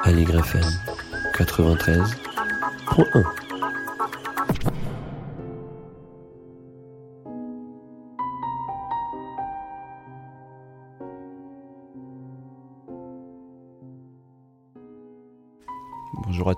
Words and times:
Aligre 0.00 0.38
FM 0.38 0.64
93.1 1.32 3.45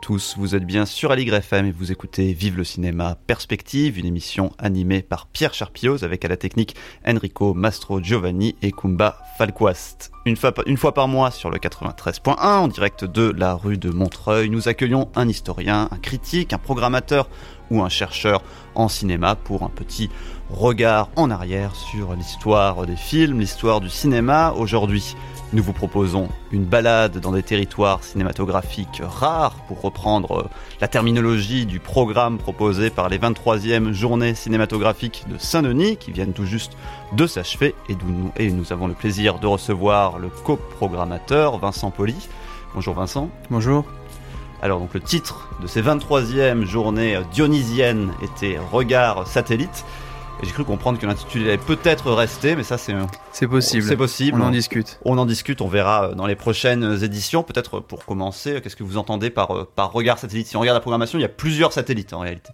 tous, 0.00 0.36
vous 0.38 0.54
êtes 0.54 0.64
bien 0.64 0.86
sur 0.86 1.10
Aligre 1.10 1.34
FM 1.34 1.66
et 1.66 1.72
vous 1.72 1.90
écoutez 1.90 2.32
Vive 2.32 2.56
le 2.56 2.64
cinéma 2.64 3.16
Perspective, 3.26 3.98
une 3.98 4.06
émission 4.06 4.52
animée 4.58 5.02
par 5.02 5.26
Pierre 5.26 5.54
Charpioz 5.54 6.04
avec 6.04 6.24
à 6.24 6.28
la 6.28 6.36
technique 6.36 6.76
Enrico 7.06 7.54
Mastro 7.54 8.02
Giovanni 8.02 8.54
et 8.62 8.70
Kumba 8.70 9.18
Falquast. 9.36 10.10
Une 10.26 10.36
fois, 10.36 10.52
une 10.66 10.76
fois 10.76 10.94
par 10.94 11.08
mois 11.08 11.30
sur 11.30 11.50
le 11.50 11.58
93.1 11.58 12.36
en 12.38 12.68
direct 12.68 13.04
de 13.04 13.32
la 13.36 13.54
rue 13.54 13.78
de 13.78 13.90
Montreuil, 13.90 14.50
nous 14.50 14.68
accueillons 14.68 15.08
un 15.16 15.28
historien, 15.28 15.88
un 15.90 15.98
critique, 15.98 16.52
un 16.52 16.58
programmateur 16.58 17.28
ou 17.70 17.82
un 17.82 17.88
chercheur 17.88 18.42
en 18.74 18.88
cinéma 18.88 19.34
pour 19.34 19.62
un 19.62 19.70
petit 19.70 20.10
regard 20.50 21.10
en 21.16 21.30
arrière 21.30 21.74
sur 21.74 22.14
l'histoire 22.14 22.86
des 22.86 22.96
films, 22.96 23.40
l'histoire 23.40 23.80
du 23.80 23.90
cinéma 23.90 24.54
aujourd'hui. 24.56 25.16
Nous 25.54 25.62
vous 25.62 25.72
proposons 25.72 26.28
une 26.52 26.64
balade 26.64 27.20
dans 27.20 27.32
des 27.32 27.42
territoires 27.42 28.04
cinématographiques 28.04 29.00
rares, 29.02 29.54
pour 29.66 29.80
reprendre 29.80 30.50
la 30.78 30.88
terminologie 30.88 31.64
du 31.64 31.80
programme 31.80 32.36
proposé 32.36 32.90
par 32.90 33.08
les 33.08 33.18
23e 33.18 33.92
journées 33.92 34.34
cinématographiques 34.34 35.24
de 35.26 35.38
Saint-Denis, 35.38 35.96
qui 35.96 36.12
viennent 36.12 36.34
tout 36.34 36.44
juste 36.44 36.76
de 37.14 37.26
s'achever, 37.26 37.74
et, 37.88 37.94
nous, 37.94 38.30
et 38.36 38.50
nous 38.50 38.74
avons 38.74 38.88
le 38.88 38.92
plaisir 38.92 39.38
de 39.38 39.46
recevoir 39.46 40.18
le 40.18 40.28
coprogrammateur 40.28 41.56
Vincent 41.56 41.90
Poli. 41.90 42.28
Bonjour 42.74 42.94
Vincent. 42.94 43.30
Bonjour. 43.48 43.86
Alors 44.60 44.80
donc 44.80 44.92
le 44.92 45.00
titre 45.00 45.48
de 45.62 45.66
ces 45.66 45.80
23e 45.80 46.64
journées 46.64 47.18
dionysiennes 47.32 48.12
était 48.22 48.58
Regard 48.70 49.26
satellite. 49.26 49.86
Et 50.40 50.46
j'ai 50.46 50.52
cru 50.52 50.64
comprendre 50.64 50.98
que 51.00 51.06
l'intitulé 51.06 51.48
allait 51.48 51.58
peut-être 51.58 52.12
rester, 52.12 52.54
mais 52.54 52.62
ça 52.62 52.78
c'est 52.78 52.94
c'est 53.32 53.48
possible. 53.48 53.82
C'est 53.82 53.96
possible. 53.96 54.40
On 54.40 54.46
en 54.46 54.50
discute. 54.50 55.00
On 55.04 55.18
en 55.18 55.26
discute. 55.26 55.60
On 55.60 55.68
verra 55.68 56.14
dans 56.14 56.26
les 56.26 56.36
prochaines 56.36 57.02
éditions. 57.02 57.42
Peut-être 57.42 57.80
pour 57.80 58.04
commencer, 58.04 58.60
qu'est-ce 58.62 58.76
que 58.76 58.84
vous 58.84 58.98
entendez 58.98 59.30
par 59.30 59.66
par 59.66 59.92
regard 59.92 60.18
satellite? 60.18 60.46
Si 60.46 60.56
on 60.56 60.60
regarde 60.60 60.76
la 60.76 60.80
programmation, 60.80 61.18
il 61.18 61.22
y 61.22 61.24
a 61.24 61.28
plusieurs 61.28 61.72
satellites 61.72 62.12
en 62.12 62.20
réalité. 62.20 62.50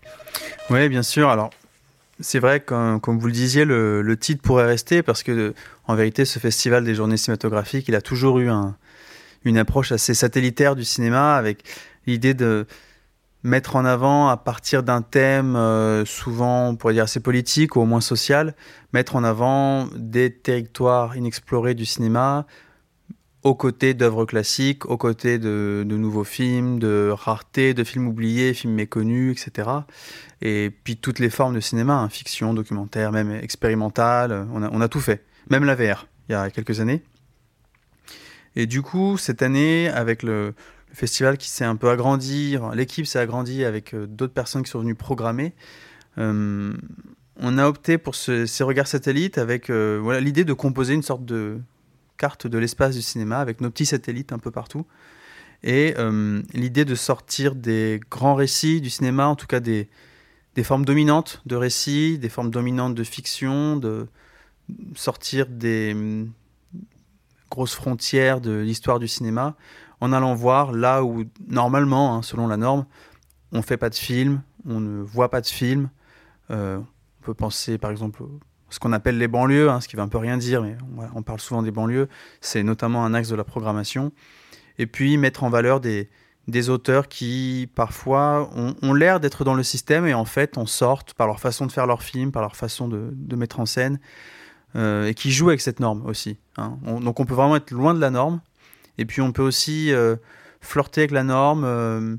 Oui, 0.70 0.88
bien 0.88 1.02
sûr. 1.02 1.28
Alors 1.28 1.50
c'est 2.20 2.38
vrai, 2.38 2.60
comme, 2.60 3.00
comme, 3.00 3.18
vous 3.18 3.26
le 3.26 3.32
disiez, 3.32 3.64
le, 3.64 4.00
le, 4.00 4.16
titre 4.16 4.40
pourrait 4.40 4.66
rester 4.66 5.02
parce 5.02 5.22
que 5.22 5.52
en 5.86 5.94
vérité, 5.94 6.24
ce 6.24 6.38
festival 6.38 6.84
des 6.84 6.94
journées 6.94 7.16
cinématographiques, 7.16 7.88
il 7.88 7.94
a 7.96 8.00
toujours 8.00 8.38
eu 8.38 8.48
un, 8.48 8.76
une 9.44 9.58
approche 9.58 9.92
assez 9.92 10.14
satellitaire 10.14 10.76
du 10.76 10.84
cinéma 10.84 11.36
avec 11.36 11.64
l'idée 12.06 12.34
de 12.34 12.66
mettre 13.44 13.76
en 13.76 13.84
avant 13.84 14.28
à 14.28 14.36
partir 14.36 14.82
d'un 14.82 15.02
thème 15.02 15.54
euh, 15.54 16.04
souvent, 16.04 16.68
on 16.68 16.76
pourrait 16.76 16.94
dire 16.94 17.04
assez 17.04 17.20
politique 17.20 17.76
ou 17.76 17.80
au 17.80 17.84
moins 17.84 18.00
social, 18.00 18.56
mettre 18.92 19.14
en 19.14 19.22
avant 19.22 19.86
des 19.94 20.32
territoires 20.32 21.16
inexplorés 21.16 21.74
du 21.74 21.84
cinéma 21.84 22.46
aux 23.42 23.54
côtés 23.54 23.92
d'œuvres 23.92 24.24
classiques, 24.24 24.86
aux 24.86 24.96
côtés 24.96 25.38
de, 25.38 25.84
de, 25.86 25.96
nouveaux 25.98 26.24
films, 26.24 26.78
de 26.78 27.10
raretés, 27.14 27.74
de 27.74 27.84
films 27.84 28.08
oubliés, 28.08 28.54
films 28.54 28.72
méconnus, 28.72 29.38
etc. 29.38 29.68
Et 30.40 30.72
puis 30.82 30.96
toutes 30.96 31.18
les 31.18 31.28
formes 31.28 31.54
de 31.54 31.60
cinéma, 31.60 31.98
hein, 31.98 32.08
fiction, 32.08 32.54
documentaire, 32.54 33.12
même 33.12 33.30
expérimental, 33.30 34.48
on 34.54 34.62
a, 34.62 34.70
on 34.72 34.80
a 34.80 34.88
tout 34.88 35.00
fait. 35.00 35.22
Même 35.50 35.64
la 35.64 35.74
VR, 35.74 36.06
il 36.30 36.32
y 36.32 36.34
a 36.34 36.48
quelques 36.48 36.80
années. 36.80 37.02
Et 38.56 38.64
du 38.66 38.80
coup, 38.80 39.18
cette 39.18 39.42
année, 39.42 39.88
avec 39.88 40.22
le, 40.22 40.54
festival 40.94 41.36
qui 41.36 41.48
s'est 41.48 41.64
un 41.64 41.76
peu 41.76 41.90
agrandi, 41.90 42.56
l'équipe 42.74 43.06
s'est 43.06 43.18
agrandie 43.18 43.64
avec 43.64 43.94
euh, 43.94 44.06
d'autres 44.06 44.32
personnes 44.32 44.62
qui 44.62 44.70
sont 44.70 44.80
venues 44.80 44.94
programmer. 44.94 45.52
Euh, 46.18 46.72
on 47.36 47.58
a 47.58 47.66
opté 47.66 47.98
pour 47.98 48.14
ce, 48.14 48.46
ces 48.46 48.64
regards 48.64 48.86
satellites 48.86 49.38
avec 49.38 49.70
euh, 49.70 50.20
l'idée 50.20 50.44
de 50.44 50.52
composer 50.52 50.94
une 50.94 51.02
sorte 51.02 51.24
de 51.24 51.58
carte 52.16 52.46
de 52.46 52.58
l'espace 52.58 52.94
du 52.94 53.02
cinéma 53.02 53.38
avec 53.40 53.60
nos 53.60 53.70
petits 53.70 53.86
satellites 53.86 54.32
un 54.32 54.38
peu 54.38 54.50
partout. 54.50 54.86
Et 55.66 55.94
l'idée 56.52 56.84
de 56.84 56.94
sortir 56.94 57.54
des 57.54 57.98
grands 58.10 58.34
récits 58.34 58.82
du 58.82 58.90
cinéma, 58.90 59.28
en 59.28 59.34
tout 59.34 59.46
cas 59.46 59.60
des, 59.60 59.88
des 60.54 60.62
formes 60.62 60.84
dominantes 60.84 61.40
de 61.46 61.56
récits, 61.56 62.18
des 62.18 62.28
formes 62.28 62.50
dominantes 62.50 62.94
de 62.94 63.02
fiction, 63.02 63.78
de 63.78 64.06
sortir 64.94 65.46
des 65.46 65.94
mm, 65.94 66.30
grosses 67.50 67.74
frontières 67.74 68.42
de 68.42 68.52
l'histoire 68.58 68.98
du 68.98 69.08
cinéma 69.08 69.56
en 70.04 70.12
allant 70.12 70.34
voir 70.34 70.72
là 70.72 71.02
où, 71.02 71.24
normalement, 71.48 72.14
hein, 72.14 72.22
selon 72.22 72.46
la 72.46 72.58
norme, 72.58 72.84
on 73.52 73.58
ne 73.58 73.62
fait 73.62 73.78
pas 73.78 73.88
de 73.88 73.94
film, 73.94 74.42
on 74.68 74.78
ne 74.78 75.02
voit 75.02 75.30
pas 75.30 75.40
de 75.40 75.46
film. 75.46 75.88
Euh, 76.50 76.78
on 76.78 77.24
peut 77.24 77.32
penser, 77.32 77.78
par 77.78 77.90
exemple, 77.90 78.22
ce 78.68 78.78
qu'on 78.78 78.92
appelle 78.92 79.16
les 79.16 79.28
banlieues, 79.28 79.70
hein, 79.70 79.80
ce 79.80 79.88
qui 79.88 79.96
ne 79.96 80.00
veut 80.00 80.04
un 80.04 80.08
peu 80.08 80.18
rien 80.18 80.36
dire, 80.36 80.62
mais 80.62 80.76
on, 81.14 81.22
parle 81.22 81.40
souvent 81.40 81.62
des 81.62 81.70
banlieues. 81.70 82.08
C'est 82.42 82.62
notamment 82.62 83.04
un 83.06 83.14
axe 83.14 83.28
de 83.28 83.34
la 83.34 83.44
programmation. 83.44 84.12
Et 84.76 84.86
puis, 84.86 85.16
mettre 85.16 85.42
en 85.42 85.48
valeur 85.48 85.80
des, 85.80 86.10
des 86.48 86.68
auteurs 86.68 87.08
qui, 87.08 87.70
parfois, 87.74 88.50
ont, 88.82 88.92
l'air 88.92 89.20
d'être 89.20 89.42
dans 89.42 89.54
le 89.54 89.62
système 89.62 90.06
et, 90.06 90.12
en 90.12 90.26
fait, 90.26 90.58
en 90.58 90.66
sortent 90.66 91.14
par 91.14 91.26
leur 91.26 91.40
façon 91.40 91.64
de 91.64 91.72
faire 91.72 91.86
leur 91.86 92.02
film, 92.02 92.30
par 92.30 92.42
leur 92.42 92.56
façon 92.56 92.88
de, 92.88 93.36
mettre 93.36 93.58
en 93.58 93.64
scène, 93.64 93.98
euh, 94.76 95.06
et 95.06 95.14
qui 95.14 95.30
jouent 95.30 95.48
avec 95.48 95.62
cette 95.62 95.80
norme 95.80 96.04
aussi. 96.04 96.36
Hein. 96.58 96.76
On, 96.84 97.00
donc, 97.00 97.20
on 97.20 97.24
peut 97.24 97.34
vraiment 97.34 97.56
être 97.56 97.70
loin 97.70 97.94
de 97.94 98.00
la 98.00 98.10
norme, 98.10 98.42
et 98.98 99.04
puis 99.04 99.20
on 99.20 99.32
peut 99.32 99.42
aussi 99.42 99.92
euh, 99.92 100.16
flirter 100.60 101.02
avec 101.02 101.10
la 101.10 101.24
norme, 101.24 101.64
euh, 101.64 102.16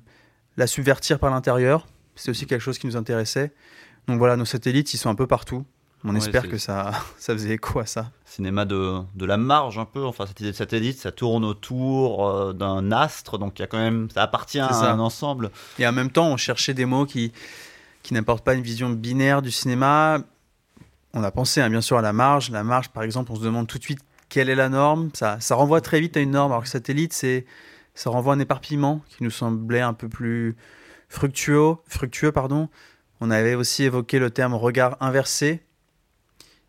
la 0.57 0.67
subvertir 0.67 1.19
par 1.19 1.29
l'intérieur. 1.31 1.87
C'est 2.15 2.31
aussi 2.31 2.45
quelque 2.45 2.61
chose 2.61 2.77
qui 2.77 2.87
nous 2.87 2.97
intéressait. 2.97 3.53
Donc 4.07 4.19
voilà, 4.19 4.35
nos 4.37 4.45
satellites, 4.45 4.93
ils 4.93 4.97
sont 4.97 5.09
un 5.09 5.15
peu 5.15 5.27
partout. 5.27 5.65
On 6.03 6.11
ouais, 6.11 6.17
espère 6.17 6.47
que 6.47 6.57
ça, 6.57 6.91
ça 7.17 7.33
faisait 7.33 7.55
écho 7.55 7.79
à 7.79 7.85
ça. 7.85 8.11
Cinéma 8.25 8.65
de, 8.65 8.99
de 9.15 9.25
la 9.25 9.37
marge 9.37 9.79
un 9.79 9.85
peu, 9.85 10.05
enfin 10.05 10.27
cette 10.27 10.39
idée 10.39 10.51
de 10.51 10.55
satellite, 10.55 10.99
ça 10.99 11.11
tourne 11.11 11.43
autour 11.43 12.27
euh, 12.27 12.53
d'un 12.53 12.91
astre, 12.91 13.39
donc 13.39 13.57
il 13.57 13.63
y 13.63 13.65
a 13.65 13.67
quand 13.67 13.79
même, 13.79 14.09
ça 14.13 14.21
appartient 14.21 14.59
à 14.59 14.71
ça. 14.71 14.91
un 14.91 14.99
ensemble. 14.99 15.49
Et 15.79 15.87
en 15.87 15.91
même 15.91 16.11
temps, 16.11 16.27
on 16.27 16.37
cherchait 16.37 16.75
des 16.75 16.85
mots 16.85 17.05
qui, 17.05 17.31
qui 18.03 18.13
n'apportent 18.13 18.43
pas 18.43 18.53
une 18.53 18.61
vision 18.61 18.91
binaire 18.91 19.41
du 19.41 19.49
cinéma. 19.49 20.19
On 21.13 21.23
a 21.23 21.31
pensé 21.31 21.61
hein, 21.61 21.69
bien 21.69 21.81
sûr 21.81 21.97
à 21.97 22.01
la 22.01 22.13
marge. 22.13 22.51
La 22.51 22.63
marge, 22.63 22.89
par 22.89 23.01
exemple, 23.01 23.31
on 23.31 23.35
se 23.35 23.43
demande 23.43 23.67
tout 23.67 23.79
de 23.79 23.83
suite 23.83 24.01
quelle 24.29 24.49
est 24.49 24.55
la 24.55 24.69
norme 24.69 25.09
ça, 25.13 25.37
renvoie 25.51 25.81
très 25.81 25.99
vite 25.99 26.17
à 26.17 26.19
une 26.19 26.31
norme, 26.31 26.51
alors 26.51 26.63
que 26.63 26.69
satellite, 26.69 27.13
c'est, 27.13 27.45
ça 27.93 28.09
renvoie 28.09 28.33
à 28.33 28.35
un 28.35 28.39
éparpillement 28.39 29.01
qui 29.09 29.23
nous 29.23 29.31
semblait 29.31 29.81
un 29.81 29.93
peu 29.93 30.09
plus 30.09 30.55
fructueux. 31.09 31.75
fructueux 31.87 32.31
pardon. 32.31 32.69
On 33.21 33.31
avait 33.31 33.55
aussi 33.55 33.83
évoqué 33.83 34.19
le 34.19 34.29
terme 34.29 34.53
regard 34.53 34.97
inversé. 34.99 35.61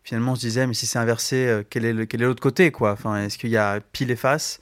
Finalement, 0.03 0.31
on 0.31 0.35
se 0.35 0.41
disait, 0.41 0.65
mais 0.65 0.73
si 0.73 0.85
c'est 0.85 0.99
inversé, 0.99 1.47
euh, 1.47 1.63
quel 1.69 1.83
est, 1.83 1.91
le, 1.91 2.05
quel 2.05 2.21
est 2.21 2.25
l'autre 2.25 2.41
côté 2.41 2.71
quoi? 2.71 2.93
Enfin, 2.93 3.23
Est-ce 3.23 3.37
qu'il 3.37 3.49
y 3.49 3.57
a 3.57 3.81
pile 3.91 4.09
et 4.09 4.15
face? 4.15 4.61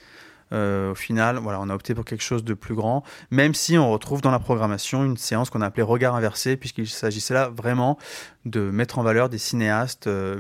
Euh, 0.54 0.92
Au 0.92 0.96
final, 0.96 1.38
voilà, 1.38 1.60
on 1.62 1.70
a 1.70 1.76
opté 1.76 1.94
pour 1.94 2.06
quelque 2.06 2.24
chose 2.24 2.44
de 2.44 2.56
plus 2.56 2.74
grand, 2.74 3.04
même 3.30 3.54
si 3.54 3.78
on 3.78 3.92
retrouve 3.92 4.22
dans 4.22 4.32
la 4.32 4.40
programmation 4.40 5.06
une 5.06 5.18
séance 5.18 5.52
qu'on 5.52 5.62
a 5.62 5.68
appelée 5.68 5.84
regard 5.84 6.16
inversé, 6.16 6.58
puisqu'il 6.58 6.88
s'agissait 6.88 7.34
là 7.36 7.50
vraiment 7.50 8.00
de 8.46 8.62
mettre 8.62 8.98
en 8.98 9.04
valeur 9.04 9.30
des 9.30 9.38
cinéastes. 9.38 10.08
Euh, 10.08 10.40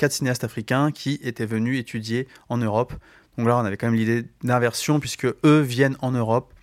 quatre 0.00 0.12
cinéastes 0.12 0.44
africains 0.44 0.92
qui 0.92 1.20
étaient 1.22 1.44
venus 1.44 1.78
étudier 1.78 2.26
en 2.48 2.56
Europe. 2.56 2.94
Donc 3.36 3.46
là, 3.46 3.58
on 3.58 3.64
avait 3.66 3.76
quand 3.76 3.88
même 3.88 3.96
l'idée 3.96 4.24
d'inversion, 4.42 4.98
puisque 4.98 5.26
eux 5.44 5.60
viennent 5.60 5.98
en 6.00 6.10
Europe 6.12 6.54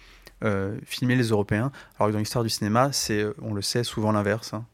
euh, 0.44 0.78
filmer 0.86 1.16
les 1.16 1.30
Européens. 1.30 1.72
Alors 1.98 2.09
que 2.09 2.14
dans 2.14 2.20
l'histoire 2.20 2.44
du 2.44 2.50
cinéma, 2.50 2.92
c'est, 2.92 3.25
on 3.42 3.53
le 3.53 3.62
sait, 3.62 3.84
souvent 3.84 4.12
l'inverse. 4.12 4.53
Hein. 4.53 4.66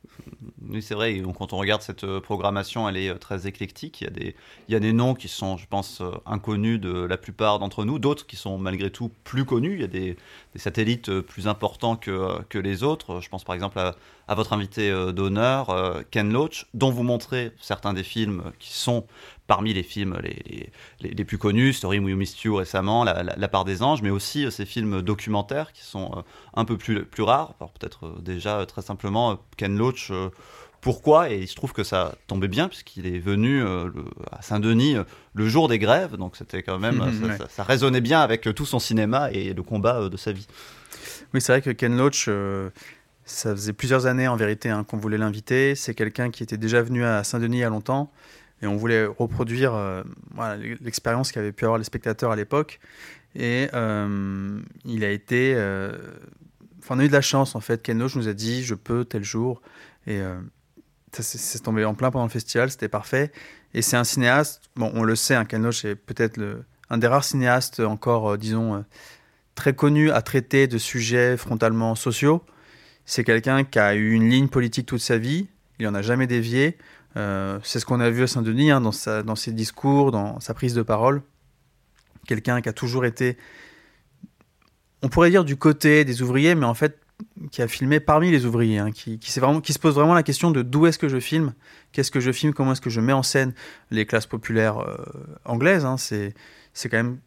Oui, 0.69 0.81
c'est 0.81 0.93
vrai. 0.93 1.13
Donc, 1.19 1.37
quand 1.37 1.53
on 1.53 1.57
regarde 1.57 1.81
cette 1.81 2.05
programmation, 2.19 2.87
elle 2.87 2.97
est 2.97 3.13
très 3.15 3.47
éclectique. 3.47 4.01
Il 4.01 4.05
y, 4.05 4.07
a 4.07 4.11
des, 4.11 4.35
il 4.67 4.73
y 4.73 4.75
a 4.75 4.79
des 4.79 4.93
noms 4.93 5.13
qui 5.13 5.27
sont, 5.27 5.57
je 5.57 5.67
pense, 5.67 6.01
inconnus 6.25 6.79
de 6.79 7.03
la 7.03 7.17
plupart 7.17 7.59
d'entre 7.59 7.83
nous, 7.83 7.99
d'autres 7.99 8.25
qui 8.25 8.35
sont 8.35 8.57
malgré 8.57 8.89
tout 8.89 9.11
plus 9.23 9.43
connus. 9.43 9.73
Il 9.73 9.81
y 9.81 9.83
a 9.83 9.87
des, 9.87 10.15
satellites 10.55 11.19
plus 11.21 11.47
importants 11.47 11.95
que, 11.95 12.41
que, 12.43 12.57
les 12.57 12.83
autres. 12.83 13.19
Je 13.19 13.29
pense 13.29 13.43
par 13.43 13.55
exemple 13.55 13.79
à 13.79 14.35
votre 14.35 14.53
invité 14.53 14.91
d'honneur, 15.11 16.03
Ken 16.11 16.31
Loach, 16.31 16.67
dont 16.73 16.91
vous 16.91 17.03
montrez 17.03 17.51
certains 17.59 17.93
des 17.93 18.03
films 18.03 18.51
qui 18.59 18.71
sont 18.71 19.05
parmi 19.47 19.73
les 19.73 19.83
films 19.83 20.17
les, 20.23 20.71
les, 21.01 21.09
les 21.09 21.25
plus 21.25 21.37
connus, 21.37 21.73
Story 21.73 21.99
We 21.99 22.15
Missed 22.15 22.43
You 22.43 22.55
récemment, 22.55 23.03
la, 23.03 23.23
la, 23.23 23.35
la, 23.35 23.47
part 23.47 23.65
des 23.65 23.83
anges, 23.83 24.01
mais 24.01 24.09
aussi 24.09 24.49
ces 24.51 24.65
films 24.65 25.01
documentaires 25.01 25.73
qui 25.73 25.83
sont 25.83 26.23
un 26.53 26.65
peu 26.65 26.77
plus, 26.77 27.05
plus 27.05 27.23
rares. 27.23 27.55
Peut-être 27.79 28.21
déjà 28.21 28.65
très 28.65 28.81
simplement 28.81 29.39
Ken 29.57 29.77
Loach 29.77 30.11
pourquoi? 30.83 31.31
Et 31.31 31.39
il 31.39 31.47
se 31.47 31.55
trouve 31.55 31.71
que 31.71 31.83
ça 31.83 32.15
tombait 32.27 32.49
bien 32.49 32.67
puisqu'il 32.67 33.07
est 33.07 33.17
venu 33.17 33.63
euh, 33.63 33.85
le, 33.85 34.03
à 34.31 34.41
Saint-Denis 34.41 34.97
euh, 34.97 35.05
le 35.33 35.47
jour 35.47 35.69
des 35.69 35.79
grèves 35.79 36.17
donc 36.17 36.35
c'était 36.35 36.61
quand 36.61 36.77
même 36.77 36.97
mmh, 36.97 37.13
ça, 37.21 37.25
ouais. 37.27 37.37
ça, 37.37 37.49
ça, 37.49 37.63
résonnait 37.63 38.01
bien 38.01 38.19
avec 38.19 38.53
tout 38.53 38.65
son 38.65 38.79
cinéma 38.79 39.31
et 39.31 39.53
le 39.53 39.63
combat 39.63 40.01
euh, 40.01 40.09
de 40.09 40.17
sa 40.17 40.33
vie 40.33 40.45
oui 41.33 41.39
c'est 41.39 41.53
vrai 41.53 41.61
que 41.61 41.69
Ken 41.69 41.97
Loach 41.97 42.25
euh, 42.27 42.69
ça 43.23 43.51
faisait 43.51 43.71
plusieurs 43.71 44.07
années 44.07 44.27
en 44.27 44.35
vérité 44.35 44.69
hein, 44.69 44.83
qu'on 44.83 44.97
voulait 44.97 45.17
l'inviter 45.17 45.73
c'est 45.75 45.95
quelqu'un 45.95 46.29
qui 46.31 46.43
était 46.43 46.57
déjà 46.57 46.81
venu 46.81 47.05
à 47.05 47.23
Saint-Denis 47.23 47.57
il 47.57 47.61
y 47.61 47.63
a 47.63 47.69
longtemps 47.69 48.11
Et 48.63 48.67
on 48.67 48.77
voulait 48.77 49.05
reproduire 49.05 49.73
l'expérience 50.81 51.31
qu'avaient 51.31 51.51
pu 51.51 51.65
avoir 51.65 51.77
les 51.77 51.83
spectateurs 51.83 52.31
à 52.31 52.35
l'époque. 52.35 52.79
Et 53.35 53.67
il 54.85 55.03
a 55.03 55.11
été. 55.11 55.53
Enfin, 56.79 56.95
on 56.95 56.99
a 56.99 57.03
eu 57.03 57.09
de 57.09 57.13
la 57.13 57.21
chance 57.21 57.55
en 57.55 57.59
fait. 57.59 57.83
Ken 57.83 57.97
nous 57.97 58.27
a 58.27 58.33
dit 58.33 58.63
je 58.63 58.73
peux 58.73 59.03
tel 59.03 59.23
jour. 59.23 59.61
Et 60.07 60.21
ça 61.11 61.23
s'est 61.23 61.59
tombé 61.59 61.83
en 61.83 61.93
plein 61.93 62.09
pendant 62.09 62.25
le 62.25 62.31
festival, 62.31 62.71
c'était 62.71 62.87
parfait. 62.87 63.31
Et 63.73 63.81
c'est 63.81 63.97
un 63.97 64.05
cinéaste, 64.05 64.63
bon, 64.77 64.91
on 64.95 65.03
le 65.03 65.15
sait, 65.15 65.35
hein, 65.35 65.45
est 65.45 65.95
peut-être 65.95 66.39
un 66.89 66.97
des 66.97 67.07
rares 67.07 67.23
cinéastes 67.23 67.81
encore, 67.81 68.37
disons, 68.37 68.85
très 69.55 69.73
connu 69.73 70.09
à 70.09 70.21
traiter 70.21 70.67
de 70.67 70.77
sujets 70.77 71.35
frontalement 71.37 71.95
sociaux. 71.95 72.43
C'est 73.05 73.25
quelqu'un 73.25 73.65
qui 73.65 73.77
a 73.77 73.93
eu 73.93 74.13
une 74.13 74.29
ligne 74.29 74.47
politique 74.47 74.85
toute 74.85 75.01
sa 75.01 75.17
vie, 75.17 75.47
il 75.79 75.85
n'en 75.85 75.95
a 75.95 76.01
jamais 76.01 76.27
dévié. 76.27 76.77
Euh, 77.15 77.59
c'est 77.63 77.79
ce 77.79 77.85
qu'on 77.85 77.99
a 77.99 78.09
vu 78.09 78.23
à 78.23 78.27
Saint-Denis 78.27 78.71
hein, 78.71 78.81
dans, 78.81 78.91
ses 78.91 79.51
discours, 79.51 80.11
dans 80.11 80.39
sa 80.39 80.53
prise 80.53 80.73
de 80.73 80.81
parole. 80.81 81.21
Quelqu'un 82.27 82.61
qui 82.61 82.69
a 82.69 82.73
toujours 82.73 83.05
été, 83.05 83.37
on 85.01 85.09
pourrait 85.09 85.29
dire 85.29 85.43
du 85.43 85.57
côté 85.57 86.05
des 86.05 86.21
ouvriers, 86.21 86.55
mais 86.55 86.65
en 86.65 86.73
fait 86.73 86.99
qui 87.51 87.61
a 87.61 87.67
filmé 87.67 87.99
parmi 87.99 88.31
les 88.31 88.45
ouvriers, 88.45 88.79
hein, 88.79 88.91
qui, 88.91 89.19
se 89.21 89.79
pose 89.79 89.95
vraiment 89.95 90.13
la 90.13 90.23
question 90.23 90.51
de 90.51 90.61
d'où 90.61 90.87
est-ce 90.87 90.97
que 90.97 91.07
je 91.07 91.19
filme, 91.19 91.53
qu'est-ce 91.91 92.11
que 92.11 92.19
je 92.19 92.31
filme, 92.31 92.53
comment 92.53 92.73
est-ce 92.73 92.81
que 92.81 92.89
je 92.89 93.01
mets 93.01 93.13
en 93.13 93.23
scène 93.23 93.53
les 93.91 94.05
classes 94.05 94.25
populaires 94.25 94.79
euh, 94.79 94.97
anglaises. 95.45 95.85
Hein, 95.85 95.97
c'est 95.97 96.33
quand 96.89 96.97
même 96.97 97.19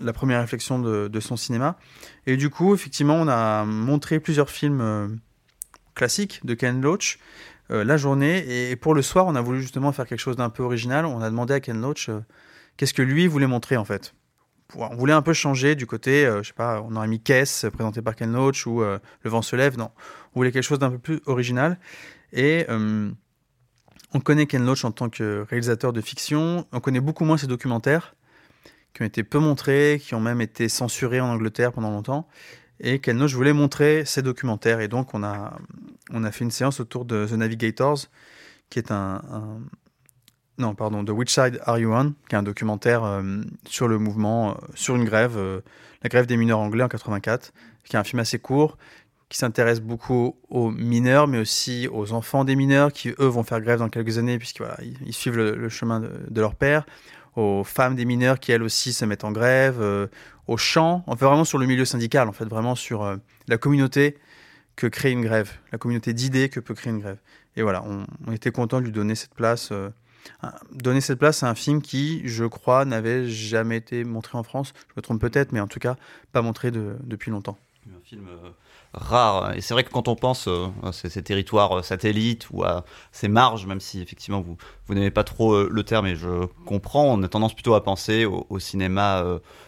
la 0.00 0.12
première 0.12 0.40
réflexion 0.40 0.78
de, 0.78 1.20
son 1.20 1.36
cinéma. 1.36 1.78
Et 2.26 2.36
du 2.36 2.50
coup, 2.50 2.74
effectivement, 2.74 3.16
on 3.16 3.28
a 3.28 3.64
montré 3.64 4.20
plusieurs 4.20 4.50
films 4.50 4.80
euh, 4.80 5.08
classiques 5.94 6.40
de 6.44 6.54
Ken 6.54 6.80
Loach 6.80 7.18
la 7.70 7.96
journée. 7.96 8.70
Et, 8.70 8.76
pour 8.76 8.94
le 8.94 9.02
soir, 9.02 9.26
on 9.26 9.34
a 9.34 9.40
voulu 9.40 9.60
justement 9.60 9.92
faire 9.92 10.06
quelque 10.06 10.20
chose 10.20 10.36
d'un 10.36 10.50
peu 10.50 10.62
original. 10.62 11.06
On 11.06 11.20
a 11.20 11.30
demandé 11.30 11.54
à 11.54 11.60
Ken 11.60 11.80
Loach 11.80 12.08
euh, 12.08 12.20
qu'est-ce 12.76 12.94
que 12.94 13.02
lui 13.02 13.26
voulait 13.26 13.46
montrer 13.46 13.76
en 13.76 13.84
fait. 13.84 14.14
On 14.74 14.96
voulait 14.96 15.14
un 15.14 15.22
peu 15.22 15.32
changer 15.32 15.74
du 15.74 15.86
côté, 15.86 16.30
je 16.42 16.48
sais 16.48 16.52
pas, 16.52 16.82
on 16.82 16.94
aurait 16.94 17.08
mis 17.08 17.20
Kess 17.20 17.64
présenté 17.72 18.02
par 18.02 18.14
Ken 18.14 18.30
Loach 18.30 18.66
ou 18.66 18.82
Le 18.82 19.00
vent 19.30 19.40
se 19.40 19.56
lève. 19.56 19.78
Non, 19.78 19.90
on 20.34 20.40
voulait 20.40 20.52
quelque 20.52 20.62
chose 20.62 20.78
d'un 20.78 20.90
peu 20.90 20.98
plus 20.98 21.20
original. 21.24 21.78
Et 22.34 22.66
on 22.68 24.20
connaît 24.20 24.44
Ken 24.44 24.66
Loach 24.66 24.84
en 24.84 24.90
tant 24.90 25.08
que 25.08 25.46
réalisateur 25.48 25.94
de 25.94 26.02
fiction. 26.02 26.66
On 26.72 26.80
connaît 26.80 27.00
beaucoup 27.00 27.24
moins 27.24 27.38
ses 27.38 27.46
documentaires 27.46 28.14
qui 28.92 29.02
ont 29.02 29.06
été 29.06 29.22
peu 29.22 29.38
montrés, 29.38 30.00
qui 30.02 30.14
ont 30.14 30.20
même 30.20 30.40
été 30.40 30.68
censurés 30.68 31.20
en 31.20 31.28
Angleterre 31.28 31.72
pendant 31.72 31.90
longtemps. 31.90 32.28
Et 32.80 33.00
je 33.04 33.36
voulait 33.36 33.52
montrer 33.52 34.04
ces 34.04 34.22
documentaires. 34.22 34.80
Et 34.80 34.88
donc, 34.88 35.14
on 35.14 35.22
a, 35.22 35.58
on 36.10 36.24
a 36.24 36.32
fait 36.32 36.44
une 36.44 36.50
séance 36.50 36.80
autour 36.80 37.04
de 37.04 37.26
The 37.26 37.32
Navigators, 37.32 38.06
qui 38.70 38.78
est 38.78 38.90
un. 38.90 39.20
non, 40.58 40.74
pardon, 40.74 41.02
de 41.02 41.12
Which 41.12 41.30
Side 41.30 41.60
Are 41.64 41.78
You 41.78 41.92
On, 41.92 42.14
qui 42.28 42.34
est 42.34 42.38
un 42.38 42.42
documentaire 42.42 43.04
euh, 43.04 43.42
sur 43.66 43.88
le 43.88 43.98
mouvement, 43.98 44.50
euh, 44.50 44.54
sur 44.74 44.96
une 44.96 45.04
grève, 45.04 45.36
euh, 45.36 45.60
la 46.02 46.08
grève 46.08 46.26
des 46.26 46.36
mineurs 46.36 46.58
anglais 46.58 46.84
en 46.84 46.88
84, 46.88 47.52
qui 47.84 47.96
est 47.96 47.98
un 47.98 48.04
film 48.04 48.20
assez 48.20 48.38
court, 48.38 48.76
qui 49.28 49.38
s'intéresse 49.38 49.80
beaucoup 49.80 50.36
aux 50.48 50.70
mineurs, 50.70 51.28
mais 51.28 51.38
aussi 51.38 51.88
aux 51.92 52.12
enfants 52.12 52.44
des 52.44 52.56
mineurs, 52.56 52.92
qui 52.92 53.10
eux 53.20 53.26
vont 53.26 53.42
faire 53.42 53.60
grève 53.60 53.78
dans 53.78 53.90
quelques 53.90 54.18
années, 54.18 54.38
puisqu'ils 54.38 54.64
voilà, 54.64 54.78
suivent 55.10 55.36
le, 55.36 55.68
chemin 55.68 56.00
de, 56.00 56.40
leur 56.40 56.54
père, 56.54 56.86
aux 57.36 57.62
femmes 57.62 57.94
des 57.94 58.06
mineurs 58.06 58.40
qui 58.40 58.52
elles 58.52 58.62
aussi 58.62 58.94
se 58.94 59.04
mettent 59.04 59.24
en 59.24 59.32
grève, 59.32 59.82
aux 60.46 60.56
chants, 60.56 61.04
on 61.06 61.14
fait 61.14 61.26
vraiment 61.26 61.44
sur 61.44 61.58
le 61.58 61.66
milieu 61.66 61.84
syndical, 61.84 62.26
en 62.26 62.32
fait 62.32 62.46
vraiment 62.46 62.74
sur 62.74 63.18
la 63.48 63.58
communauté 63.58 64.16
que 64.78 64.86
crée 64.86 65.10
une 65.10 65.22
grève, 65.22 65.50
la 65.72 65.78
communauté 65.78 66.12
d'idées 66.12 66.48
que 66.48 66.60
peut 66.60 66.72
créer 66.72 66.92
une 66.92 67.00
grève. 67.00 67.18
Et 67.56 67.62
voilà, 67.62 67.84
on, 67.84 68.32
était 68.32 68.52
content 68.52 68.78
de 68.78 68.84
lui 68.84 68.92
donner 68.92 69.16
cette 69.16 69.34
place, 69.34 69.70
euh, 69.72 69.90
donner 70.72 71.00
cette 71.00 71.18
place 71.18 71.42
à 71.42 71.50
un 71.50 71.56
film 71.56 71.82
qui, 71.82 72.22
je 72.28 72.44
crois, 72.44 72.84
n'avait 72.84 73.28
jamais 73.28 73.78
été 73.78 74.04
montré 74.04 74.38
en 74.38 74.44
France. 74.44 74.72
Je 74.90 74.92
me 74.96 75.02
trompe 75.02 75.20
peut-être, 75.20 75.50
mais 75.50 75.58
en 75.58 75.66
tout 75.66 75.80
cas, 75.80 75.96
pas 76.30 76.42
montré 76.42 76.70
depuis 76.70 77.32
longtemps. 77.32 77.58
Un 77.88 78.04
film 78.04 78.28
rare. 78.92 79.54
Et 79.56 79.60
c'est 79.60 79.74
vrai 79.74 79.84
que 79.84 79.90
quand 79.90 80.08
on 80.08 80.16
pense 80.16 80.48
euh, 80.48 80.68
à 80.82 80.92
ces, 80.92 81.22
territoires 81.22 81.78
euh, 81.78 81.82
satellites 81.82 82.48
ou 82.50 82.64
à 82.64 82.84
ces 83.12 83.28
marges, 83.28 83.66
même 83.66 83.80
si 83.80 84.00
effectivement 84.00 84.40
vous, 84.40 84.56
vous 84.86 84.94
n'aimez 84.94 85.10
pas 85.10 85.24
trop 85.24 85.52
euh, 85.52 85.68
le 85.70 85.82
terme, 85.82 86.06
et 86.06 86.16
je 86.16 86.46
comprends, 86.66 87.04
on 87.04 87.22
a 87.22 87.28
tendance 87.28 87.54
plutôt 87.54 87.74
à 87.74 87.82
penser 87.82 88.24
au, 88.24 88.58
cinéma 88.58 89.24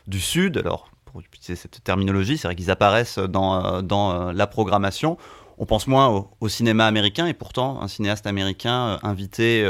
du 0.07 0.21
Sud. 0.21 0.59
Alors, 0.59 0.91
pour 1.11 1.21
utiliser 1.21 1.57
cette 1.57 1.83
terminologie, 1.83 2.39
c'est 2.39 2.49
vrai 2.49 2.55
qu'ils 2.55 2.71
apparaissent 2.71 3.19
dans, 3.19 3.83
dans 3.83 4.33
la 4.33 4.47
programmation. 4.47 5.17
On 5.59 5.67
pense 5.67 5.87
moins 5.87 6.27
au, 6.41 6.49
cinéma 6.49 6.87
américain 6.87 7.27
et 7.27 7.35
pourtant 7.35 7.83
un 7.83 7.89
cinéaste 7.89 8.27
américain 8.27 8.99
invité 9.03 9.69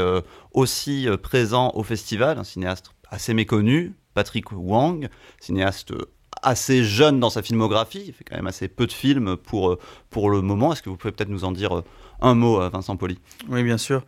aussi 0.53 1.07
présent 1.21 1.71
au 1.75 1.83
festival, 1.83 2.37
un 2.37 2.43
cinéaste 2.43 2.91
assez 3.09 3.33
méconnu, 3.33 3.93
Patrick 4.13 4.51
Wang, 4.51 5.09
cinéaste 5.39 5.93
assez 6.41 6.83
jeune 6.83 7.19
dans 7.19 7.29
sa 7.29 7.41
filmographie. 7.41 8.03
Il 8.07 8.13
fait 8.13 8.23
quand 8.23 8.35
même 8.35 8.47
assez 8.47 8.67
peu 8.67 8.87
de 8.87 8.91
films 8.91 9.37
pour, 9.37 9.71
euh, 9.71 9.79
pour 10.09 10.29
le 10.29 10.41
moment. 10.41 10.73
Est-ce 10.73 10.81
que 10.81 10.89
vous 10.89 10.97
pouvez 10.97 11.11
peut-être 11.11 11.29
nous 11.29 11.43
en 11.43 11.51
dire 11.51 11.77
euh, 11.77 11.83
un 12.21 12.33
mot, 12.35 12.61
euh, 12.61 12.69
Vincent 12.69 12.97
Poli 12.97 13.19
Oui, 13.49 13.63
bien 13.63 13.77
sûr. 13.77 14.03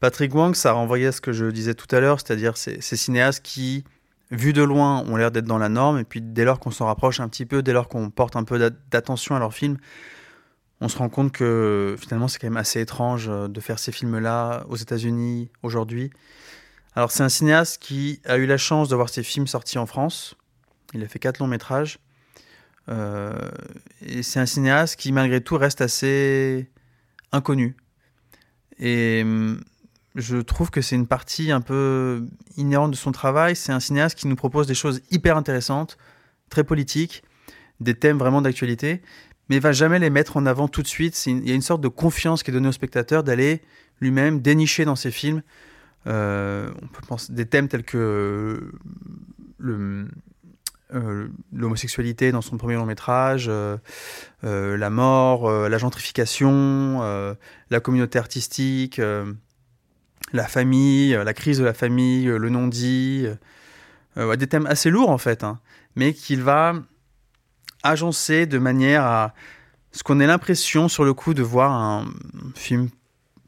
Patrick 0.00 0.34
Wang, 0.34 0.54
ça 0.54 0.72
renvoyait 0.72 1.06
à 1.06 1.12
ce 1.12 1.20
que 1.20 1.32
je 1.32 1.46
disais 1.46 1.74
tout 1.74 1.94
à 1.94 2.00
l'heure, 2.00 2.20
c'est-à-dire 2.20 2.56
ces, 2.56 2.80
ces 2.80 2.96
cinéastes 2.96 3.42
qui, 3.42 3.84
vus 4.30 4.52
de 4.52 4.62
loin, 4.62 5.04
ont 5.06 5.16
l'air 5.16 5.30
d'être 5.30 5.44
dans 5.44 5.58
la 5.58 5.68
norme, 5.68 5.98
et 5.98 6.04
puis 6.04 6.20
dès 6.20 6.44
lors 6.44 6.58
qu'on 6.58 6.70
s'en 6.70 6.86
rapproche 6.86 7.20
un 7.20 7.28
petit 7.28 7.46
peu, 7.46 7.62
dès 7.62 7.72
lors 7.72 7.88
qu'on 7.88 8.10
porte 8.10 8.36
un 8.36 8.44
peu 8.44 8.58
d'attention 8.90 9.36
à 9.36 9.38
leurs 9.38 9.54
films, 9.54 9.76
on 10.80 10.88
se 10.88 10.98
rend 10.98 11.08
compte 11.08 11.32
que 11.32 11.96
finalement 11.98 12.28
c'est 12.28 12.38
quand 12.38 12.48
même 12.48 12.56
assez 12.56 12.80
étrange 12.80 13.28
de 13.28 13.60
faire 13.60 13.78
ces 13.78 13.92
films-là 13.92 14.66
aux 14.68 14.76
États-Unis 14.76 15.50
aujourd'hui. 15.62 16.10
Alors 16.94 17.10
c'est 17.10 17.22
un 17.22 17.28
cinéaste 17.28 17.80
qui 17.80 18.20
a 18.24 18.36
eu 18.36 18.46
la 18.46 18.58
chance 18.58 18.88
de 18.88 18.96
voir 18.96 19.08
ses 19.08 19.22
films 19.22 19.46
sortis 19.46 19.78
en 19.78 19.86
France, 19.86 20.36
il 20.92 21.02
a 21.02 21.08
fait 21.08 21.18
quatre 21.18 21.38
longs 21.38 21.46
métrages. 21.46 21.98
Euh, 22.88 23.50
et 24.00 24.22
c'est 24.22 24.40
un 24.40 24.46
cinéaste 24.46 24.96
qui, 24.96 25.12
malgré 25.12 25.40
tout, 25.40 25.56
reste 25.56 25.80
assez 25.80 26.70
inconnu. 27.32 27.76
Et 28.78 29.22
hum, 29.22 29.60
je 30.16 30.38
trouve 30.38 30.70
que 30.70 30.80
c'est 30.80 30.96
une 30.96 31.06
partie 31.06 31.52
un 31.52 31.60
peu 31.60 32.26
inhérente 32.56 32.90
de 32.90 32.96
son 32.96 33.12
travail. 33.12 33.54
C'est 33.54 33.72
un 33.72 33.80
cinéaste 33.80 34.18
qui 34.18 34.26
nous 34.26 34.36
propose 34.36 34.66
des 34.66 34.74
choses 34.74 35.02
hyper 35.10 35.36
intéressantes, 35.36 35.98
très 36.48 36.64
politiques, 36.64 37.22
des 37.80 37.94
thèmes 37.94 38.18
vraiment 38.18 38.40
d'actualité, 38.40 39.02
mais 39.48 39.58
va 39.58 39.72
jamais 39.72 39.98
les 39.98 40.10
mettre 40.10 40.38
en 40.38 40.46
avant 40.46 40.68
tout 40.68 40.82
de 40.82 40.86
suite. 40.86 41.26
il 41.26 41.46
y 41.46 41.52
a 41.52 41.54
une 41.54 41.62
sorte 41.62 41.82
de 41.82 41.88
confiance 41.88 42.42
qui 42.42 42.50
est 42.50 42.54
donnée 42.54 42.68
au 42.68 42.72
spectateur 42.72 43.22
d'aller 43.22 43.62
lui-même 44.00 44.40
dénicher 44.40 44.84
dans 44.84 44.96
ses 44.96 45.10
films. 45.10 45.42
Euh, 46.06 46.70
des 47.30 47.46
thèmes 47.46 47.68
tels 47.68 47.82
que 47.82 48.70
euh, 49.64 51.28
l'homosexualité 51.52 52.30
dans 52.30 52.42
son 52.42 52.56
premier 52.58 52.74
long 52.74 52.86
métrage, 52.86 53.48
euh, 53.48 53.76
la 54.42 54.90
mort, 54.90 55.50
la 55.50 55.78
gentrification, 55.78 57.00
la 57.70 57.80
communauté 57.80 58.18
artistique, 58.18 59.00
la 60.32 60.46
famille, 60.46 61.12
la 61.12 61.34
crise 61.34 61.58
de 61.58 61.64
la 61.64 61.74
famille, 61.74 62.24
le 62.24 62.48
non-dit, 62.48 63.26
des 64.16 64.46
thèmes 64.46 64.66
assez 64.66 64.90
lourds 64.90 65.10
en 65.10 65.18
fait, 65.18 65.44
hein, 65.44 65.60
mais 65.94 66.12
qu'il 66.12 66.42
va 66.42 66.74
agencer 67.82 68.46
de 68.46 68.58
manière 68.58 69.04
à 69.04 69.34
ce 69.92 70.02
qu'on 70.02 70.20
ait 70.20 70.26
l'impression 70.26 70.88
sur 70.88 71.04
le 71.04 71.14
coup 71.14 71.32
de 71.32 71.42
voir 71.42 71.72
un 71.72 72.06
film 72.54 72.88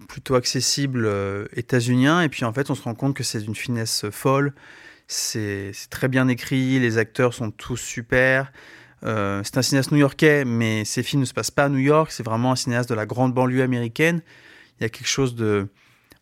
plutôt 0.08 0.34
accessible 0.34 1.10
états-unien, 1.54 2.22
et 2.22 2.28
puis 2.28 2.44
en 2.44 2.52
fait 2.52 2.70
on 2.70 2.74
se 2.74 2.82
rend 2.82 2.94
compte 2.94 3.14
que 3.14 3.24
c'est 3.24 3.40
d'une 3.40 3.56
finesse 3.56 4.06
folle, 4.10 4.54
c'est 5.08 5.72
très 5.88 6.06
bien 6.06 6.28
écrit, 6.28 6.78
les 6.78 6.98
acteurs 6.98 7.32
sont 7.32 7.50
tous 7.50 7.78
super. 7.78 8.52
Euh, 9.04 9.40
c'est 9.42 9.56
un 9.56 9.62
cinéaste 9.62 9.90
new-yorkais, 9.90 10.44
mais 10.44 10.84
ses 10.84 11.02
films 11.02 11.20
ne 11.20 11.26
se 11.26 11.32
passent 11.32 11.50
pas 11.50 11.64
à 11.64 11.68
New 11.70 11.78
York. 11.78 12.10
C'est 12.12 12.22
vraiment 12.22 12.52
un 12.52 12.56
cinéaste 12.56 12.90
de 12.90 12.94
la 12.94 13.06
grande 13.06 13.32
banlieue 13.32 13.62
américaine. 13.62 14.20
Il 14.78 14.82
y 14.82 14.86
a 14.86 14.90
quelque 14.90 15.08
chose 15.08 15.34
de, 15.34 15.68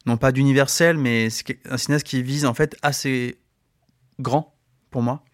non 0.07 0.17
pas 0.17 0.33
d'universel, 0.33 0.97
mais 0.97 1.31
c'est 1.31 1.59
un 1.69 1.77
cinéaste 1.77 2.07
qui 2.07 2.23
vise 2.23 2.47
en 2.47 2.55
fait 2.55 2.77
assez 2.83 3.39
grand 4.21 4.55
pour 4.91 5.03
moi. 5.03 5.25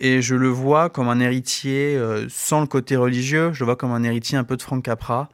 Et 0.00 0.20
je 0.20 0.34
le 0.34 0.48
vois 0.48 0.90
comme 0.90 1.08
un 1.08 1.20
héritier 1.20 1.96
euh, 1.96 2.26
sans 2.28 2.60
le 2.60 2.66
côté 2.66 2.96
religieux. 2.96 3.52
Je 3.52 3.60
le 3.60 3.66
vois 3.66 3.76
comme 3.76 3.92
un 3.92 4.02
héritier 4.02 4.36
un 4.36 4.44
peu 4.44 4.56
de 4.56 4.62
Frank 4.62 4.84
Capra. 4.84 5.28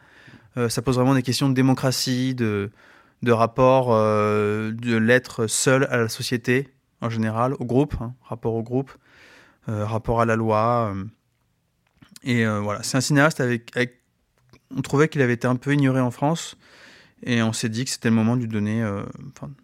Euh, 0.57 0.69
ça 0.69 0.83
pose 0.83 0.97
vraiment 0.97 1.15
des 1.15 1.23
questions 1.23 1.49
de 1.49 1.55
démocratie, 1.55 2.35
de, 2.35 2.71
de 3.23 3.33
rapport 3.33 3.89
de 3.91 4.97
l'être 4.97 5.47
seul 5.47 5.85
à 5.91 5.97
la 5.97 6.09
société 6.09 6.69
en 7.01 7.11
général, 7.11 7.55
au 7.59 7.65
groupe, 7.65 7.95
hein, 8.01 8.15
rapport 8.23 8.55
au 8.55 8.63
groupe, 8.63 8.93
euh, 9.69 9.85
rapport 9.85 10.21
à 10.21 10.25
la 10.25 10.37
loi. 10.37 10.93
Euh. 10.95 11.05
et 12.23 12.47
euh, 12.47 12.61
voilà, 12.61 12.83
c'est 12.83 12.97
un 12.97 13.01
cinéaste 13.01 13.41
avec, 13.41 13.73
On 14.77 14.83
trouvait 14.83 15.09
qu'il 15.09 15.23
avait 15.23 15.35
été 15.35 15.47
un 15.47 15.57
peu 15.57 15.73
ignoré 15.73 16.01
en 16.01 16.11
France, 16.11 16.57
et 17.23 17.43
on 17.43 17.53
s'est 17.53 17.69
dit 17.69 17.85
que 17.85 17.91
c'était 17.91 18.09
le 18.09 18.15
moment 18.15 18.37
de 18.37 18.43
lui 18.43 18.49
donner, 18.49 18.85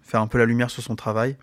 faire 0.03 0.21
un 0.21 0.27
peu 0.27 0.39
la 0.39 0.45
lumière 0.45 0.71
sur 0.71 0.83
son 0.83 0.97
travail. 0.97 1.37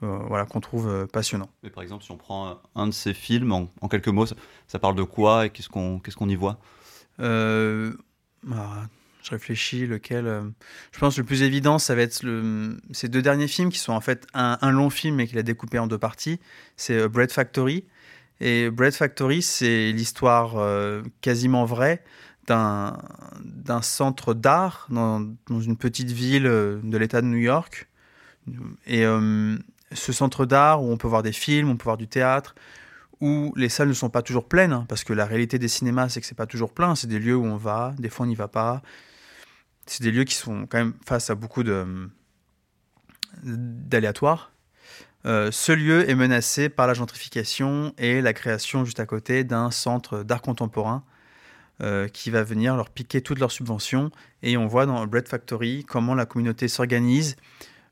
voilà, 0.00 0.44
qu'on 0.44 0.60
trouve 0.60 1.06
passionnant. 1.12 1.50
Mais 1.62 1.70
par 1.70 1.82
exemple, 1.82 2.04
si 2.04 2.10
on 2.10 2.16
prend 2.16 2.60
un 2.74 2.86
de 2.86 2.92
ses 2.92 3.14
films, 3.14 3.52
en, 3.52 3.88
quelques 3.88 4.08
mots, 4.08 4.26
ça, 4.66 4.78
parle 4.78 4.94
de 4.94 5.02
quoi 5.02 5.46
et 5.46 5.50
qu'est-ce 5.50 5.68
qu'on 5.68 5.98
qu'est-ce 5.98 6.16
qu'on 6.16 6.28
y 6.28 6.36
voit? 6.36 6.58
Bah, 7.18 8.88
je 9.22 9.30
réfléchis 9.30 9.86
lequel. 9.86 10.52
je 10.92 10.98
pense 10.98 11.16
que 11.16 11.20
le 11.20 11.26
plus 11.26 11.42
évident, 11.42 11.78
ça 11.78 11.94
va 11.94 12.02
être 12.02 12.22
le, 12.22 12.76
ces 12.92 13.08
deux 13.08 13.22
derniers 13.22 13.48
films 13.48 13.70
qui 13.70 13.78
sont 13.78 13.92
en 13.92 14.00
fait 14.00 14.26
un, 14.34 14.70
long 14.70 14.90
film 14.90 15.16
mais 15.16 15.26
qu'il 15.26 15.38
a 15.38 15.42
découpé 15.42 15.78
en 15.78 15.86
deux 15.86 15.98
parties. 15.98 16.40
C'est 16.76 17.08
Bread 17.08 17.32
Factory. 17.32 17.84
Et 18.40 18.70
Bread 18.70 18.92
Factory, 18.92 19.42
c'est 19.42 19.90
l'histoire 19.92 20.54
quasiment 21.20 21.64
vraie 21.64 22.04
d'un 22.48 23.82
centre 23.82 24.34
d'art 24.34 24.86
dans, 24.90 25.20
une 25.48 25.76
petite 25.76 26.10
ville 26.10 26.44
de 26.44 26.96
l'État 26.96 27.20
de 27.20 27.26
New 27.26 27.38
York. 27.38 27.88
Et 28.86 29.04
ce 29.92 30.12
centre 30.12 30.46
d'art 30.46 30.82
où 30.82 30.90
on 30.90 30.96
peut 30.96 31.08
voir 31.08 31.22
des 31.22 31.32
films, 31.32 31.70
on 31.70 31.76
peut 31.76 31.84
voir 31.84 31.96
du 31.96 32.08
théâtre, 32.08 32.54
où 33.20 33.52
les 33.56 33.68
salles 33.68 33.88
ne 33.88 33.94
sont 33.94 34.10
pas 34.10 34.22
toujours 34.22 34.48
pleines, 34.48 34.72
hein, 34.72 34.86
parce 34.88 35.04
que 35.04 35.12
la 35.12 35.26
réalité 35.26 35.58
des 35.58 35.68
cinémas, 35.68 36.08
c'est 36.08 36.20
que 36.20 36.26
c'est 36.26 36.36
pas 36.36 36.46
toujours 36.46 36.72
plein. 36.72 36.94
C'est 36.94 37.08
des 37.08 37.18
lieux 37.18 37.36
où 37.36 37.44
on 37.44 37.56
va, 37.56 37.94
des 37.98 38.08
fois 38.08 38.26
on 38.26 38.28
n'y 38.28 38.34
va 38.34 38.48
pas. 38.48 38.82
C'est 39.86 40.02
des 40.02 40.10
lieux 40.10 40.24
qui 40.24 40.34
sont 40.34 40.66
quand 40.66 40.78
même 40.78 40.94
face 41.04 41.30
à 41.30 41.34
beaucoup 41.34 41.64
d'aléatoires. 43.42 44.52
Euh, 45.26 45.50
ce 45.50 45.72
lieu 45.72 46.08
est 46.08 46.14
menacé 46.14 46.68
par 46.68 46.86
la 46.86 46.94
gentrification 46.94 47.92
et 47.98 48.20
la 48.20 48.32
création 48.32 48.84
juste 48.84 49.00
à 49.00 49.06
côté 49.06 49.42
d'un 49.42 49.72
centre 49.72 50.22
d'art 50.22 50.42
contemporain 50.42 51.02
euh, 51.80 52.08
qui 52.08 52.30
va 52.30 52.42
venir 52.42 52.76
leur 52.76 52.90
piquer 52.90 53.20
toutes 53.20 53.38
leurs 53.38 53.52
subventions. 53.52 54.10
Et 54.42 54.56
on 54.56 54.66
voit 54.66 54.86
dans 54.86 55.06
Bread 55.06 55.28
Factory 55.28 55.84
comment 55.84 56.14
la 56.14 56.26
communauté 56.26 56.66
s'organise, 56.66 57.36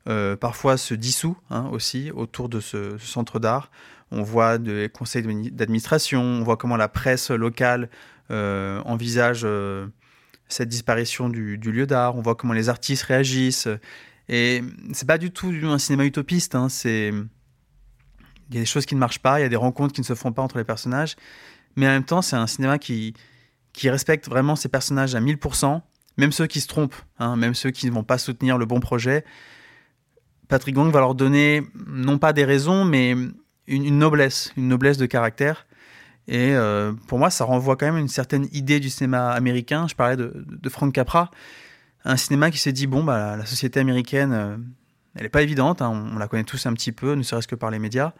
euh, 0.09 0.35
parfois 0.35 0.77
se 0.77 0.93
dissout 0.93 1.37
hein, 1.49 1.69
aussi 1.71 2.11
autour 2.11 2.49
de 2.49 2.59
ce 2.59 2.97
centre 2.97 3.39
d'art 3.39 3.71
on 4.09 4.23
voit 4.23 4.57
des 4.57 4.87
conseils 4.87 5.23
d'administration, 5.51 6.21
on 6.21 6.43
voit 6.43 6.55
comment 6.55 6.77
la 6.77 6.87
presse 6.87 7.29
locale 7.29 7.89
euh, 8.31 8.81
envisage 8.85 9.45
cette 10.47 10.69
disparition 10.69 11.27
du, 11.27 11.57
lieu 11.57 11.85
d'art, 11.85 12.15
on 12.15 12.21
voit 12.21 12.35
comment 12.35 12.53
les 12.53 12.69
artistes 12.69 13.03
réagissent. 13.03 13.67
Et 14.29 14.63
c'est 14.93 15.07
pas 15.07 15.17
du 15.17 15.31
tout 15.31 15.53
un 15.63 15.77
cinéma 15.77 16.05
utopiste, 16.05 16.55
hein, 16.55 16.69
c'est 16.69 17.11
il 18.49 18.55
y 18.55 18.57
a 18.57 18.61
des 18.61 18.65
choses 18.65 18.85
qui 18.85 18.95
ne 18.95 18.99
marchent 18.99 19.19
pas, 19.19 19.39
il 19.39 19.43
y 19.43 19.45
a 19.45 19.49
des 19.49 19.57
rencontres 19.57 19.93
qui 19.93 20.01
ne 20.01 20.05
se 20.05 20.15
font 20.15 20.31
pas 20.31 20.41
entre 20.41 20.57
les 20.57 20.63
personnages, 20.63 21.15
mais 21.75 21.85
en 21.85 21.91
même 21.91 22.05
temps, 22.05 22.21
c'est 22.21 22.35
un 22.35 22.47
cinéma 22.47 22.79
qui, 22.79 23.13
qui 23.77 23.91
respecte 23.91 24.27
vraiment 24.27 24.55
ses 24.55 24.69
personnages 24.69 25.13
à 25.13 25.21
1000%, 25.21 25.81
même 26.17 26.31
ceux 26.31 26.47
qui 26.47 26.61
se 26.61 26.67
trompent, 26.67 26.95
hein, 27.19 27.35
même 27.35 27.53
ceux 27.53 27.69
qui 27.69 27.85
ne 27.85 27.91
vont 27.91 28.03
pas 28.03 28.17
soutenir 28.17 28.57
le 28.57 28.65
bon 28.65 28.79
projet. 28.79 29.23
Patrick 30.47 30.73
Gong 30.73 30.89
va 30.89 30.99
leur 30.99 31.13
donner 31.13 31.61
non 31.85 32.17
pas 32.17 32.33
des 32.33 32.43
raisons, 32.43 32.85
mais 32.85 33.15
une, 33.67 33.99
noblesse, 33.99 34.51
une 34.57 34.67
noblesse 34.67 34.97
de 34.97 35.05
caractère. 35.05 35.67
Et 36.27 36.55
euh, 36.55 36.91
pour 37.07 37.19
moi, 37.19 37.29
ça 37.29 37.45
renvoie 37.45 37.75
quand 37.75 37.85
même 37.85 37.99
une 37.99 38.07
certaine 38.07 38.47
idée 38.51 38.79
du 38.79 38.89
cinéma 38.89 39.29
américain. 39.29 39.87
Je 39.87 39.93
parlais 39.93 40.17
de, 40.17 40.69
Frank 40.69 40.91
Capra, 40.91 41.29
un 42.03 42.17
cinéma 42.17 42.49
qui 42.49 42.57
s'est 42.57 42.71
dit 42.71 42.87
bon, 42.87 43.03
bah, 43.03 43.37
la, 43.37 43.45
société 43.45 43.79
américaine, 43.79 44.33
euh, 44.33 44.57
elle 45.13 45.23
n'est 45.23 45.29
pas 45.29 45.43
évidente. 45.43 45.83
Hein. 45.83 46.09
on, 46.13 46.17
la 46.17 46.27
connaît 46.27 46.45
tous 46.45 46.65
un 46.65 46.73
petit 46.73 46.91
peu, 46.91 47.13
ne 47.13 47.21
serait-ce 47.21 47.47
que 47.47 47.55
par 47.55 47.69
les 47.69 47.77
médias. 47.77 48.13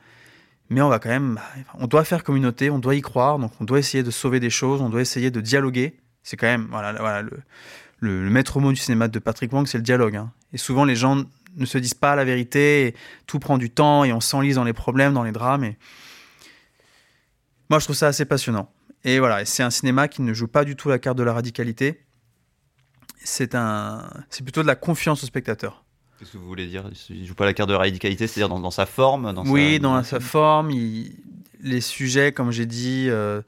Mais 0.69 0.81
on 0.81 0.89
va 0.89 0.99
quand 0.99 1.09
même, 1.09 1.35
bah, 1.35 1.41
on 1.75 1.87
doit 1.87 2.03
faire 2.03 2.23
communauté, 2.23 2.69
on 2.69 2.79
doit 2.79 2.95
y 2.95 3.01
croire, 3.01 3.39
donc 3.39 3.51
on 3.61 3.63
doit 3.63 3.79
essayer 3.79 4.03
de 4.03 4.11
sauver 4.11 4.39
des 4.39 4.49
choses, 4.49 4.81
on 4.81 4.89
doit 4.89 5.01
essayer 5.01 5.31
de 5.31 5.39
dialoguer. 5.39 5.97
C'est 6.23 6.35
quand 6.35 6.47
même, 6.47 6.67
voilà, 6.69 7.21
le, 7.21 8.29
maître 8.29 8.59
mot 8.59 8.71
du 8.71 8.75
cinéma 8.75 9.07
de 9.07 9.19
Patrick 9.19 9.53
Wang, 9.53 9.65
c'est 9.65 9.77
le 9.77 9.83
dialogue. 9.83 10.17
Hein. 10.17 10.31
Et 10.51 10.57
souvent, 10.57 10.83
les 10.83 10.95
gens 10.95 11.23
ne 11.55 11.65
se 11.65 11.77
disent 11.77 11.93
pas 11.93 12.15
la 12.15 12.25
vérité, 12.25 12.95
tout 13.27 13.39
prend 13.39 13.57
du 13.57 13.69
temps 13.69 14.03
et 14.03 14.11
on 14.11 14.19
s'enlise 14.19 14.55
dans 14.55 14.65
les 14.65 14.73
problèmes, 14.73 15.13
dans 15.13 15.23
les 15.23 15.31
drames. 15.31 15.63
Et... 15.63 15.77
Moi, 17.69 17.79
je 17.79 17.85
trouve 17.85 17.95
ça 17.95 18.07
assez 18.07 18.25
passionnant. 18.25 18.69
Et 19.03 19.19
voilà, 19.19 19.45
c'est 19.45 19.63
un 19.63 19.69
cinéma 19.69 20.09
qui 20.09 20.21
ne 20.21 20.33
joue 20.33 20.47
pas 20.47 20.65
du 20.65 20.75
tout 20.75 20.89
la 20.89 20.99
carte 20.99 21.17
de 21.17 21.23
la 21.23 21.33
radicalité. 21.33 22.03
C'est 23.23 23.55
un, 23.55 24.09
c'est 24.29 24.43
plutôt 24.43 24.61
de 24.61 24.67
la 24.67 24.75
confiance 24.75 25.23
au 25.23 25.27
spectateur. 25.27 25.85
Qu'est-ce 26.17 26.31
que 26.31 26.37
vous 26.37 26.47
voulez 26.47 26.65
dire? 26.65 26.89
Il 27.09 27.25
joue 27.25 27.35
pas 27.35 27.45
la 27.45 27.53
carte 27.53 27.69
de 27.69 27.75
radicalité, 27.75 28.25
c'est-à-dire 28.25 28.57
dans, 28.57 28.71
sa 28.71 28.85
forme 28.85 29.33
dans 29.33 29.45
Oui, 29.45 29.79
dans 29.79 30.01
sa 30.03 30.19
forme. 30.19 30.71
Les 31.59 31.81
sujets, 31.81 32.31
comme 32.31 32.51
j'ai 32.51 32.65
dit, 32.65 33.07
euh, 33.09 33.41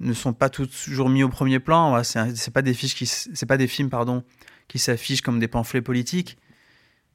ne 0.00 0.14
sont 0.14 0.32
pas 0.32 0.48
toujours 0.48 1.10
mis 1.10 1.22
au 1.22 1.28
premier 1.28 1.58
plan. 1.58 2.02
C'est 2.02 2.52
pas 2.52 2.62
des 2.62 2.72
fiches 2.72 2.94
qui, 2.94 3.06
c'est 3.06 3.46
pas 3.46 3.58
des 3.58 3.66
films, 3.66 3.90
pardon, 3.90 4.24
qui 4.68 4.78
s'affichent 4.78 5.20
comme 5.20 5.40
des 5.40 5.48
pamphlets 5.48 5.82
politiques. 5.82 6.38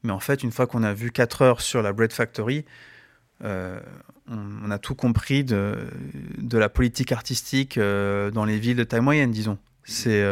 Mais 0.03 0.11
en 0.11 0.19
fait, 0.19 0.43
une 0.43 0.51
fois 0.51 0.67
qu'on 0.67 0.83
a 0.83 0.93
vu 0.93 1.11
4 1.11 1.41
heures 1.41 1.61
sur 1.61 1.81
la 1.81 1.93
Bread 1.93 2.13
Factory, 2.13 2.65
euh, 3.43 3.79
on, 4.27 4.69
a 4.69 4.77
tout 4.77 4.95
compris 4.95 5.43
de, 5.43 5.77
de 6.37 6.57
la 6.57 6.69
politique 6.69 7.11
artistique 7.11 7.77
euh, 7.77 8.29
dans 8.29 8.45
les 8.45 8.59
villes 8.59 8.77
de 8.77 8.83
taille 8.83 9.01
moyenne, 9.01 9.31
disons. 9.31 9.57
C'est 9.83 10.23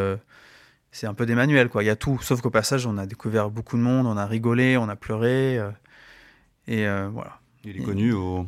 c'est 0.91 1.07
un 1.07 1.13
peu 1.13 1.25
des 1.25 1.35
manuels, 1.35 1.69
quoi. 1.69 1.83
Il 1.83 1.87
y 1.87 1.91
a 1.91 1.95
tout. 1.95 2.19
Sauf 2.21 2.41
qu'au 2.41 2.49
passage, 2.49 2.85
on 2.85 2.97
a 2.97 3.05
découvert 3.05 3.49
beaucoup 3.49 3.77
de 3.77 3.81
monde, 3.81 4.07
on 4.07 4.17
a 4.17 4.25
rigolé, 4.25 4.77
on 4.77 4.89
a 4.89 4.95
pleuré. 4.95 5.59
et 6.67 6.85
voilà. 7.11 7.39
Il 7.63 7.81
est 7.81 7.83
connu 7.83 8.13
au, 8.13 8.47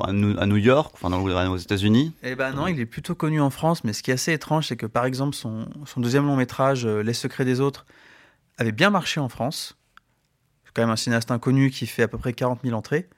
à 0.00 0.12
New 0.12 0.56
York, 0.56 0.92
enfin 0.94 1.10
dans, 1.10 1.20
aux 1.22 1.56
États-Unis? 1.56 2.14
Eh 2.22 2.36
ben 2.36 2.52
non, 2.52 2.68
il 2.68 2.78
est 2.80 2.86
plutôt 2.86 3.14
connu 3.14 3.40
en 3.40 3.50
France. 3.50 3.84
Mais 3.84 3.92
ce 3.92 4.02
qui 4.02 4.10
est 4.10 4.14
assez 4.14 4.32
étrange, 4.32 4.68
c'est 4.68 4.76
que 4.76 4.86
par 4.86 5.04
exemple, 5.04 5.34
son, 5.34 5.68
son 5.84 6.00
deuxième 6.00 6.26
long 6.26 6.36
métrage, 6.36 6.86
Les 6.86 7.14
secrets 7.14 7.44
des 7.44 7.60
autres, 7.60 7.84
avait 8.58 8.72
bien 8.72 8.90
marché 8.90 9.20
en 9.20 9.28
France 9.28 9.76
quand 10.74 10.82
même 10.82 10.90
un 10.90 10.96
cinéaste 10.96 11.30
inconnu 11.30 11.70
qui 11.70 11.86
fait 11.86 12.02
à 12.02 12.08
peu 12.08 12.18
près 12.18 12.32
40 12.32 12.60
000 12.64 12.76
entrées. 12.76 13.08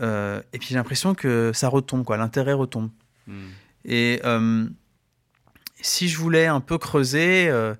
Euh, 0.00 0.42
et 0.52 0.58
puis 0.58 0.68
j'ai 0.68 0.74
l'impression 0.74 1.14
que 1.14 1.52
ça 1.54 1.68
retombe, 1.68 2.04
quoi, 2.04 2.16
l'intérêt 2.16 2.52
retombe. 2.52 2.90
Hmm. 3.26 3.48
Et 3.84 4.20
euh, 4.24 4.68
si 5.86 6.08
je 6.08 6.18
voulais 6.18 6.46
un 6.46 6.60
peu 6.60 6.78
creuser, 6.78 7.48
euh, 7.48 7.74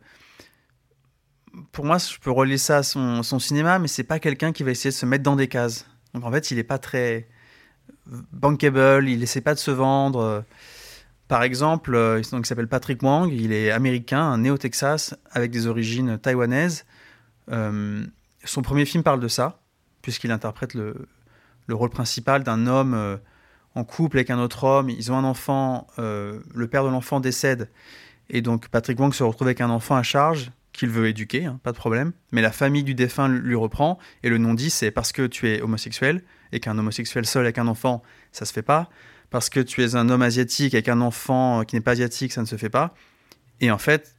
pour 1.72 1.84
moi, 1.84 1.98
je 1.98 2.18
peux 2.18 2.30
relier 2.30 2.58
ça 2.58 2.78
à 2.78 2.82
son, 2.82 3.22
cinéma, 3.38 3.78
mais 3.78 3.88
c'est 3.88 4.04
pas 4.04 4.18
quelqu'un 4.18 4.52
qui 4.52 4.62
va 4.62 4.70
essayer 4.70 4.90
de 4.90 4.96
se 4.96 5.06
mettre 5.06 5.24
dans 5.24 5.36
des 5.36 5.48
cases. 5.48 5.86
Donc 6.14 6.24
en 6.24 6.32
fait, 6.32 6.50
il 6.50 6.56
n'est 6.56 6.64
pas 6.64 6.78
très 6.78 7.28
bankable, 8.32 9.08
il 9.08 9.22
essaie 9.22 9.40
pas 9.40 9.54
de 9.54 9.58
se 9.58 9.70
vendre. 9.70 10.44
Par 11.28 11.42
exemple, 11.42 12.18
il 12.18 12.46
s'appelle 12.46 12.68
Patrick 12.68 13.02
Wang, 13.02 13.32
il 13.32 13.52
est 13.52 13.70
américain, 13.70 14.20
un 14.20 14.38
néo-Texas, 14.38 15.14
avec 15.30 15.50
des 15.50 15.66
origines 15.66 16.18
taïwanaises. 16.18 16.84
Son 18.46 18.62
premier 18.62 18.84
film 18.84 19.02
parle 19.02 19.20
de 19.20 19.28
ça, 19.28 19.60
puisqu'il 20.02 20.30
interprète 20.30 20.74
le, 20.74 20.94
rôle 21.68 21.90
principal 21.90 22.44
d'un 22.44 22.68
homme 22.68 22.94
euh, 22.94 23.16
en 23.76 23.84
couple 23.84 24.16
avec 24.16 24.30
un 24.30 24.38
autre 24.38 24.64
homme. 24.64 24.90
Ils 24.90 25.12
ont 25.12 25.16
un 25.16 25.24
enfant, 25.24 25.86
euh, 25.98 26.40
le 26.54 26.66
père 26.66 26.82
de 26.82 26.88
l'enfant 26.88 27.20
décède, 27.20 27.68
et 28.30 28.42
donc 28.42 28.68
Patrick 28.68 28.98
Wang 28.98 29.14
se 29.14 29.22
retrouve 29.22 29.46
avec 29.46 29.60
un 29.60 29.70
enfant 29.70 29.94
à 29.94 30.02
charge 30.02 30.50
qu'il 30.72 30.88
veut 30.88 31.06
éduquer, 31.06 31.44
hein, 31.44 31.60
pas 31.62 31.72
de 31.72 31.76
problème. 31.76 32.12
Mais 32.32 32.42
la 32.42 32.50
famille 32.50 32.82
du 32.82 32.94
défunt 32.94 33.28
lui 33.28 33.54
reprend, 33.54 33.98
et 34.22 34.28
le 34.28 34.38
non-dit, 34.38 34.70
c'est 34.70 34.90
parce 34.90 35.12
que 35.12 35.26
tu 35.26 35.48
es 35.48 35.62
homosexuel, 35.62 36.22
et 36.52 36.60
qu'un 36.60 36.76
homosexuel 36.76 37.26
seul 37.26 37.44
avec 37.44 37.58
un 37.58 37.68
enfant, 37.68 38.02
ça 38.32 38.44
se 38.44 38.52
fait 38.52 38.62
pas. 38.62 38.88
Parce 39.30 39.50
que 39.50 39.60
tu 39.60 39.82
es 39.82 39.94
un 39.94 40.08
homme 40.08 40.22
asiatique 40.22 40.74
avec 40.74 40.88
un 40.88 41.00
enfant 41.00 41.64
qui 41.64 41.76
n'est 41.76 41.80
pas 41.80 41.92
asiatique, 41.92 42.32
ça 42.32 42.40
ne 42.40 42.46
se 42.46 42.56
fait 42.56 42.70
pas. 42.70 42.94
Et 43.60 43.70
en 43.70 43.78
fait, 43.78 44.16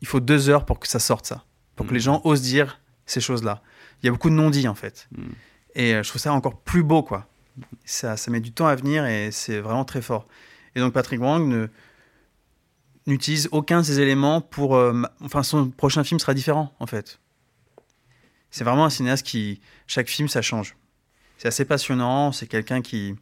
il 0.00 0.06
faut 0.06 0.20
deux 0.20 0.48
heures 0.48 0.64
pour 0.64 0.80
que 0.80 0.88
ça 0.88 0.98
sorte, 0.98 1.26
ça. 1.26 1.44
Pour 1.76 1.86
que 1.86 1.92
les 1.92 2.00
mmh. 2.00 2.02
gens 2.02 2.20
osent 2.24 2.42
dire 2.42 2.80
ces 3.06 3.20
choses-là. 3.20 3.62
Il 4.02 4.06
y 4.06 4.08
a 4.08 4.12
beaucoup 4.12 4.30
de 4.30 4.34
non-dits, 4.34 4.68
en 4.68 4.74
fait. 4.74 5.08
Hmm. 5.12 5.32
Et 5.74 5.94
euh, 5.94 6.02
je 6.02 6.08
trouve 6.08 6.22
ça 6.22 6.32
encore 6.32 6.60
plus 6.60 6.82
beau, 6.82 7.02
quoi. 7.02 7.26
Ça, 7.84 8.16
ça 8.16 8.30
met 8.30 8.40
du 8.40 8.52
temps 8.52 8.66
à 8.66 8.74
venir 8.74 9.06
et 9.06 9.30
c'est 9.30 9.60
vraiment 9.60 9.84
très 9.84 10.02
fort. 10.02 10.26
Et 10.74 10.80
donc 10.80 10.92
Patrick 10.92 11.20
Wang 11.20 11.68
n'utilise 13.06 13.48
aucun 13.52 13.80
de 13.80 13.86
ces 13.86 14.00
éléments 14.00 14.40
pour... 14.40 14.76
Euh, 14.76 15.02
enfin, 15.20 15.42
son 15.42 15.70
prochain 15.70 16.04
film 16.04 16.20
sera 16.20 16.34
différent, 16.34 16.74
en 16.78 16.86
fait. 16.86 17.18
C'est 18.50 18.64
vraiment 18.64 18.84
un 18.84 18.90
cinéaste 18.90 19.26
qui... 19.26 19.60
Chaque 19.86 20.08
film, 20.08 20.28
ça 20.28 20.42
change. 20.42 20.76
C'est 21.38 21.48
assez 21.48 21.64
passionnant. 21.64 22.32
C'est 22.32 22.46
quelqu'un 22.46 22.82
qui 22.82 23.16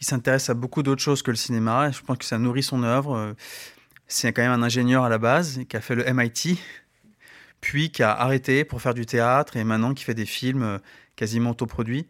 qui 0.00 0.06
s'intéresse 0.06 0.48
à 0.48 0.54
beaucoup 0.54 0.82
d'autres 0.82 1.02
choses 1.02 1.22
que 1.22 1.30
le 1.30 1.36
cinéma. 1.36 1.90
je 1.90 2.00
pense 2.00 2.16
que 2.16 2.24
ça 2.24 2.38
nourrit 2.38 2.62
son 2.62 2.82
œuvre. 2.82 3.34
C'est 4.08 4.32
quand 4.32 4.40
même 4.40 4.50
un 4.50 4.62
ingénieur 4.62 5.04
à 5.04 5.10
la 5.10 5.18
base 5.18 5.60
qui 5.68 5.76
a 5.76 5.82
fait 5.82 5.94
le 5.94 6.10
MIT, 6.10 6.58
puis 7.60 7.90
qui 7.90 8.02
a 8.02 8.10
arrêté 8.10 8.64
pour 8.64 8.80
faire 8.80 8.94
du 8.94 9.04
théâtre 9.04 9.56
et 9.56 9.62
maintenant 9.64 9.92
qui 9.92 10.04
fait 10.04 10.14
des 10.14 10.26
films 10.26 10.62
euh, 10.62 10.78
quasiment 11.16 11.50
autoproduits. 11.50 12.08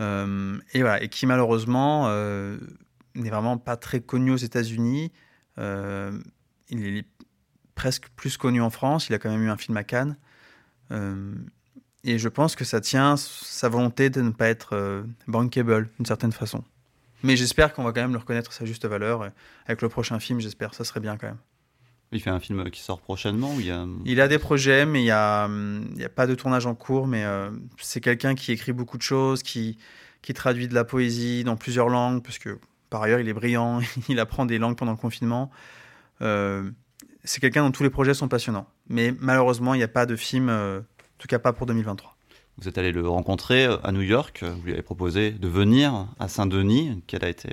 Euh, 0.00 0.58
et 0.72 0.80
voilà, 0.80 1.02
et 1.02 1.08
qui 1.08 1.26
malheureusement 1.26 2.08
euh, 2.08 2.58
n'est 3.14 3.30
vraiment 3.30 3.58
pas 3.58 3.76
très 3.76 4.00
connu 4.00 4.30
aux 4.30 4.36
États-Unis. 4.36 5.12
il 5.58 6.96
est 6.98 7.06
presque 7.74 8.08
plus 8.16 8.36
connu 8.36 8.60
en 8.60 8.70
France. 8.70 9.08
Il 9.08 9.14
a 9.14 9.18
quand 9.18 9.30
même 9.30 9.42
eu 9.42 9.50
un 9.50 9.56
film 9.56 9.76
à 9.76 9.84
Cannes. 9.84 10.16
et 10.90 12.18
je 12.18 12.28
pense 12.28 12.56
que 12.56 12.64
ça 12.64 12.80
tient 12.80 13.16
sa 13.16 13.68
volonté 13.68 14.10
de 14.10 14.20
ne 14.20 14.30
pas 14.30 14.48
être 14.48 15.04
bankable 15.26 15.88
d'une 15.96 16.06
certaine 16.06 16.32
façon. 16.32 16.64
Mais 17.22 17.36
j'espère 17.36 17.72
qu'on 17.72 17.84
va 17.84 17.92
quand 17.92 18.02
même 18.02 18.12
le 18.12 18.18
reconnaître 18.18 18.52
sa 18.52 18.64
juste 18.64 18.84
valeur. 18.86 19.30
Avec 19.66 19.80
le 19.80 19.88
prochain 19.88 20.18
film, 20.18 20.40
j'espère. 20.40 20.74
Ça 20.74 20.84
serait 20.84 21.00
bien 21.00 21.16
quand 21.16 21.28
même. 21.28 21.38
Il 22.14 22.20
fait 22.20 22.30
un 22.30 22.38
film 22.38 22.70
qui 22.70 22.80
sort 22.80 23.00
prochainement 23.00 23.56
il, 23.58 23.72
a... 23.72 23.86
il 24.04 24.20
a 24.20 24.28
des 24.28 24.38
projets, 24.38 24.86
mais 24.86 25.00
il 25.00 25.04
n'y 25.04 25.10
a, 25.10 25.44
a 25.46 26.08
pas 26.14 26.28
de 26.28 26.36
tournage 26.36 26.64
en 26.64 26.76
cours. 26.76 27.08
Mais 27.08 27.24
euh, 27.24 27.50
c'est 27.78 28.00
quelqu'un 28.00 28.36
qui 28.36 28.52
écrit 28.52 28.72
beaucoup 28.72 28.96
de 28.96 29.02
choses, 29.02 29.42
qui, 29.42 29.78
qui 30.22 30.32
traduit 30.32 30.68
de 30.68 30.74
la 30.74 30.84
poésie 30.84 31.42
dans 31.42 31.56
plusieurs 31.56 31.88
langues, 31.88 32.22
parce 32.22 32.38
que 32.38 32.60
par 32.88 33.02
ailleurs, 33.02 33.18
il 33.18 33.28
est 33.28 33.32
brillant, 33.32 33.80
il 34.08 34.20
apprend 34.20 34.46
des 34.46 34.58
langues 34.58 34.76
pendant 34.76 34.92
le 34.92 34.96
confinement. 34.96 35.50
Euh, 36.22 36.70
c'est 37.24 37.40
quelqu'un 37.40 37.64
dont 37.64 37.72
tous 37.72 37.82
les 37.82 37.90
projets 37.90 38.14
sont 38.14 38.28
passionnants. 38.28 38.68
Mais 38.88 39.12
malheureusement, 39.18 39.74
il 39.74 39.78
n'y 39.78 39.84
a 39.84 39.88
pas 39.88 40.06
de 40.06 40.14
film, 40.14 40.48
en 40.50 40.82
tout 41.18 41.26
cas 41.26 41.40
pas 41.40 41.52
pour 41.52 41.66
2023. 41.66 42.16
Vous 42.58 42.68
êtes 42.68 42.78
allé 42.78 42.92
le 42.92 43.08
rencontrer 43.08 43.64
à 43.82 43.90
New 43.90 44.02
York, 44.02 44.44
vous 44.44 44.66
lui 44.66 44.72
avez 44.72 44.82
proposé 44.82 45.32
de 45.32 45.48
venir 45.48 46.06
à 46.20 46.28
Saint-Denis. 46.28 47.02
Quelle 47.08 47.24
a 47.24 47.28
été 47.28 47.48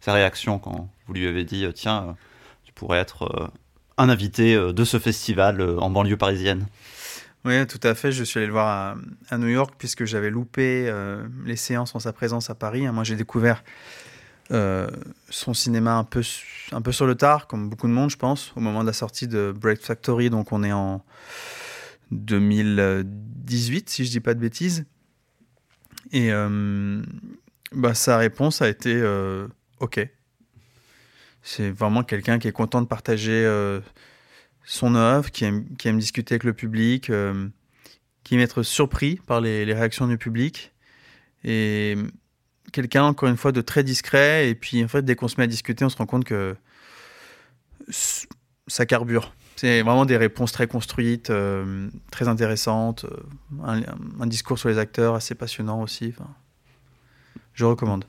sa 0.00 0.12
réaction 0.12 0.58
quand 0.58 0.90
vous 1.06 1.12
lui 1.12 1.28
avez 1.28 1.44
dit 1.44 1.64
tiens, 1.74 2.16
tu 2.64 2.72
pourrais 2.72 2.98
être 2.98 3.52
un 4.00 4.08
invité 4.08 4.54
de 4.56 4.84
ce 4.84 4.98
festival 4.98 5.60
en 5.78 5.90
banlieue 5.90 6.16
parisienne 6.16 6.66
oui, 7.44 7.66
tout 7.66 7.80
à 7.82 7.94
fait. 7.94 8.12
Je 8.12 8.22
suis 8.22 8.38
allé 8.38 8.46
le 8.46 8.52
voir 8.52 8.96
à, 9.30 9.38
New 9.38 9.48
York 9.48 9.74
puisque 9.78 10.04
j'avais 10.04 10.30
loupé 10.30 10.86
euh, 10.88 11.26
les 11.46 11.56
séances 11.56 11.94
en 11.94 11.98
sa 11.98 12.12
présence 12.12 12.50
à 12.50 12.54
Paris. 12.54 12.86
Moi, 12.88 13.02
j'ai 13.02 13.16
découvert 13.16 13.64
euh, 14.50 14.88
son 15.30 15.54
cinéma 15.54 15.94
un 15.94 16.04
peu, 16.04 16.22
un 16.72 16.82
peu 16.82 16.92
sur 16.92 17.06
le 17.06 17.14
tard, 17.14 17.46
comme 17.46 17.70
beaucoup 17.70 17.86
de 17.86 17.92
monde, 17.92 18.10
je 18.10 18.18
pense, 18.18 18.52
au 18.56 18.60
moment 18.60 18.82
de 18.82 18.86
la 18.86 18.92
sortie 18.92 19.26
de 19.26 19.54
Break 19.56 19.80
Factory. 19.80 20.28
Donc, 20.28 20.52
on 20.52 20.62
est 20.62 20.72
en 20.72 21.02
2018, 22.10 23.88
si 23.88 24.04
je 24.04 24.10
dis 24.10 24.20
pas 24.20 24.34
de 24.34 24.40
bêtises. 24.40 24.84
Et 26.12 26.30
euh, 26.32 27.02
bah, 27.72 27.94
sa 27.94 28.18
réponse 28.18 28.60
a 28.60 28.68
été 28.68 29.02
OK. 29.78 30.06
C'est 31.42 31.70
vraiment 31.70 32.02
quelqu'un 32.02 32.38
qui 32.38 32.48
est 32.48 32.52
content 32.52 32.82
de 32.82 32.86
partager 32.86 33.44
son 34.64 34.94
œuvre, 34.94 35.30
qui 35.30 35.44
aime, 35.44 35.98
discuter 35.98 36.34
avec 36.34 36.44
le 36.44 36.52
public, 36.52 37.10
euh, 37.10 37.48
qui 38.22 38.34
aime 38.34 38.40
être 38.40 38.62
surpris 38.62 39.16
par 39.26 39.40
les, 39.40 39.64
réactions 39.64 40.06
du 40.06 40.18
public. 40.18 40.72
Et 41.44 41.96
quelqu'un, 42.72 43.04
encore 43.04 43.28
une 43.28 43.36
fois, 43.36 43.52
de 43.52 43.62
très 43.62 43.82
discret. 43.82 44.48
Et 44.48 44.54
puis, 44.54 44.84
en 44.84 44.88
fait, 44.88 45.02
dès 45.02 45.16
qu'on 45.16 45.28
se 45.28 45.36
met 45.38 45.44
à 45.44 45.46
discuter, 45.48 45.84
on 45.84 45.88
se 45.88 45.96
rend 45.96 46.06
compte 46.06 46.24
que 46.24 46.54
ça 48.68 48.86
carbure. 48.86 49.34
C'est 49.56 49.82
vraiment 49.82 50.06
des 50.06 50.16
réponses 50.16 50.52
très 50.52 50.66
construites, 50.68 51.30
euh, 51.30 51.90
très 52.10 52.28
intéressantes. 52.28 53.06
Euh, 53.64 53.82
un, 54.20 54.26
discours 54.26 54.58
sur 54.58 54.68
les 54.68 54.78
acteurs 54.78 55.14
assez 55.14 55.34
passionnant 55.34 55.82
aussi. 55.82 56.14
je 57.54 57.64
recommande. 57.64 58.04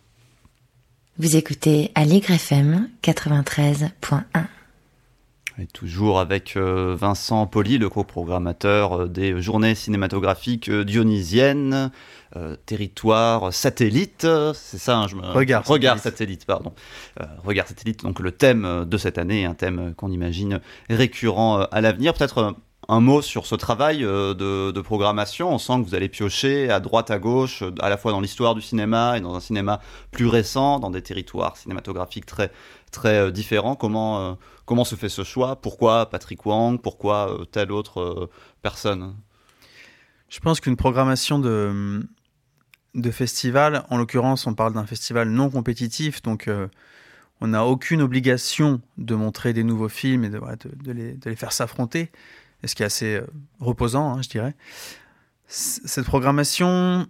Vous 1.21 1.35
écoutez 1.35 1.91
Allegre 1.93 2.31
FM 2.31 2.89
93.1 3.03 4.23
toujours 5.71 6.19
avec 6.19 6.57
euh, 6.57 6.95
Vincent 6.97 7.45
Poli, 7.45 7.77
le 7.77 7.89
coprogrammateur 7.89 9.01
euh, 9.01 9.07
des 9.07 9.39
journées 9.39 9.75
cinématographiques 9.75 10.67
euh, 10.67 10.83
dionysiennes, 10.83 11.91
territoire 12.65 13.53
satellite, 13.53 14.25
c'est 14.55 14.79
ça, 14.79 14.97
hein, 14.97 15.07
je 15.07 15.15
me... 15.15 15.21
Regard, 15.21 15.63
Regard 15.63 15.99
satellite, 15.99 16.45
pardon. 16.45 16.73
Regard 17.43 17.67
satellite, 17.67 18.01
donc 18.01 18.19
le 18.19 18.31
thème 18.31 18.85
de 18.87 18.97
cette 18.97 19.19
année, 19.19 19.45
un 19.45 19.53
thème 19.53 19.93
qu'on 19.95 20.11
imagine 20.11 20.59
récurrent 20.89 21.67
à 21.71 21.81
l'avenir. 21.81 22.15
Peut-être 22.15 22.55
un 22.91 22.99
mot 22.99 23.21
sur 23.21 23.45
ce 23.45 23.55
travail 23.55 24.01
de, 24.01 24.33
de, 24.71 24.81
programmation. 24.81 25.53
On 25.53 25.57
sent 25.57 25.81
que 25.81 25.87
vous 25.87 25.95
allez 25.95 26.09
piocher 26.09 26.69
à 26.69 26.79
droite, 26.79 27.09
à 27.09 27.19
gauche, 27.19 27.63
à 27.79 27.89
la 27.89 27.97
fois 27.97 28.11
dans 28.11 28.21
l'histoire 28.21 28.53
du 28.53 28.61
cinéma 28.61 29.17
et 29.17 29.21
dans 29.21 29.33
un 29.33 29.39
cinéma 29.39 29.79
plus 30.11 30.27
récent, 30.27 30.79
dans 30.79 30.91
des 30.91 31.01
territoires 31.01 31.57
cinématographiques 31.57 32.25
très, 32.25 32.51
très 32.91 33.31
différents. 33.31 33.75
Comment, 33.75 34.37
Comment 34.71 34.85
se 34.85 34.95
fait 34.95 35.09
ce 35.09 35.25
choix? 35.25 35.57
Pourquoi 35.57 36.09
Patrick 36.09 36.45
Wang? 36.45 36.79
Pourquoi 36.81 37.41
euh, 37.41 37.43
telle 37.43 37.73
autre 37.73 37.99
euh, 37.99 38.29
personne? 38.61 39.17
Je 40.29 40.39
pense 40.39 40.61
qu'une 40.61 40.77
programmation 40.77 41.39
de, 41.39 42.07
de 42.95 43.11
festival, 43.11 43.83
en 43.89 43.97
l'occurrence, 43.97 44.47
on 44.47 44.53
parle 44.53 44.71
d'un 44.71 44.85
festival 44.85 45.27
non 45.27 45.49
compétitif, 45.49 46.21
donc 46.21 46.47
euh, 46.47 46.69
on 47.41 47.47
n'a 47.47 47.65
aucune 47.65 48.01
obligation 48.01 48.79
de 48.97 49.13
montrer 49.13 49.51
des 49.51 49.65
nouveaux 49.65 49.89
films 49.89 50.23
et 50.23 50.29
de, 50.29 50.39
les, 50.93 51.35
faire 51.35 51.51
s'affronter, 51.51 52.09
ce 52.67 52.75
qui 52.75 52.83
est 52.83 52.85
assez 52.85 53.21
reposant, 53.59 54.13
hein, 54.13 54.21
je 54.21 54.29
dirais. 54.29 54.55
cette 55.47 56.05
programmation, 56.05 57.07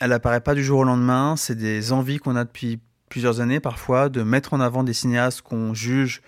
elle 0.00 0.12
apparaît 0.12 0.40
pas 0.40 0.54
du 0.54 0.64
jour 0.64 0.80
au 0.80 0.84
lendemain, 0.84 1.36
c'est 1.36 1.54
des 1.54 1.92
envies 1.92 2.18
qu'on 2.18 2.36
a 2.36 2.44
depuis 2.44 2.80
plusieurs 3.08 3.40
années 3.40 3.60
parfois 3.60 4.08
de 4.08 4.22
mettre 4.22 4.54
en 4.54 4.60
avant 4.60 4.84
des 4.84 4.92
cinéastes 4.92 5.42
qu'on 5.42 5.74
juge 5.74 6.22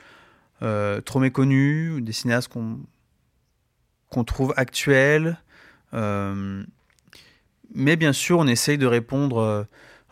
euh, 0.62 1.00
trop 1.00 1.20
méconnus, 1.20 2.02
des 2.02 2.12
cinéastes 2.12 2.52
qu'on 4.08 4.24
trouve 4.24 4.52
actuels. 4.56 5.38
Euh, 5.94 6.62
mais 7.74 7.96
bien 7.96 8.12
sûr, 8.12 8.38
on 8.38 8.46
essaye 8.46 8.78
de 8.78 8.86
répondre, 8.86 9.38
euh, 9.38 9.64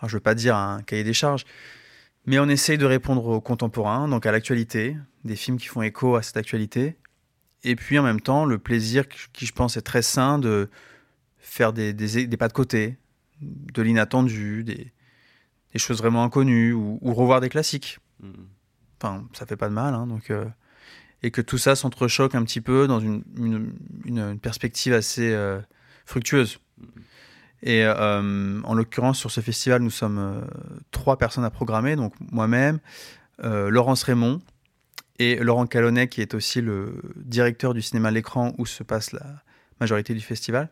je 0.03 0.07
ne 0.07 0.13
veux 0.13 0.21
pas 0.21 0.35
dire 0.35 0.57
un 0.57 0.83
cahier 0.83 1.05
des 1.05 1.13
charges, 1.13 1.45
mais 2.27 2.39
on 2.39 2.49
essaye 2.49 2.79
de 2.79 2.87
répondre 2.87 3.27
aux 3.27 3.41
contemporains, 3.41 4.09
donc 4.09 4.27
à 4.27 4.33
l'actualité, 4.33 4.97
des 5.25 5.37
films 5.37 5.59
qui 5.59 5.67
font 5.67 5.83
écho 5.83 6.17
à 6.17 6.23
cette 6.23 6.37
actualité. 6.37 6.97
Et 7.65 7.77
puis 7.77 7.99
en 7.99 8.03
même 8.03 8.21
temps, 8.21 8.45
le 8.45 8.59
plaisir 8.59 9.09
qui, 9.09 9.47
je 9.47 9.53
pense, 9.53 9.77
est 9.77 9.83
très 9.83 10.03
sain 10.03 10.39
de 10.39 10.71
faire 11.39 11.73
des, 11.73 11.93
des, 11.93 12.37
pas 12.37 12.49
de 12.49 12.53
côté, 12.53 12.99
de 13.41 13.83
l'inattendu, 13.83 14.65
des, 14.65 14.93
des, 15.73 15.79
choses 15.79 15.99
vraiment 15.99 16.23
inconnues, 16.23 16.73
ou, 16.73 16.99
revoir 17.03 17.41
des 17.41 17.49
classiques. 17.49 17.99
Mmh. 18.21 18.31
Enfin, 19.01 19.25
ça 19.33 19.47
fait 19.47 19.57
pas 19.57 19.69
de 19.69 19.75
mal. 19.75 19.95
Hein, 19.95 20.07
donc, 20.07 20.31
euh, 20.31 20.45
et 21.23 21.31
que 21.31 21.41
tout 21.41 21.59
ça 21.59 21.75
s'entrechoque 21.75 22.35
un 22.35 22.45
petit 22.45 22.61
peu 22.61 22.87
dans 22.87 23.01
une, 23.01 23.25
une, 24.05 24.39
perspective 24.39 24.93
assez 24.93 25.33
euh, 25.33 25.61
fructueuse. 26.05 26.61
Et 27.63 27.85
euh, 27.85 28.61
en 28.63 28.75
l'occurrence, 28.75 29.19
sur 29.19 29.33
ce 29.33 29.41
festival, 29.41 29.83
nous 29.83 29.91
sommes 29.91 30.47
trois 30.93 31.19
personnes 31.19 31.45
à 31.45 31.51
programmer, 31.51 31.97
donc 31.97 32.15
moi-même, 32.21 32.79
Laurence 33.43 34.05
Raymond 34.05 34.41
et 35.19 35.37
Laurent 35.37 35.67
Calonnet, 35.67 36.09
qui 36.09 36.21
est 36.21 36.35
aussi 36.35 36.61
le 36.61 37.03
directeur 37.17 37.75
du 37.75 37.83
cinéma 37.83 38.09
à 38.09 38.11
l'écran 38.11 38.55
où 38.59 38.67
se 38.67 38.83
passe 38.83 39.13
la 39.13 39.43
majorité 39.81 40.15
du 40.15 40.21
festival. 40.21 40.71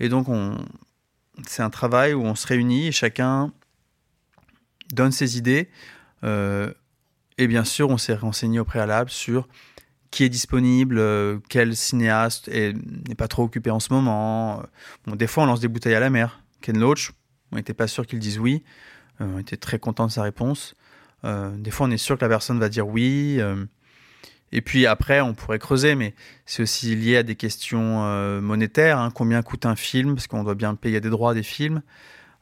Et 0.00 0.08
donc, 0.08 0.28
on, 0.28 0.56
c'est 1.46 1.62
un 1.62 1.70
travail 1.70 2.14
où 2.14 2.22
on 2.22 2.34
se 2.34 2.46
réunit 2.46 2.88
et 2.88 2.92
chacun 2.92 3.52
donne 4.92 5.12
ses 5.12 5.38
idées. 5.38 5.68
Et 7.38 7.46
bien 7.46 7.64
sûr, 7.64 7.90
on 7.90 7.98
s'est 7.98 8.14
renseigné 8.14 8.58
au 8.58 8.64
préalable 8.64 9.10
sur 9.10 9.46
qui 10.10 10.24
est 10.24 10.28
disponible, 10.28 10.98
euh, 10.98 11.38
quel 11.48 11.76
cinéaste 11.76 12.48
n'est 12.48 13.14
pas 13.14 13.28
trop 13.28 13.42
occupé 13.42 13.70
en 13.70 13.80
ce 13.80 13.92
moment. 13.92 14.62
Bon, 15.06 15.14
des 15.14 15.26
fois, 15.26 15.42
on 15.42 15.46
lance 15.46 15.60
des 15.60 15.68
bouteilles 15.68 15.94
à 15.94 16.00
la 16.00 16.10
mer. 16.10 16.40
Ken 16.62 16.78
Loach, 16.78 17.12
on 17.52 17.56
n'était 17.56 17.74
pas 17.74 17.86
sûr 17.86 18.06
qu'il 18.06 18.18
dise 18.18 18.38
oui. 18.38 18.64
Euh, 19.20 19.26
on 19.34 19.38
était 19.38 19.58
très 19.58 19.78
content 19.78 20.06
de 20.06 20.12
sa 20.12 20.22
réponse. 20.22 20.74
Euh, 21.24 21.50
des 21.56 21.70
fois, 21.70 21.86
on 21.86 21.90
est 21.90 21.96
sûr 21.96 22.16
que 22.16 22.24
la 22.24 22.28
personne 22.28 22.58
va 22.58 22.68
dire 22.68 22.86
oui. 22.86 23.40
et 24.52 24.60
puis 24.60 24.86
après, 24.86 25.20
on 25.20 25.34
pourrait 25.34 25.58
creuser, 25.58 25.94
mais 25.94 26.14
c'est 26.44 26.62
aussi 26.62 26.94
lié 26.94 27.18
à 27.18 27.22
des 27.22 27.36
questions 27.36 28.40
monétaires. 28.40 28.98
Hein. 28.98 29.10
Combien 29.14 29.42
coûte 29.42 29.66
un 29.66 29.76
film? 29.76 30.14
Parce 30.14 30.26
qu'on 30.26 30.44
doit 30.44 30.54
bien 30.54 30.74
payer 30.74 31.00
des 31.00 31.10
droits 31.10 31.34
des 31.34 31.42
films. 31.42 31.82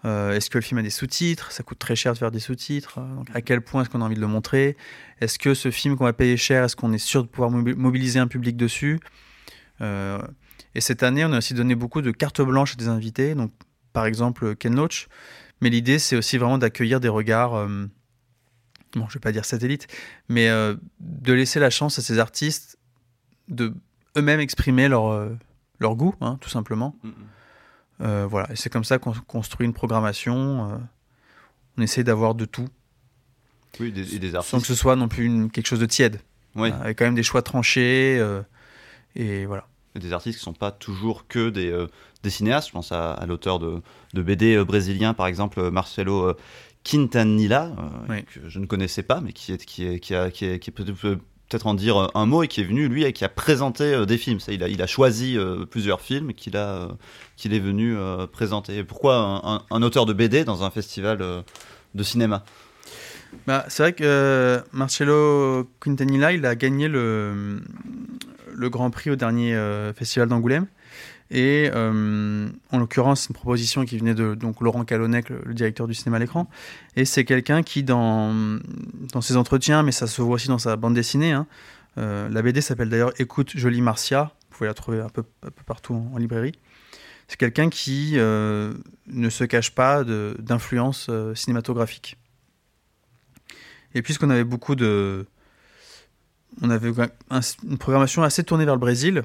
Euh, 0.05 0.33
est-ce 0.33 0.51
que 0.51 0.59
le 0.59 0.63
film 0.63 0.79
a 0.79 0.83
des 0.83 0.91
sous-titres? 0.91 1.51
Ça 1.51 1.63
coûte 1.63 1.79
très 1.79 1.97
cher 1.97 2.13
de 2.13 2.19
faire 2.19 2.31
des 2.31 2.41
sous-titres. 2.41 2.99
À 3.33 3.41
quel 3.41 3.63
point 3.63 3.83
est-ce 3.83 3.91
qu'on 3.91 4.03
a 4.03 4.05
envie 4.05 4.17
de 4.17 4.21
le 4.21 4.27
montrer? 4.27 4.77
Est-ce 5.23 5.39
que 5.39 5.55
ce 5.55 5.71
film 5.71 5.97
qu'on 5.97 6.05
va 6.05 6.13
payer 6.13 6.37
cher, 6.37 6.65
est-ce 6.65 6.77
qu'on 6.77 6.93
est 6.93 6.99
sûr 6.99 7.23
de 7.23 7.29
pouvoir 7.29 7.51
mobiliser 7.51 8.19
un 8.19 8.27
public 8.27 8.57
dessus? 8.57 9.01
Euh, 9.81 10.19
Et 10.75 10.83
cette 10.83 11.03
année, 11.03 11.25
on 11.25 11.33
a 11.33 11.39
aussi 11.39 11.55
donné 11.55 11.75
beaucoup 11.75 12.03
de 12.03 12.11
cartes 12.11 12.43
blanches 12.43 12.75
à 12.75 12.77
des 12.77 12.89
invités. 12.89 13.35
Donc, 13.35 13.51
par 13.95 14.05
exemple, 14.05 14.55
Ken 14.57 14.77
Loach. 14.77 15.09
Mais 15.63 15.71
l'idée, 15.71 15.99
c'est 15.99 16.17
aussi 16.17 16.37
vraiment 16.37 16.59
d'accueillir 16.59 17.01
des 17.01 17.09
regards, 17.09 17.55
euh, 17.55 17.87
bon, 18.97 19.07
je 19.09 19.15
vais 19.15 19.21
pas 19.21 19.33
dire 19.33 19.45
satellites, 19.45 19.89
mais 20.29 20.49
de 20.49 21.33
laisser 21.33 21.61
la 21.61 21.71
chance 21.71 21.99
à 21.99 22.03
ces 22.03 22.19
artistes 22.19 22.79
de 23.49 23.75
eux-mêmes 24.17 24.41
exprimer 24.41 24.89
leur, 24.89 25.29
leur 25.81 25.97
goût, 25.97 26.15
hein, 26.21 26.39
tout 26.41 26.49
simplement. 26.49 26.97
Mm. 27.03 27.11
Euh, 28.01 28.27
voilà, 28.29 28.51
et 28.51 28.57
c'est 28.57 28.71
comme 28.71 28.85
ça 28.85 28.99
qu'on 28.99 29.13
construit 29.13 29.67
une 29.67 29.73
programmation. 29.73 30.71
Euh, 30.71 30.77
on 31.79 31.83
essaie 31.83 32.05
d'avoir 32.05 32.35
de 32.35 32.45
tout. 32.45 32.69
Oui, 33.81 33.93
des, 33.93 34.15
et 34.15 34.19
des 34.19 34.35
artistes. 34.35 34.51
Sans 34.51 34.61
que 34.61 34.67
ce 34.67 34.75
soit 34.75 34.97
non 34.97 35.09
plus 35.09 35.49
quelque 35.51 35.67
chose 35.67 35.81
de 35.81 35.87
tiède. 35.87 36.21
Oui. 36.55 36.71
Euh, 36.71 36.81
avec 36.81 36.99
quand 36.99 37.05
même 37.05 37.15
des 37.15 37.23
choix 37.23 37.43
tranchés. 37.43 38.23
et 39.17 39.47
voilà. 39.47 39.67
des 39.95 40.13
artistes 40.13 40.39
qui 40.39 40.43
ne 40.43 40.53
sont 40.53 40.59
pas 40.59 40.71
toujours 40.71 41.27
que 41.27 41.51
des, 41.51 41.87
des 42.23 42.31
cinéastes. 42.31 42.69
Je 42.69 42.73
pense 42.73 42.93
à, 42.93 43.25
l'auteur 43.27 43.59
de, 43.59 43.81
de, 44.13 44.23
BD 44.23 44.63
brésilien, 44.65 45.15
par 45.15 45.27
exemple, 45.27 45.71
Marcelo 45.71 46.35
Quintanilla, 46.85 47.73
que 48.33 48.49
je 48.49 48.59
ne 48.59 48.67
connaissais 48.67 49.03
pas, 49.03 49.21
mais 49.21 49.33
qui 49.33 49.53
est, 49.53 49.65
qui 49.65 49.87
est, 49.87 49.99
qui 49.99 50.15
a, 50.15 50.31
qui 50.31 50.45
est, 50.45 50.59
qui 50.59 50.71
est 50.71 50.73
peut-être 51.49 51.67
en 51.67 51.75
dire 51.75 52.11
un 52.15 52.27
mot 52.27 52.43
et 52.43 52.49
qui 52.49 52.61
est 52.61 52.65
venu 52.65 52.89
lui 52.89 53.05
et 53.05 53.13
qui 53.13 53.25
a 53.25 53.29
présenté 53.29 53.85
euh, 53.85 54.07
des 54.07 54.19
films. 54.19 54.39
il, 54.49 54.63
a, 54.63 54.69
il 54.69 54.83
a 54.83 54.87
choisi 54.87 55.37
euh, 55.37 55.65
plusieurs 55.65 56.01
films 56.01 56.35
qu'il 56.35 56.57
a 56.57 56.69
euh, 56.69 56.89
qu'il 57.37 57.55
est 57.55 57.61
venu 57.61 57.97
présenter. 58.33 58.85
Pourquoi 58.85 59.63
un, 59.71 59.83
auteur 59.83 60.07
de 60.07 60.13
BD 60.13 60.45
dans 60.45 60.63
un 60.63 60.71
festival 60.71 61.19
de 61.95 62.03
cinéma? 62.03 62.45
Bah, 63.47 63.65
c'est 63.69 63.83
vrai 63.83 63.93
que 63.93 64.63
Marcello 64.73 65.69
Quintanilla, 65.81 66.33
il 66.33 66.47
a 66.47 66.55
gagné 66.55 66.87
le, 66.87 67.61
le 68.53 68.71
Grand 68.71 68.91
Prix 68.91 69.11
au 69.11 69.17
dernier 69.17 69.59
festival 69.97 70.29
d'Angoulême. 70.29 70.67
Et 71.31 71.71
euh, 71.73 72.49
en 72.71 72.79
l'occurrence, 72.79 73.29
une 73.29 73.35
proposition 73.35 73.85
qui 73.85 73.99
venait 73.99 74.15
de 74.15 74.35
donc, 74.35 74.61
Laurent 74.61 74.85
Calonnec, 74.85 75.31
le, 75.31 75.55
directeur 75.55 75.87
du 75.87 75.95
cinéma 75.95 76.17
à 76.17 76.21
l'écran. 76.21 76.49
Et 76.97 77.05
c'est 77.05 77.25
quelqu'un 77.25 77.63
qui, 77.63 77.83
dans, 77.83 78.35
dans 79.13 79.21
ses 79.21 79.37
entretiens, 79.37 79.83
mais 79.83 79.93
ça 79.93 80.07
se 80.07 80.21
voit 80.21 80.35
aussi 80.35 80.49
dans 80.49 80.59
sa 80.59 80.77
bande 80.77 80.95
dessinée, 80.95 81.33
hein, 81.33 81.47
la 81.97 82.43
BD 82.43 82.61
s'appelle 82.61 82.89
d'ailleurs 82.89 83.13
Écoute 83.19 83.53
Jolie 83.55 83.81
Marcia. 83.81 84.33
Vous 84.51 84.59
pouvez 84.59 84.69
la 84.69 84.75
trouver 84.75 85.01
un 85.01 85.09
peu, 85.09 85.25
un 85.43 85.51
peu 85.51 85.63
partout 85.65 85.95
en, 86.13 86.19
librairie. 86.19 86.53
C'est 87.29 87.39
quelqu'un 87.39 87.71
qui 87.71 88.15
ne 88.15 89.31
se 89.31 89.45
cache 89.45 89.71
pas 89.71 90.05
d'influence 90.05 91.09
cinématographique. 91.35 92.19
Et 93.95 94.03
puisqu'on 94.03 94.31
avait 94.31 94.45
beaucoup 94.45 94.75
de. 94.75 95.27
On 96.63 96.71
avait 96.71 96.91
une 97.65 97.79
programmation 97.79 98.23
assez 98.23 98.45
tournée 98.45 98.65
vers 98.65 98.75
le 98.75 98.81
Brésil. 98.81 99.25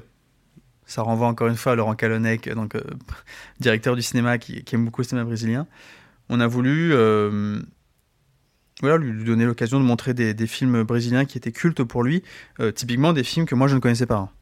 Ça 0.90 1.02
renvoie 1.02 1.28
encore 1.28 1.46
une 1.46 1.56
fois 1.56 1.72
à 1.72 1.74
Laurent 1.76 1.94
Calonec, 1.94 2.52
donc 2.52 2.74
euh, 2.74 2.82
directeur 3.60 3.94
du 3.94 4.02
cinéma 4.02 4.38
qui, 4.38 4.64
aime 4.72 4.86
beaucoup 4.86 5.02
le 5.02 5.06
cinéma 5.06 5.24
brésilien. 5.24 5.68
On 6.28 6.40
a 6.40 6.48
voulu 6.48 6.92
euh, 6.92 7.60
voilà, 8.80 8.96
lui 8.96 9.24
donner 9.24 9.44
l'occasion 9.44 9.78
de 9.78 9.84
montrer 9.84 10.14
des, 10.14 10.46
films 10.48 10.82
brésiliens 10.82 11.26
qui 11.26 11.38
étaient 11.38 11.52
cultes 11.52 11.84
pour 11.84 12.02
lui, 12.02 12.24
euh, 12.58 12.72
typiquement 12.72 13.12
des 13.12 13.22
films 13.22 13.46
que 13.46 13.54
moi 13.54 13.68
je 13.68 13.76
ne 13.76 13.80
connaissais 13.80 14.06
pas. 14.06 14.32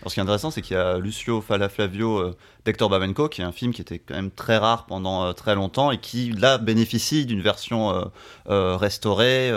Alors, 0.00 0.10
ce 0.10 0.14
qui 0.14 0.20
est 0.20 0.22
intéressant, 0.22 0.50
c'est 0.50 0.62
qu'il 0.62 0.74
y 0.74 0.80
a 0.80 0.98
Lucio 0.98 1.42
Falaflavio 1.42 2.34
d'Hector 2.64 2.88
Babenco, 2.88 3.28
qui 3.28 3.42
est 3.42 3.44
un 3.44 3.52
film 3.52 3.74
qui 3.74 3.82
était 3.82 3.98
quand 3.98 4.14
même 4.14 4.30
très 4.30 4.56
rare 4.56 4.86
pendant 4.86 5.34
très 5.34 5.54
longtemps 5.54 5.90
et 5.90 5.98
qui, 5.98 6.32
là, 6.32 6.56
bénéficie 6.56 7.24
d'une 7.24 7.40
version 7.40 8.10
restaurée 8.46 9.50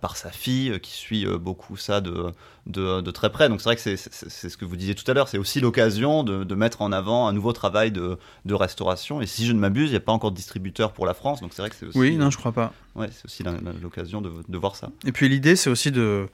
par 0.00 0.16
sa 0.16 0.30
fille, 0.30 0.78
qui 0.80 0.92
suit 0.92 1.26
beaucoup 1.26 1.76
ça 1.76 2.00
de, 2.00 2.32
de, 2.66 3.10
très 3.10 3.30
près. 3.30 3.48
Donc, 3.48 3.60
c'est 3.60 3.68
vrai 3.68 3.76
que 3.76 3.82
c'est 3.82 4.48
ce 4.48 4.56
que 4.56 4.64
vous 4.64 4.76
disiez 4.76 4.94
tout 4.94 5.08
à 5.10 5.14
l'heure, 5.14 5.28
c'est 5.28 5.38
aussi 5.38 5.60
l'occasion 5.60 6.22
de, 6.22 6.54
mettre 6.54 6.82
en 6.82 6.92
avant 6.92 7.28
un 7.28 7.32
nouveau 7.32 7.52
travail 7.52 7.92
de, 7.92 8.18
de 8.44 8.54
restauration. 8.54 9.20
Et 9.20 9.26
si 9.26 9.46
je 9.46 9.52
ne 9.52 9.58
m'abuse, 9.58 9.88
il 9.88 9.92
n'y 9.92 9.96
a 9.96 10.00
pas 10.00 10.12
encore 10.12 10.30
de 10.30 10.36
distributeur 10.36 10.92
pour 10.92 11.06
la 11.06 11.14
France, 11.14 11.40
donc 11.40 11.52
c'est 11.52 11.62
vrai 11.62 11.70
que 11.70 11.76
c'est 11.76 11.86
aussi. 11.86 11.98
Oui, 11.98 12.16
non, 12.16 12.30
je 12.30 12.38
crois 12.38 12.52
pas. 12.52 12.72
Ouais, 12.94 13.08
c'est 13.12 13.24
aussi 13.24 13.44
l'occasion 13.82 14.20
de 14.20 14.58
voir 14.58 14.76
ça. 14.76 14.90
Et 15.04 15.12
puis, 15.12 15.28
l'idée, 15.28 15.56
c'est 15.56 15.70
aussi 15.70 15.90
de 15.90 16.28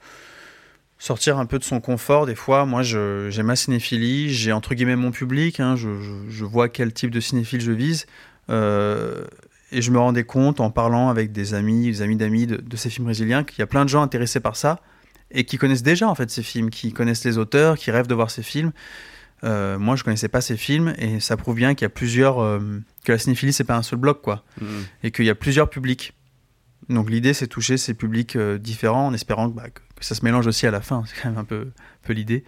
sortir 1.03 1.37
un 1.37 1.45
peu 1.45 1.59
de 1.59 1.65
son 1.65 1.81
confort. 1.81 2.25
Des 2.25 2.35
fois, 2.35 2.65
moi, 2.65 2.81
j'ai 2.81 3.43
ma 3.43 3.57
cinéphilie, 3.57 4.29
j'ai 4.33 4.53
entre 4.53 4.73
guillemets 4.73 4.95
mon 4.95 5.11
public, 5.11 5.59
hein, 5.59 5.75
je, 5.75 5.89
je, 6.29 6.45
vois 6.45 6.69
quel 6.69 6.93
type 6.93 7.11
de 7.11 7.19
cinéphile 7.19 7.59
je 7.59 7.73
vise. 7.73 8.05
Euh, 8.49 9.25
et 9.73 9.81
je 9.81 9.91
me 9.91 9.99
rendais 9.99 10.23
compte 10.23 10.61
en 10.61 10.69
parlant 10.69 11.09
avec 11.09 11.33
des 11.33 11.55
amis, 11.55 11.87
des 11.87 12.01
amis 12.01 12.15
d'amis 12.15 12.47
de, 12.47 12.77
ces 12.77 12.89
films 12.89 13.05
brésiliens, 13.05 13.43
qu'il 13.43 13.59
y 13.59 13.61
a 13.63 13.67
plein 13.67 13.83
de 13.83 13.89
gens 13.89 14.01
intéressés 14.01 14.39
par 14.39 14.55
ça 14.55 14.79
et 15.33 15.43
qui 15.43 15.57
connaissent 15.57 15.83
déjà 15.83 16.07
en 16.07 16.15
fait 16.15 16.29
ces 16.29 16.43
films, 16.43 16.69
qui 16.69 16.93
connaissent 16.93 17.25
les 17.25 17.37
auteurs, 17.37 17.77
qui 17.77 17.91
rêvent 17.91 18.07
de 18.07 18.15
voir 18.15 18.31
ces 18.31 18.43
films. 18.43 18.71
Euh, 19.43 19.77
moi, 19.77 19.95
je 19.95 20.03
connaissais 20.03 20.29
pas 20.29 20.39
ces 20.39 20.55
films 20.55 20.93
et 20.97 21.19
ça 21.19 21.35
prouve 21.35 21.55
bien 21.55 21.75
qu'il 21.75 21.83
y 21.83 21.87
a 21.87 21.89
plusieurs, 21.89 22.41
euh, 22.41 22.59
que 23.03 23.11
la 23.11 23.17
cinéphilie 23.17 23.51
c'est 23.51 23.65
pas 23.65 23.75
un 23.75 23.83
seul 23.83 23.99
bloc 23.99 24.21
quoi, 24.21 24.43
mmh. 24.61 24.65
et 25.03 25.11
qu'il 25.11 25.25
y 25.25 25.29
a 25.29 25.35
plusieurs 25.35 25.69
publics. 25.69 26.13
Donc 26.89 27.09
l'idée 27.09 27.33
c'est 27.33 27.47
toucher 27.47 27.77
ces 27.77 27.93
publics 27.93 28.37
différents 28.37 29.07
en 29.07 29.13
espérant 29.13 29.49
que, 29.49 29.55
bah, 29.55 29.67
ça 29.99 30.15
se 30.15 30.23
mélange 30.23 30.47
aussi 30.47 30.67
à 30.67 30.71
la 30.71 30.81
fin, 30.81 31.03
c'est 31.07 31.21
quand 31.21 31.29
même 31.29 31.39
un 31.39 31.43
peu, 31.43 31.71
peu 32.03 32.13
l'idée. 32.13 32.43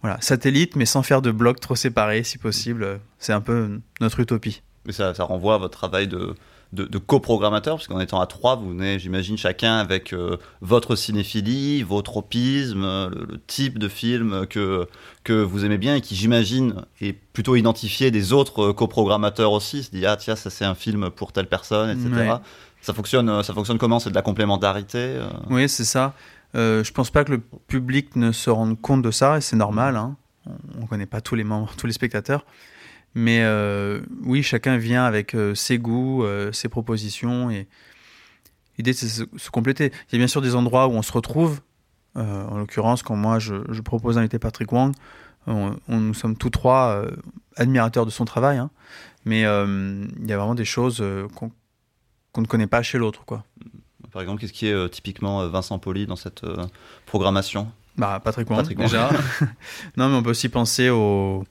Voilà, 0.00 0.20
satellite, 0.20 0.74
mais 0.74 0.84
sans 0.84 1.04
faire 1.04 1.22
de 1.22 1.30
blocs 1.30 1.60
trop 1.60 1.76
séparés, 1.76 2.24
si 2.24 2.36
possible. 2.36 2.98
C'est 3.18 3.32
un 3.32 3.40
peu 3.40 3.80
notre 4.00 4.18
utopie. 4.18 4.62
Mais 4.84 4.92
ça, 4.92 5.14
ça 5.14 5.22
renvoie 5.22 5.54
à 5.54 5.58
votre 5.58 5.78
travail 5.78 6.08
de, 6.08 6.34
de, 6.72 6.98
coprogrammateur, 6.98 7.76
parce 7.76 7.86
qu'en 7.86 8.00
étant 8.00 8.20
à 8.20 8.26
trois, 8.26 8.56
vous 8.56 8.70
venez, 8.70 8.98
j'imagine, 8.98 9.36
chacun 9.36 9.76
avec 9.76 10.12
euh, 10.12 10.38
votre 10.60 10.96
cinéphilie, 10.96 11.82
votre 11.82 12.10
tropisme, 12.12 12.82
le, 12.82 13.40
type 13.46 13.78
de 13.78 13.88
film 13.88 14.46
que, 14.46 14.88
que 15.24 15.34
vous 15.42 15.64
aimez 15.64 15.78
bien 15.78 15.96
et 15.96 16.00
qui, 16.00 16.14
j'imagine, 16.14 16.84
est 17.00 17.12
plutôt 17.12 17.56
identifié 17.56 18.10
des 18.10 18.32
autres 18.32 18.70
euh, 18.70 18.72
coprogrammateurs 18.72 19.52
aussi. 19.52 19.82
Se 19.82 19.90
dit, 19.90 20.06
ah 20.06 20.16
tiens, 20.16 20.36
ça 20.36 20.48
c'est 20.48 20.64
un 20.64 20.74
film 20.74 21.10
pour 21.10 21.32
telle 21.32 21.46
personne, 21.46 21.90
etc. 21.90 22.36
Ça 22.80 22.94
fonctionne, 22.94 23.28
euh, 23.28 23.42
ça 23.42 23.52
fonctionne 23.52 23.78
comment 23.78 23.98
C'est 23.98 24.10
de 24.10 24.14
la 24.14 24.22
complémentarité 24.22 25.20
Oui, 25.50 25.68
c'est 25.68 25.84
ça. 25.84 26.14
Euh, 26.54 26.84
je 26.84 26.92
pense 26.92 27.10
pas 27.10 27.24
que 27.24 27.32
le 27.32 27.38
public 27.38 28.16
ne 28.16 28.32
se 28.32 28.50
rende 28.50 28.80
compte 28.80 29.02
de 29.02 29.10
ça, 29.10 29.38
et 29.38 29.40
c'est 29.40 29.56
normal. 29.56 29.96
Hein. 29.96 30.16
On 30.76 30.82
ne 30.82 30.86
connaît 30.86 31.06
pas 31.06 31.20
tous 31.20 31.34
les 31.34 31.44
membres, 31.44 31.72
tous 31.76 31.86
les 31.86 31.92
spectateurs. 31.92 32.44
Mais 33.14 33.40
euh, 33.42 34.00
oui, 34.22 34.42
chacun 34.42 34.78
vient 34.78 35.04
avec 35.04 35.34
euh, 35.34 35.54
ses 35.54 35.78
goûts, 35.78 36.24
ses 36.52 36.68
propositions. 36.68 37.50
Et 37.50 37.68
l'idée, 38.78 38.92
c'est 38.92 39.06
de 39.06 39.38
se, 39.38 39.50
compléter. 39.50 39.92
Il 40.08 40.12
y 40.12 40.16
a 40.16 40.18
bien 40.18 40.26
sûr 40.26 40.40
des 40.40 40.54
endroits 40.54 40.88
où 40.88 40.92
on 40.92 41.02
se 41.02 41.12
retrouve. 41.12 41.60
en 42.14 42.56
l'occurrence, 42.58 43.02
quand 43.02 43.16
moi, 43.16 43.38
je, 43.38 43.80
propose 43.80 44.16
d'inviter 44.16 44.38
Patrick 44.38 44.70
Wang, 44.72 44.94
on, 45.46 45.76
nous 45.88 46.14
sommes 46.14 46.36
tous 46.36 46.50
trois 46.50 47.04
admirateurs 47.56 48.06
de 48.06 48.10
son 48.10 48.24
travail. 48.24 48.58
Hein. 48.58 48.70
mais 49.24 49.40
il 49.40 50.26
y 50.28 50.32
a 50.32 50.36
vraiment 50.36 50.54
des 50.54 50.64
choses 50.64 51.04
qu'on 51.34 52.40
ne 52.40 52.46
connaît 52.46 52.66
pas 52.66 52.82
chez 52.82 52.98
l'autre. 52.98 53.24
quoi. 53.24 53.44
Par 54.12 54.20
exemple, 54.20 54.40
qu'est-ce 54.40 54.52
qui 54.52 54.68
est 54.68 54.72
euh, 54.72 54.88
typiquement 54.88 55.40
euh, 55.40 55.48
Vincent 55.48 55.78
Poli 55.78 56.06
dans 56.06 56.16
cette 56.16 56.44
euh, 56.44 56.66
programmation? 57.06 57.72
Bah, 57.96 58.20
Patrick 58.22 58.48
Wang, 58.50 58.66
déjà. 58.74 59.10
non, 59.96 60.08
mais 60.08 60.16
on 60.16 60.22
peut 60.22 60.30
aussi 60.30 60.50
penser 60.50 60.90
au, 60.90 61.44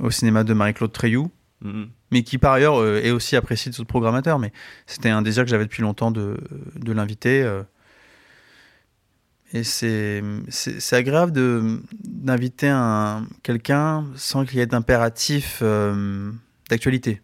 au 0.00 0.10
cinéma 0.10 0.44
de 0.44 0.52
Marie-Claude 0.52 0.92
Treilloux, 0.92 1.30
mm-hmm. 1.64 1.88
mais 2.10 2.22
qui 2.22 2.38
par 2.38 2.52
ailleurs 2.52 2.84
est 2.86 3.10
aussi 3.10 3.36
apprécié 3.36 3.70
de 3.70 3.76
ce 3.76 3.82
programmateur. 3.82 4.38
Mais 4.38 4.52
c'était 4.86 5.10
un 5.10 5.22
désir 5.22 5.44
que 5.44 5.50
j'avais 5.50 5.64
depuis 5.64 5.82
longtemps 5.82 6.10
de, 6.10 6.38
de 6.76 6.92
l'inviter. 6.92 7.48
et 9.52 9.64
c'est 9.64 10.22
agréable 10.92 11.32
d'inviter 12.04 12.74
quelqu'un 13.42 14.04
sans 14.14 14.44
qu'il 14.44 14.58
y 14.58 14.60
ait 14.60 14.66
d'impératif 14.66 15.62
d'actualité. 16.68 17.20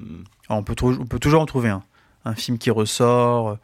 Mm. 0.00 0.22
On, 0.48 0.62
peut 0.62 0.74
on 0.82 1.06
peut 1.06 1.18
toujours 1.18 1.42
en 1.42 1.46
trouver 1.46 1.68
un. 1.68 1.82
Un 2.24 2.34
film 2.34 2.58
qui 2.58 2.70
ressort, 2.70 3.58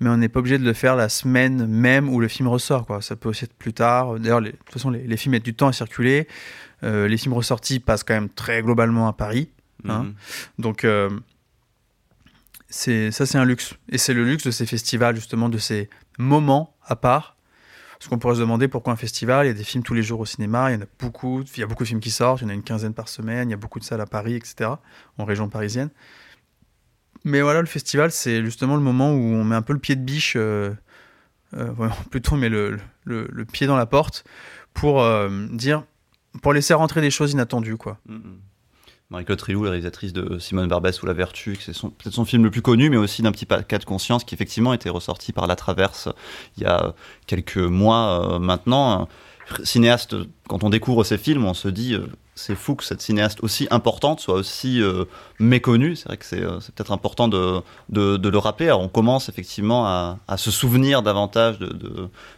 mais 0.00 0.08
on 0.08 0.16
n'est 0.16 0.28
pas 0.28 0.40
obligé 0.40 0.58
de 0.58 0.64
le 0.64 0.72
faire 0.72 0.96
la 0.96 1.08
semaine 1.08 1.66
même 1.66 2.08
où 2.08 2.20
le 2.20 2.28
film 2.28 2.48
ressort. 2.48 2.86
Quoi. 2.86 3.02
Ça 3.02 3.16
peut 3.16 3.28
aussi 3.28 3.44
être 3.44 3.52
plus 3.52 3.74
tard. 3.74 4.18
D'ailleurs, 4.18 4.40
de 4.40 4.50
toute 4.50 4.72
façon, 4.72 4.90
les, 4.90 5.16
films 5.16 5.32
mettent 5.32 5.44
du 5.44 5.54
temps 5.54 5.68
à 5.68 5.72
circuler. 5.72 6.26
Euh, 6.82 7.08
les 7.08 7.16
films 7.16 7.34
ressortis 7.34 7.80
passent 7.80 8.04
quand 8.04 8.14
même 8.14 8.30
très 8.30 8.62
globalement 8.62 9.08
à 9.08 9.12
Paris. 9.12 9.50
Hein. 9.88 10.04
Mhm. 10.04 10.14
Donc, 10.58 10.84
euh, 10.84 11.10
c'est, 12.68 13.10
ça, 13.10 13.26
c'est 13.26 13.38
un 13.38 13.44
luxe. 13.44 13.74
Et 13.88 13.98
c'est 13.98 14.14
le 14.14 14.24
luxe 14.24 14.44
de 14.44 14.50
ces 14.50 14.66
festivals, 14.66 15.16
justement, 15.16 15.48
de 15.48 15.58
ces 15.58 15.90
moments 16.18 16.76
à 16.86 16.96
part. 16.96 17.36
Parce 17.98 18.08
qu'on 18.08 18.18
pourrait 18.18 18.36
se 18.36 18.40
demander 18.40 18.66
pourquoi 18.66 18.94
un 18.94 18.96
festival, 18.96 19.44
il 19.44 19.48
y 19.50 19.52
a 19.52 19.54
des 19.54 19.64
films 19.64 19.84
tous 19.84 19.92
les 19.92 20.02
jours 20.02 20.20
au 20.20 20.24
cinéma, 20.24 20.70
il 20.70 20.74
y 20.74 20.76
en 20.78 20.80
a 20.80 20.88
beaucoup, 20.98 21.42
il 21.42 21.60
y 21.60 21.62
a 21.62 21.66
beaucoup 21.66 21.82
de 21.82 21.88
films 21.88 22.00
qui 22.00 22.10
sortent, 22.10 22.40
il 22.40 22.44
y 22.44 22.46
en 22.46 22.50
a 22.50 22.54
une 22.54 22.62
quinzaine 22.62 22.94
par 22.94 23.08
semaine, 23.08 23.50
il 23.50 23.52
y 23.52 23.54
a 23.54 23.58
beaucoup 23.58 23.78
de 23.78 23.84
salles 23.84 24.00
à 24.00 24.06
Paris, 24.06 24.36
etc., 24.36 24.70
en 25.18 25.24
région 25.26 25.50
parisienne. 25.50 25.90
Mais 27.24 27.42
voilà, 27.42 27.60
le 27.60 27.66
festival, 27.66 28.10
c'est 28.10 28.42
justement 28.42 28.76
le 28.76 28.82
moment 28.82 29.12
où 29.12 29.18
on 29.18 29.44
met 29.44 29.54
un 29.54 29.60
peu 29.60 29.74
le 29.74 29.78
pied 29.78 29.96
de 29.96 30.00
biche, 30.00 30.34
euh, 30.36 30.70
euh, 31.54 31.72
plutôt 32.10 32.34
on 32.34 32.38
met 32.38 32.48
le, 32.48 32.78
le, 33.04 33.44
pied 33.44 33.66
dans 33.66 33.76
la 33.76 33.86
porte 33.86 34.24
pour 34.72 35.02
euh, 35.02 35.28
dire, 35.50 35.84
pour 36.42 36.52
laisser 36.52 36.74
rentrer 36.74 37.00
des 37.00 37.10
choses 37.10 37.32
inattendues, 37.32 37.76
quoi. 37.76 37.98
Mm, 38.06 38.14
mm. 38.14 38.38
Marie-Claude 39.10 39.38
Trilou, 39.38 39.64
la 39.64 39.70
réalisatrice 39.70 40.12
de 40.12 40.38
Simone 40.38 40.68
Barbès 40.68 41.02
ou 41.02 41.06
La 41.06 41.12
Vertu, 41.12 41.58
c'est 41.60 41.72
peut-être 41.72 42.14
son 42.14 42.24
film 42.24 42.44
le 42.44 42.50
plus 42.50 42.62
connu, 42.62 42.90
mais 42.90 42.96
aussi 42.96 43.22
d'un 43.22 43.32
petit 43.32 43.44
cas 43.44 43.78
de 43.78 43.84
conscience 43.84 44.22
qui 44.22 44.36
effectivement 44.36 44.72
était 44.72 44.88
ressorti 44.88 45.32
par 45.32 45.48
La 45.48 45.56
Traverse 45.56 46.08
il 46.56 46.62
y 46.62 46.66
a 46.66 46.94
quelques 47.26 47.56
mois 47.56 48.38
maintenant. 48.38 49.08
Cinéaste, 49.64 50.14
quand 50.46 50.62
on 50.62 50.70
découvre 50.70 51.02
ces 51.02 51.18
films, 51.18 51.44
on 51.44 51.54
se 51.54 51.66
dit 51.66 51.96
c'est 52.40 52.54
fou 52.54 52.74
que 52.74 52.84
cette 52.84 53.02
cinéaste 53.02 53.42
aussi 53.42 53.68
importante 53.70 54.20
soit 54.20 54.34
aussi 54.34 54.80
euh, 54.80 55.04
méconnue. 55.38 55.94
C'est 55.94 56.08
vrai 56.08 56.16
que 56.16 56.24
c'est, 56.24 56.42
euh, 56.42 56.58
peut-être 56.74 56.92
important 56.92 57.28
de, 57.28 57.62
le 57.90 58.38
rappeler. 58.38 58.66
Alors 58.66 58.80
on 58.80 58.88
commence 58.88 59.28
effectivement 59.28 59.86
à, 59.86 60.36
se 60.36 60.50
souvenir 60.50 61.02
davantage 61.02 61.58
de, 61.58 61.68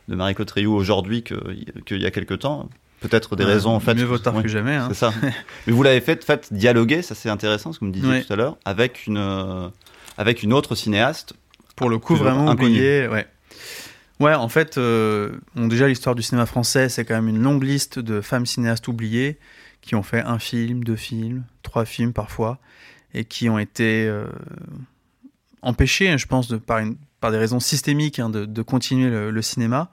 de, 0.09 0.15
Marie-Claude 0.15 0.51
Rioux 0.51 0.75
aujourd'hui 0.75 1.23
qu'il 1.23 2.03
y 2.03 2.07
a 2.07 2.11
quelques 2.11 2.41
temps. 2.41 2.69
Peut-être 3.03 3.37
des 3.37 3.45
raisons 3.45 3.71
en 3.71 3.81
fait. 3.81 3.95
Mieux 3.95 4.05
vaut 4.05 4.19
tard 4.19 4.41
que 4.43 4.49
jamais. 4.49 4.77
Hein. 4.77 4.89
C'est 4.89 4.99
ça. 4.99 5.13
Mais 5.67 5.73
vous 5.73 5.83
l'avez 5.83 6.01
fait, 6.01 6.25
fait 6.25 6.53
dialoguer, 6.53 7.03
ça 7.03 7.15
c'est 7.15 7.29
intéressant 7.29 7.73
ce 7.73 7.79
que 7.79 7.85
vous 7.85 7.91
me 7.91 7.95
disiez 7.95 8.25
tout 8.25 8.33
à 8.33 8.37
l'heure, 8.37 8.57
avec 8.65 9.07
une, 9.07 9.19
euh, 9.19 9.69
avec 10.17 10.43
une 10.43 10.53
autre 10.53 10.75
cinéaste. 10.75 11.35
Pour 11.77 11.91
le 11.91 11.99
coup, 11.99 12.15
vraiment 12.15 12.51
oublié, 12.51 13.09
ouais. 13.09 13.27
Ouais, 14.21 14.35
en 14.35 14.49
fait, 14.49 14.79
déjà 15.57 15.89
l'histoire 15.89 16.15
du 16.15 16.23
cinéma 16.23 16.47
français, 16.47 16.89
c'est 16.89 17.05
quand 17.05 17.15
même 17.15 17.29
une 17.29 17.43
longue 17.43 17.65
liste 17.65 17.99
de 17.99 18.21
femmes 18.21 18.47
cinéastes 18.47 18.87
oubliées 18.87 19.39
qui 19.83 19.97
ont 19.97 20.03
fait 20.03 20.23
un 20.23 20.39
film, 20.39 20.83
deux 20.85 20.97
films, 20.97 21.43
trois 21.63 21.85
films 21.85 22.15
parfois, 22.15 22.59
et 23.13 23.25
qui 23.25 23.51
ont 23.51 23.59
été 23.59 24.07
euh, 24.07 24.27
empêchés, 25.61 26.09
hein, 26.09 26.17
je 26.17 26.27
pense, 26.27 26.49
de, 26.49 26.57
par, 26.57 26.79
une, 26.79 26.97
par, 27.21 27.31
des 27.31 27.37
raisons 27.37 27.61
systémiques 27.61 28.19
hein, 28.19 28.31
de, 28.31 28.47
de, 28.47 28.63
continuer 28.63 29.11
le, 29.11 29.43
cinéma. 29.43 29.91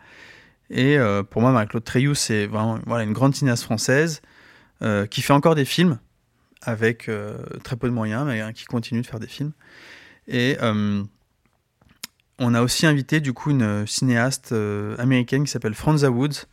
Et 0.69 0.97
euh, 0.97 1.23
pour 1.23 1.41
moi, 1.41 1.51
Marie-Claude 1.51 1.83
Treilloux, 1.83 2.15
c'est 2.15 2.45
vraiment 2.47 2.79
voilà, 2.85 3.03
une 3.03 3.13
grande 3.13 3.35
cinéaste 3.35 3.63
française 3.63 4.21
euh, 4.81 5.05
qui 5.05 5.21
fait 5.21 5.33
encore 5.33 5.55
des 5.55 5.65
films 5.65 5.99
avec 6.61 7.09
très 7.63 7.77
peu 7.77 7.87
de 7.87 7.93
moyens, 7.93 8.25
mais 8.25 8.41
hein, 8.41 8.51
qui 8.51 8.65
continue 8.65 9.01
de 9.01 9.07
faire 9.07 9.21
des 9.21 9.27
films. 9.27 9.53
Et 10.27 10.57
on 12.37 12.53
a 12.53 12.61
aussi 12.61 12.85
invité 12.85 13.21
du 13.21 13.31
coup 13.31 13.51
une 13.51 13.87
cinéaste 13.87 14.53
américaine 14.97 15.45
qui 15.45 15.51
s'appelle 15.51 15.73
Franza 15.73 16.11
Woods, 16.11 16.47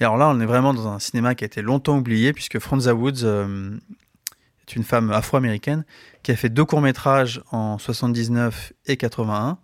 et 0.00 0.04
alors 0.04 0.16
là, 0.16 0.28
on 0.28 0.40
est 0.40 0.46
vraiment 0.46 0.74
dans 0.74 0.88
un 0.88 0.98
cinéma 0.98 1.34
qui 1.34 1.44
a 1.44 1.46
été 1.46 1.62
longtemps 1.62 1.98
oublié, 1.98 2.32
puisque 2.32 2.58
Franza 2.58 2.94
Woods 2.94 3.22
euh, 3.22 3.76
est 4.66 4.76
une 4.76 4.82
femme 4.82 5.10
afro-américaine 5.10 5.84
qui 6.22 6.32
a 6.32 6.36
fait 6.36 6.48
deux 6.48 6.64
courts-métrages 6.64 7.42
en 7.52 7.78
79 7.78 8.72
et 8.86 8.96
81. 8.96 9.58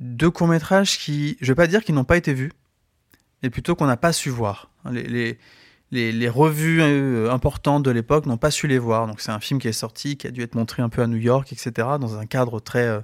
Deux 0.00 0.30
courts-métrages 0.30 0.98
qui, 0.98 1.36
je 1.40 1.46
vais 1.46 1.54
pas 1.54 1.66
dire 1.66 1.84
qu'ils 1.84 1.94
n'ont 1.94 2.04
pas 2.04 2.16
été 2.16 2.34
vus, 2.34 2.52
et 3.42 3.50
plutôt 3.50 3.74
qu'on 3.74 3.86
n'a 3.86 3.96
pas 3.96 4.12
su 4.12 4.30
voir. 4.30 4.70
Les, 4.90 5.38
les, 5.92 6.12
les, 6.12 6.28
revues 6.28 6.82
euh, 6.82 7.30
importantes 7.30 7.82
de 7.82 7.90
l'époque 7.90 8.26
n'ont 8.26 8.36
pas 8.36 8.50
su 8.50 8.66
les 8.66 8.78
voir. 8.78 9.06
Donc 9.06 9.20
c'est 9.20 9.30
un 9.32 9.40
film 9.40 9.60
qui 9.60 9.68
est 9.68 9.72
sorti, 9.72 10.16
qui 10.16 10.26
a 10.26 10.30
dû 10.30 10.42
être 10.42 10.54
montré 10.54 10.82
un 10.82 10.88
peu 10.88 11.02
à 11.02 11.06
New 11.06 11.16
York, 11.16 11.52
etc., 11.52 11.88
dans 12.00 12.18
un 12.18 12.26
cadre 12.26 12.60
très 12.60 12.86
euh, 12.86 13.00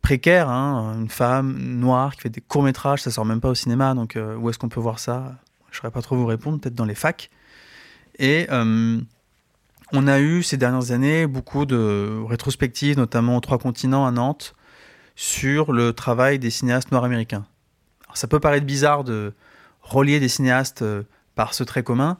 précaire. 0.00 0.48
Hein. 0.48 0.96
Une 0.98 1.08
femme 1.08 1.56
noire 1.58 2.14
qui 2.14 2.22
fait 2.22 2.30
des 2.30 2.40
courts-métrages, 2.40 3.02
ça 3.02 3.10
sort 3.10 3.24
même 3.24 3.40
pas 3.40 3.50
au 3.50 3.54
cinéma, 3.54 3.94
donc 3.94 4.16
euh, 4.16 4.36
où 4.36 4.50
est-ce 4.50 4.58
qu'on 4.58 4.68
peut 4.68 4.80
voir 4.80 4.98
ça? 4.98 5.38
Je 5.70 5.76
ne 5.76 5.80
saurais 5.80 5.92
pas 5.92 6.02
trop 6.02 6.16
vous 6.16 6.26
répondre, 6.26 6.60
peut-être 6.60 6.74
dans 6.74 6.84
les 6.84 6.94
facs. 6.94 7.30
Et 8.18 8.46
on 8.50 10.06
a 10.06 10.20
eu 10.20 10.42
ces 10.42 10.58
dernières 10.58 10.90
années 10.90 11.26
beaucoup 11.26 11.64
de 11.64 12.22
rétrospectives, 12.28 12.98
notamment 12.98 13.38
aux 13.38 13.40
Trois 13.40 13.58
Continents 13.58 14.06
à 14.06 14.10
Nantes, 14.10 14.54
sur 15.16 15.72
le 15.72 15.92
travail 15.92 16.38
des 16.38 16.50
cinéastes 16.50 16.90
noirs 16.90 17.04
américains. 17.04 17.44
ça 18.14 18.26
peut 18.26 18.40
paraître 18.40 18.66
bizarre 18.66 19.04
de 19.04 19.32
relier 19.82 20.20
des 20.20 20.28
cinéastes 20.28 20.82
euh, 20.82 21.02
par 21.34 21.54
ce 21.54 21.64
trait 21.64 21.82
commun, 21.82 22.18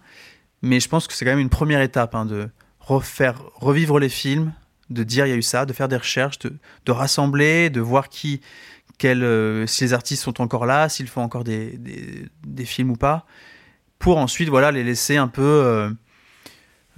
mais 0.63 0.81
je 0.81 0.89
pense 0.89 1.07
que 1.07 1.15
c'est 1.15 1.25
quand 1.25 1.33
même 1.33 1.39
une 1.39 1.51
première 1.51 1.81
étape 1.81 2.15
hein, 2.15 2.25
de 2.25 2.49
refaire, 2.81 3.43
revivre 3.55 3.99
les 3.99 4.09
films, 4.09 4.53
de 4.91 5.05
dire 5.05 5.27
il 5.27 5.31
y 5.31 5.33
a 5.33 5.37
eu 5.37 5.43
ça, 5.43 5.67
de 5.67 5.73
faire 5.73 5.89
des 5.89 5.97
recherches, 5.97 6.39
de, 6.39 6.93
rassembler, 6.93 7.71
de 7.71 7.81
voir 7.81 8.09
qui, 8.09 8.41
quel, 8.99 9.23
euh, 9.23 9.67
si 9.67 9.85
les 9.85 9.93
artistes 9.93 10.23
sont 10.23 10.41
encore 10.41 10.67
là, 10.67 10.89
s'ils 10.89 11.09
font 11.09 11.23
encore 11.23 11.45
des, 11.45 11.79
films 12.65 12.91
ou 12.91 12.97
pas, 12.97 13.27
pour 13.99 14.19
ensuite 14.19 14.49
voilà 14.49 14.73
les 14.73 14.83
laisser 14.83 15.17
un 15.17 15.29
peu 15.29 15.93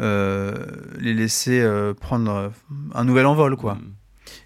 euh, 0.01 0.55
les 0.99 1.15
laisser 1.15 1.67
prendre 2.01 2.53
un 2.95 3.05
nouvel 3.05 3.27
envol 3.27 3.57
quoi. 3.57 3.75
Mm. 3.75 3.93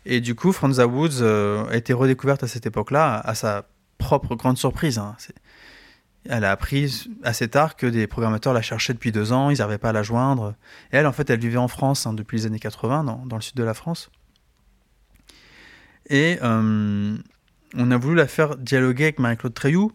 Et 0.05 0.21
du 0.21 0.35
coup, 0.35 0.53
Franza 0.53 0.87
Woods 0.87 1.23
a 1.23 1.75
été 1.77 1.93
redécouverte 1.93 2.43
à 2.43 2.49
cette 2.49 2.67
époque-là, 2.67 3.21
à 3.21 3.35
sa 3.35 3.69
propre 3.99 4.37
grande 4.37 4.57
surprise. 4.57 4.99
Hein. 4.99 5.17
Elle 6.29 6.45
a 6.45 6.51
appris 6.51 7.09
assez 7.23 7.49
tard 7.49 7.77
que 7.77 7.87
des 7.87 8.07
programmateurs 8.07 8.53
la 8.53 8.63
cherchaient 8.63 8.93
depuis 8.93 9.13
deux 9.13 9.33
ans, 9.33 9.51
ils 9.51 9.59
n'arrivaient 9.59 9.79
pas 9.79 9.91
à 9.91 9.93
la 9.93 10.03
joindre. 10.03 10.55
Elle, 10.91 11.07
en 11.07 11.13
fait, 11.13 11.31
elle 11.31 11.41
vivait 11.41 11.59
en 11.59 11.69
France 11.69 12.07
hein, 12.07 12.13
depuis 12.13 12.39
les 12.39 12.47
années 12.47 12.59
80, 12.59 13.05
dans, 13.05 13.37
le 13.37 13.43
sud 13.43 13.57
de 13.57 13.63
la 13.63 13.75
France. 13.75 14.11
Et 16.11 16.39
euh, 16.43 17.17
on 17.75 17.91
a 17.91 17.97
voulu 17.97 18.17
la 18.17 18.27
faire 18.27 18.57
dialoguer 18.57 19.05
avec 19.05 19.19
Marie-Claude 19.19 19.55
Treilloux. 19.55 19.93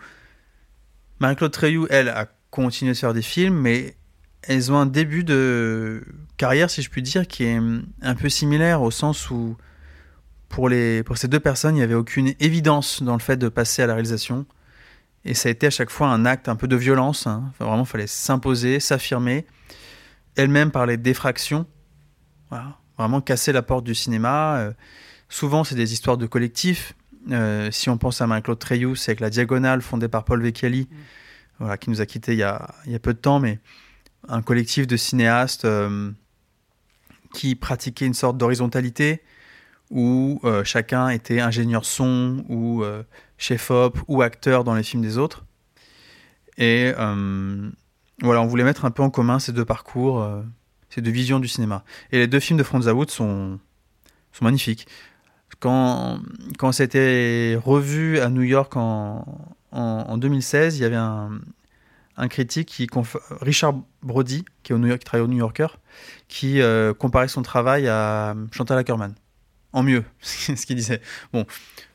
Marie-Claude 1.19 1.51
Treilloux, 1.51 1.87
elle, 1.89 2.09
a 2.09 2.27
continué 2.49 2.93
de 2.93 2.97
faire 2.97 3.13
des 3.13 3.21
films, 3.21 3.55
mais 3.55 3.95
elles 4.43 4.71
ont 4.71 4.77
un 4.77 4.85
début 4.85 5.23
de 5.23 6.03
carrière, 6.37 6.69
si 6.69 6.81
je 6.81 6.89
puis 6.89 7.01
dire, 7.01 7.27
qui 7.27 7.45
est 7.45 7.59
un 8.01 8.15
peu 8.15 8.29
similaire 8.29 8.81
au 8.81 8.91
sens 8.91 9.29
où 9.29 9.55
pour, 10.53 10.69
les, 10.69 11.01
pour 11.01 11.17
ces 11.17 11.27
deux 11.27 11.39
personnes, 11.39 11.73
il 11.73 11.79
n'y 11.79 11.83
avait 11.83 11.95
aucune 11.95 12.35
évidence 12.39 13.01
dans 13.01 13.13
le 13.13 13.19
fait 13.19 13.37
de 13.37 13.49
passer 13.49 13.81
à 13.81 13.87
la 13.87 13.93
réalisation. 13.93 14.45
Et 15.25 15.33
ça 15.33 15.49
a 15.49 15.51
été 15.51 15.65
à 15.65 15.69
chaque 15.71 15.89
fois 15.89 16.09
un 16.09 16.27
acte 16.27 16.47
un 16.47 16.55
peu 16.55 16.67
de 16.67 16.75
violence. 16.75 17.25
Hein. 17.25 17.51
vraiment, 17.59 17.81
il 17.81 17.87
fallait 17.87 18.05
s'imposer, 18.05 18.79
s'affirmer. 18.79 19.47
Elle-même 20.35 20.69
parlait 20.69 20.97
d'effraction. 20.97 21.65
Voilà. 22.51 22.77
Vraiment 22.99 23.19
casser 23.19 23.51
la 23.51 23.63
porte 23.63 23.83
du 23.83 23.95
cinéma. 23.95 24.57
Euh, 24.57 24.73
souvent, 25.27 25.63
c'est 25.63 25.73
des 25.73 25.91
histoires 25.91 26.17
de 26.19 26.27
collectifs. 26.27 26.93
Euh, 27.31 27.71
si 27.71 27.89
on 27.89 27.97
pense 27.97 28.21
à 28.21 28.27
Marie-Claude 28.27 28.59
Treilloux, 28.59 28.95
c'est 28.95 29.09
avec 29.09 29.21
La 29.21 29.31
Diagonale, 29.31 29.81
fondée 29.81 30.07
par 30.07 30.23
Paul 30.23 30.43
Vecchiali, 30.43 30.81
mm. 30.81 30.95
voilà, 31.57 31.77
qui 31.77 31.89
nous 31.89 31.99
a 31.99 32.05
quittés 32.05 32.33
il 32.33 32.39
y 32.39 32.43
a, 32.43 32.75
il 32.85 32.91
y 32.91 32.95
a, 32.95 32.99
peu 32.99 33.15
de 33.15 33.19
temps, 33.19 33.39
mais 33.39 33.57
un 34.27 34.43
collectif 34.43 34.85
de 34.85 34.97
cinéastes 34.97 35.65
euh, 35.65 36.11
qui 37.33 37.55
pratiquaient 37.55 38.05
une 38.05 38.13
sorte 38.13 38.37
d'horizontalité, 38.37 39.23
où 39.93 40.41
chacun 40.65 41.09
était 41.09 41.39
ingénieur 41.39 41.85
son 41.85 42.43
ou 42.49 42.83
chef-op 43.37 43.99
ou 44.07 44.21
acteur 44.21 44.63
dans 44.63 44.73
les 44.73 44.83
films 44.83 45.03
des 45.03 45.17
autres. 45.17 45.45
Et 46.57 46.93
euh, 46.97 47.69
voilà, 48.21 48.41
on 48.41 48.45
voulait 48.45 48.63
mettre 48.63 48.85
un 48.85 48.91
peu 48.91 49.03
en 49.03 49.09
commun 49.09 49.39
ces 49.39 49.51
deux 49.51 49.65
parcours, 49.65 50.21
euh, 50.21 50.41
ces 50.89 51.01
deux 51.01 51.11
visions 51.11 51.39
du 51.39 51.47
cinéma. 51.47 51.83
Et 52.11 52.19
les 52.19 52.27
deux 52.27 52.39
films 52.39 52.57
de 52.57 52.63
Franz 52.63 52.89
Wood 52.89 53.09
sont, 53.09 53.59
sont 54.31 54.45
magnifiques. 54.45 54.87
Quand, 55.59 56.19
quand 56.57 56.79
été 56.79 57.57
revu 57.63 58.19
à 58.19 58.29
New 58.29 58.41
York 58.41 58.75
en, 58.75 59.25
en, 59.71 60.17
2016, 60.17 60.77
il 60.77 60.81
y 60.81 60.85
avait 60.85 60.95
un, 60.95 61.39
critique, 62.27 62.67
qui, 62.67 62.87
Richard 63.39 63.75
Brody, 64.01 64.45
qui, 64.63 64.73
est 64.73 64.75
au 64.75 64.79
New 64.79 64.87
York, 64.87 64.99
qui 64.99 65.05
travaille 65.05 65.25
au 65.25 65.29
New 65.29 65.37
Yorker, 65.37 65.67
qui 66.27 66.59
euh, 66.59 66.93
comparait 66.93 67.27
son 67.27 67.43
travail 67.43 67.87
à 67.87 68.35
Chantal 68.51 68.77
Ackerman. 68.77 69.13
En 69.73 69.83
mieux, 69.83 70.03
ce 70.21 70.65
qu'il 70.65 70.75
disait. 70.75 71.01
Bon, 71.33 71.45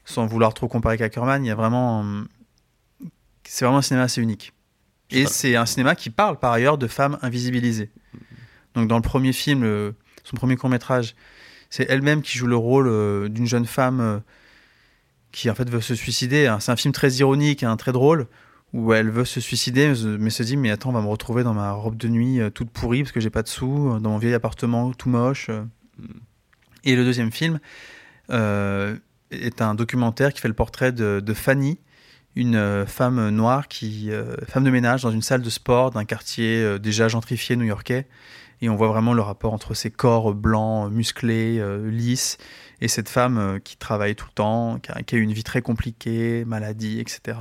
sans 0.05 0.27
vouloir 0.27 0.53
trop 0.55 0.69
comparer 0.69 0.95
avec 0.95 1.03
Ackerman, 1.03 1.45
il 1.45 1.49
y 1.49 1.51
a 1.51 1.55
vraiment. 1.55 2.05
C'est 3.45 3.65
vraiment 3.65 3.79
un 3.79 3.83
cinéma 3.83 4.05
assez 4.05 4.21
unique. 4.21 4.53
Et 5.11 5.25
c'est 5.25 5.57
un 5.57 5.65
cinéma 5.65 5.95
qui 5.95 6.11
parle 6.11 6.39
par 6.39 6.53
ailleurs 6.53 6.77
de 6.77 6.87
femmes 6.87 7.19
invisibilisées. 7.23 7.91
Donc 8.75 8.89
dans 8.89 8.97
le 8.97 9.03
premier 9.03 9.33
film, 9.33 9.95
son 10.25 10.37
premier 10.37 10.57
court 10.57 10.69
métrage, 10.69 11.15
c'est 11.71 11.89
elle-même 11.89 12.23
qui 12.23 12.39
joue 12.39 12.47
le 12.47 12.57
rôle 12.57 12.89
euh, 12.89 13.29
d'une 13.29 13.47
jeune 13.47 13.67
femme 13.67 14.01
euh, 14.01 14.19
qui 15.33 15.51
en 15.51 15.55
fait 15.55 15.69
veut 15.69 15.81
se 15.81 15.95
suicider. 15.95 16.47
Hein. 16.47 16.61
C'est 16.61 16.73
un 16.73 16.77
film 16.77 16.93
très 16.93 17.11
ironique, 17.13 17.63
hein, 17.63 17.77
très 17.77 17.93
drôle, 17.93 18.27
où 18.73 18.93
elle 18.93 19.11
veut 19.11 19.25
se 19.25 19.41
suicider, 19.41 19.93
mais 20.19 20.31
se 20.31 20.43
dit 20.43 20.57
mais 20.57 20.71
attends, 20.71 20.91
on 20.91 20.93
va 20.93 21.03
me 21.03 21.09
retrouver 21.09 21.43
dans 21.43 21.55
ma 21.55 21.73
robe 21.73 21.97
de 21.97 22.09
nuit 22.09 22.41
euh, 22.41 22.51
toute 22.51 22.71
pourrie 22.71 23.03
parce 23.03 23.13
que 23.13 23.21
j'ai 23.21 23.31
pas 23.31 23.43
de 23.43 23.49
sous, 23.49 23.99
dans 24.01 24.11
mon 24.11 24.19
vieil 24.19 24.35
appartement 24.35 24.93
tout 24.93 25.09
moche. 25.09 25.51
Et 26.85 26.97
le 26.97 27.05
deuxième 27.05 27.33
film, 27.33 27.59
est 29.31 29.63
un 29.63 29.75
documentaire 29.75 30.33
qui 30.33 30.41
fait 30.41 30.49
le 30.49 30.55
portrait 30.55 30.93
de, 30.93 31.35
Fanny, 31.35 31.79
une 32.37 32.57
euh, 32.57 32.87
femme 32.87 33.31
noire, 33.31 33.69
qui, 33.69 34.11
euh, 34.11 34.37
femme 34.47 34.65
de 34.65 34.71
ménage 34.71 35.03
dans 35.03 35.11
une 35.11 35.23
salle 35.23 35.43
de 35.43 35.51
sport 35.51 35.91
d'un 35.91 36.05
quartier 36.05 36.63
euh, 36.63 36.79
déjà 36.79 37.09
gentrifié 37.09 37.57
new-yorkais. 37.57 38.07
Et 38.61 38.69
on 38.69 38.77
voit 38.77 38.89
vraiment 38.89 39.15
le 39.15 39.23
rapport 39.23 39.53
entre 39.53 39.75
ces 39.75 39.91
corps 39.91 40.35
blancs, 40.35 40.91
musclés, 40.91 41.63
lisses, 41.85 42.39
et 42.81 42.89
cette 42.89 43.09
femme 43.09 43.61
qui 43.63 43.77
travaille 43.77 44.17
tout 44.17 44.27
le 44.27 44.33
temps, 44.33 44.81
qui 44.81 44.91
a, 44.91 45.19
eu 45.19 45.23
une 45.23 45.33
vie 45.33 45.45
très 45.45 45.63
compliquée, 45.63 46.45
maladie, 46.45 46.99
etc. 46.99 47.39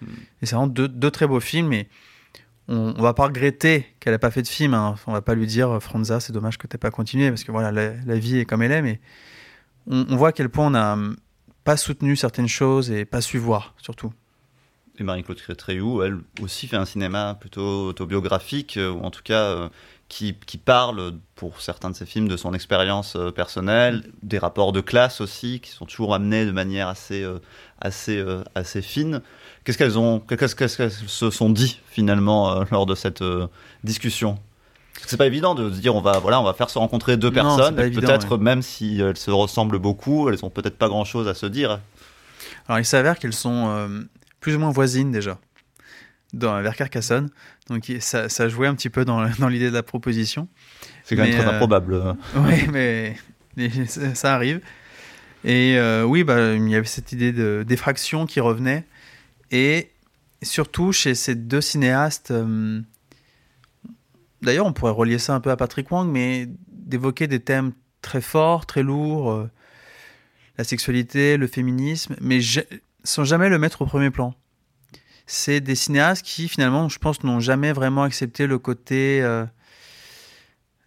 Hmm. 0.00 0.06
Et 0.40 0.46
c'est 0.46 0.54
vraiment 0.54 0.68
deux, 0.68 1.10
très 1.10 1.26
beaux 1.26 1.40
films. 1.40 1.74
Et 1.74 1.86
on, 2.68 2.92
ne 2.92 3.02
va 3.02 3.14
pas 3.14 3.26
regretter 3.26 3.86
qu'elle 4.00 4.12
n'ait 4.12 4.18
pas 4.18 4.30
fait 4.30 4.42
de 4.42 4.48
film. 4.48 4.74
Hein. 4.74 4.94
On 5.06 5.12
va 5.12 5.22
pas 5.22 5.34
lui 5.34 5.46
dire, 5.46 5.82
Franza, 5.82 6.20
c'est 6.20 6.32
dommage 6.32 6.58
que 6.58 6.66
tu 6.66 6.74
n'aies 6.74 6.78
pas 6.78 6.90
continué, 6.90 7.30
parce 7.30 7.44
que 7.44 7.52
voilà, 7.52 7.72
la, 7.72 8.18
vie 8.18 8.38
est 8.38 8.44
comme 8.44 8.62
elle 8.62 8.72
est. 8.72 8.82
Mais 8.82 9.00
on, 9.86 10.16
voit 10.16 10.28
à 10.28 10.32
quel 10.32 10.48
point 10.48 10.66
on 10.66 10.70
n'a 10.70 10.92
hum, 10.92 11.16
pas 11.64 11.76
soutenu 11.76 12.16
certaines 12.16 12.48
choses 12.48 12.90
et 12.90 13.04
pas 13.04 13.20
su 13.20 13.38
voir, 13.38 13.74
surtout. 13.78 14.12
Et 14.98 15.04
Marie-Claude 15.04 15.38
Crétréou, 15.38 16.02
elle 16.02 16.18
aussi 16.40 16.66
fait 16.66 16.76
un 16.76 16.84
cinéma 16.84 17.36
plutôt 17.38 17.86
autobiographique, 17.86 18.76
euh, 18.76 18.90
ou 18.90 19.02
en 19.02 19.10
tout 19.10 19.22
cas 19.22 19.42
euh, 19.42 19.68
qui, 20.08 20.32
parle, 20.64 21.12
pour 21.36 21.60
certains 21.60 21.90
de 21.90 21.94
ses 21.94 22.06
films, 22.06 22.26
de 22.26 22.36
son 22.36 22.52
expérience 22.52 23.14
euh, 23.14 23.30
personnelle, 23.30 24.10
des 24.22 24.38
rapports 24.38 24.72
de 24.72 24.80
classe 24.80 25.20
aussi, 25.20 25.60
qui 25.60 25.70
sont 25.70 25.86
toujours 25.86 26.14
amenés 26.14 26.46
de 26.46 26.50
manière 26.50 26.88
assez, 26.88 27.24
assez, 27.80 28.24
assez 28.54 28.82
fine. 28.82 29.22
Qu'est-ce 29.68 29.76
qu'elles 29.76 29.98
ont, 29.98 30.20
qu'est-ce 30.20 30.54
qu'elles 30.54 30.90
se 30.90 31.28
sont 31.28 31.50
dit 31.50 31.78
finalement 31.90 32.64
lors 32.70 32.86
de 32.86 32.94
cette 32.94 33.22
discussion? 33.84 34.38
C'est 35.06 35.18
pas 35.18 35.26
évident 35.26 35.54
de 35.54 35.70
se 35.70 35.78
dire 35.78 35.94
on 35.94 36.00
va 36.00 36.20
voilà 36.20 36.40
on 36.40 36.44
va 36.44 36.54
faire 36.54 36.70
se 36.70 36.78
rencontrer 36.78 37.18
deux 37.18 37.30
personnes 37.30 37.76
peut-être 37.76 38.38
même 38.38 38.62
si 38.62 38.98
elles 38.98 39.18
se 39.18 39.30
ressemblent 39.30 39.78
beaucoup 39.78 40.30
elles 40.30 40.42
ont 40.42 40.48
peut-être 40.48 40.78
pas 40.78 40.88
grand 40.88 41.04
chose 41.04 41.28
à 41.28 41.34
se 41.34 41.44
dire. 41.44 41.80
Alors 42.66 42.78
il 42.78 42.86
s'avère 42.86 43.18
qu'elles 43.18 43.34
sont 43.34 43.68
euh, 43.68 43.88
plus 44.40 44.56
ou 44.56 44.58
moins 44.58 44.70
voisines 44.70 45.12
déjà 45.12 45.38
dans, 46.32 46.62
vers 46.62 46.74
Carcassonne. 46.74 47.28
Donc 47.68 47.92
ça, 48.00 48.30
ça 48.30 48.48
jouait 48.48 48.68
un 48.68 48.74
petit 48.74 48.88
peu 48.88 49.04
dans, 49.04 49.28
dans 49.38 49.48
l'idée 49.48 49.68
de 49.68 49.74
la 49.74 49.82
proposition. 49.82 50.48
C'est 51.04 51.14
quand 51.14 51.24
même 51.24 51.32
très 51.32 51.46
euh, 51.46 51.50
improbable. 51.50 52.16
oui 52.36 52.66
mais, 52.72 53.16
ça, 54.14 54.34
arrive. 54.34 54.62
Et 55.44 55.76
euh, 55.76 56.04
oui 56.04 56.24
bah, 56.24 56.54
il 56.54 56.68
y 56.70 56.74
avait 56.74 56.86
cette 56.86 57.12
idée 57.12 57.32
de 57.32 57.66
d'effraction 57.68 58.24
qui 58.24 58.40
revenait 58.40 58.86
et 59.50 59.90
surtout 60.42 60.92
chez 60.92 61.14
ces 61.14 61.34
deux 61.34 61.60
cinéastes 61.60 62.32
D'ailleurs, 64.42 64.66
on 64.66 64.72
pourrait 64.72 64.92
relier 64.92 65.18
ça 65.18 65.34
un 65.34 65.40
peu 65.40 65.50
à 65.50 65.56
Patrick 65.56 65.90
Wang, 65.90 66.08
mais 66.08 66.48
d'évoquer 66.68 67.26
des 67.26 67.40
thèmes 67.40 67.72
très 68.02 68.20
forts, 68.20 68.66
très 68.66 68.82
lourds, 68.82 69.32
euh, 69.32 69.50
la 70.56 70.64
sexualité, 70.64 71.36
le 71.36 71.46
féminisme, 71.46 72.16
mais 72.20 72.40
sans 73.04 73.24
jamais 73.24 73.48
le 73.48 73.58
mettre 73.58 73.82
au 73.82 73.86
premier 73.86 74.10
plan. 74.10 74.34
C'est 75.26 75.60
des 75.60 75.74
cinéastes 75.74 76.24
qui, 76.24 76.48
finalement, 76.48 76.88
je 76.88 76.98
pense, 76.98 77.22
n'ont 77.24 77.40
jamais 77.40 77.72
vraiment 77.72 78.04
accepté 78.04 78.46
le 78.46 78.58
côté 78.58 79.20
euh, 79.22 79.44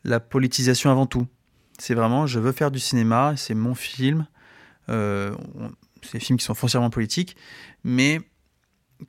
la 0.03 0.19
politisation 0.19 0.89
avant 0.89 1.05
tout. 1.05 1.27
C'est 1.77 1.93
vraiment, 1.93 2.25
je 2.27 2.39
veux 2.39 2.51
faire 2.51 2.71
du 2.71 2.79
cinéma, 2.79 3.33
c'est 3.35 3.53
mon 3.53 3.75
film. 3.75 4.25
Euh, 4.89 5.35
c'est 6.01 6.13
des 6.13 6.19
films 6.19 6.39
qui 6.39 6.45
sont 6.45 6.55
foncièrement 6.55 6.89
politiques, 6.89 7.35
mais 7.83 8.19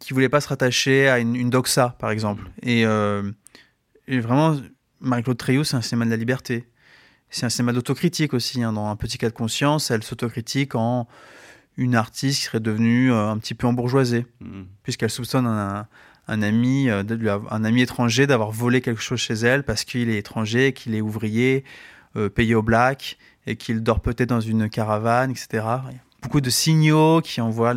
qui 0.01 0.13
ne 0.13 0.15
voulaient 0.15 0.29
pas 0.29 0.41
se 0.41 0.49
rattacher 0.49 1.09
à 1.09 1.19
une, 1.19 1.51
doxa, 1.51 1.97
par 1.99 2.11
exemple. 2.11 2.45
Et 2.63 2.85
et 4.09 4.21
vraiment, 4.21 4.57
Marie-Claude 5.01 5.39
Treilloux, 5.39 5.65
c'est 5.65 5.77
un 5.77 5.81
cinéma 5.83 6.05
de 6.07 6.11
la 6.11 6.17
liberté. 6.17 6.67
C'est 7.31 7.47
un 7.47 7.49
cinéma 7.49 7.73
d'autocritique 7.73 8.35
aussi. 8.35 8.63
Hein. 8.63 8.73
Dans 8.73 8.89
Un 8.91 8.97
petit 8.97 9.17
cas 9.17 9.29
de 9.29 9.35
conscience, 9.35 9.91
elle 9.91 10.03
s'autocritique 10.03 10.75
en 10.75 11.07
une 11.77 11.95
artiste 11.95 12.39
qui 12.41 12.45
serait 12.47 12.61
devenue 12.61 13.13
un 13.13 13.39
petit 13.39 13.55
peu 13.55 13.67
embourgeoisée, 13.67 14.27
Hmm. 14.41 14.65
puisqu'elle 14.83 15.09
soupçonne 15.11 15.47
un, 15.47 15.87
un 16.29 16.43
ami, 16.43 16.91
avoir- 16.91 17.53
un 17.53 17.65
ami 17.65 17.83
étranger 17.83 18.27
d'avoir 18.27 18.51
volé 18.51 18.81
quelque 18.83 19.01
chose 19.01 19.19
chez 19.21 19.35
elle 19.35 19.63
parce 19.65 19.85
qu'il 19.85 20.11
est 20.11 20.19
étranger, 20.19 20.73
qu'il 20.75 20.95
est 20.95 21.01
ouvrier, 21.01 21.65
euh, 22.17 22.29
payé 22.29 22.55
au 22.55 22.63
black, 22.63 23.17
et 23.47 23.57
qu'il 23.57 23.83
dort 23.83 24.01
peut-être 24.01 24.29
dans 24.29 24.41
une 24.41 24.69
caravane, 24.69 25.31
etc. 25.31 25.65
Beaucoup 26.23 26.41
de 26.41 26.51
signaux 26.51 27.21
qui 27.21 27.41
envoient 27.41 27.75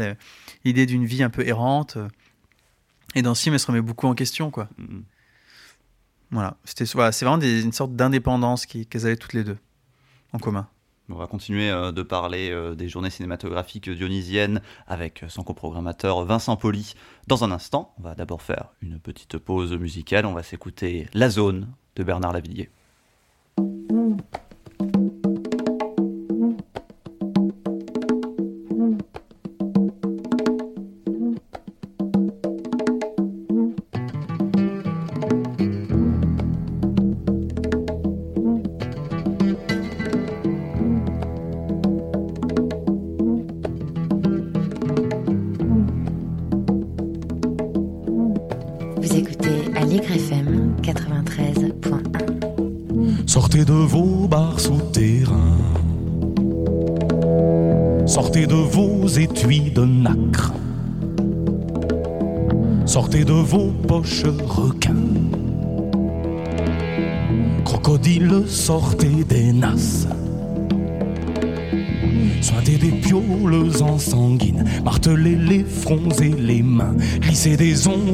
l'idée 0.63 0.85
d'une 0.85 1.05
vie 1.05 1.23
un 1.23 1.29
peu 1.29 1.45
errante. 1.47 1.97
Et 3.15 3.21
dans 3.21 3.33
ce 3.35 3.43
film, 3.43 3.53
elle 3.55 3.59
se 3.59 3.67
remet 3.67 3.81
beaucoup 3.81 4.07
en 4.07 4.13
question, 4.13 4.51
quoi. 4.51 4.67
Hmm. 4.77 5.01
Voilà, 6.31 6.57
c'était 6.65 6.85
voilà, 6.93 7.11
c'est 7.11 7.23
vraiment 7.25 7.37
des- 7.37 7.63
une 7.63 7.71
sorte 7.71 7.95
d'indépendance 7.95 8.65
qui- 8.65 8.85
qu'elles 8.85 9.05
avaient 9.05 9.15
toutes 9.15 9.33
les 9.33 9.43
deux 9.43 9.57
en 10.33 10.39
commun. 10.39 10.67
On 11.07 11.15
va 11.15 11.27
continuer 11.27 11.69
euh, 11.69 11.91
de 11.91 12.01
parler 12.01 12.49
euh, 12.49 12.73
des 12.73 12.89
journées 12.89 13.11
cinématographiques 13.11 13.89
dionysiennes 13.89 14.59
avec 14.87 15.21
euh, 15.23 15.29
son 15.29 15.43
coprogrammateur 15.43 16.25
Vincent 16.25 16.57
Poli 16.57 16.95
dans 17.27 17.43
un 17.43 17.51
instant. 17.51 17.93
On 17.99 18.01
va 18.01 18.15
d'abord 18.15 18.41
faire 18.41 18.69
une 18.81 18.99
petite 18.99 19.37
pause 19.37 19.71
musicale. 19.73 20.25
On 20.25 20.33
va 20.33 20.41
s'écouter 20.43 21.07
La 21.13 21.29
Zone 21.29 21.69
de 21.95 22.03
Bernard 22.03 22.33
Lavillier. 22.33 22.69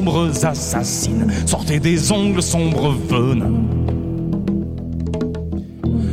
Des 0.02 0.08
ombres 0.08 0.44
assassines, 0.44 1.32
sortez 1.46 1.78
des 1.78 2.12
ongles 2.12 2.42
sombres 2.42 2.92
venins. 3.08 3.60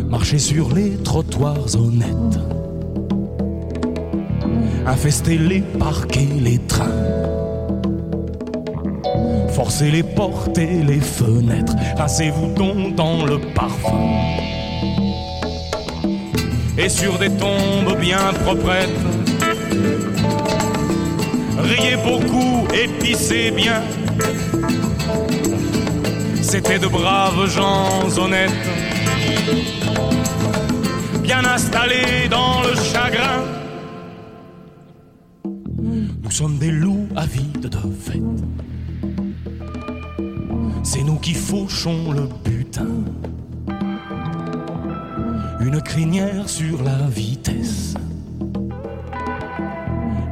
Marchez 0.09 0.39
sur 0.39 0.73
les 0.73 0.91
trottoirs 1.03 1.75
honnêtes. 1.75 2.39
Infestez 4.85 5.37
les 5.37 5.61
parcs 5.61 6.17
et 6.17 6.39
les 6.39 6.57
trains. 6.59 6.85
Forcez 9.49 9.91
les 9.91 10.03
portes 10.03 10.57
et 10.57 10.83
les 10.83 10.99
fenêtres. 10.99 11.75
Rincez-vous 11.97 12.53
donc 12.53 12.95
dans 12.95 13.25
le 13.25 13.39
parfum. 13.53 13.97
Et 16.77 16.89
sur 16.89 17.17
des 17.17 17.29
tombes 17.29 17.99
bien 17.99 18.33
proprettes. 18.45 19.28
Riez 21.69 21.97
beaucoup 21.97 22.67
et 22.73 22.87
pissez 22.99 23.51
bien. 23.51 23.83
C'était 26.41 26.79
de 26.79 26.87
braves 26.87 27.47
gens 27.47 28.17
honnêtes 28.17 28.49
bien 31.21 31.45
installés 31.45 32.27
dans 32.27 32.63
le 32.63 32.73
chagrin. 32.73 33.43
Nous 36.23 36.31
sommes 36.31 36.57
des 36.57 36.71
loups 36.71 37.07
avides 37.15 37.69
de 37.69 37.77
fête. 37.93 38.39
C'est 40.81 41.03
nous 41.03 41.17
qui 41.17 41.35
fauchons 41.35 42.11
le 42.11 42.27
butin. 42.43 42.87
Une 45.59 45.79
crinière 45.81 46.49
sur 46.49 46.81
la 46.81 47.07
vitesse. 47.09 47.93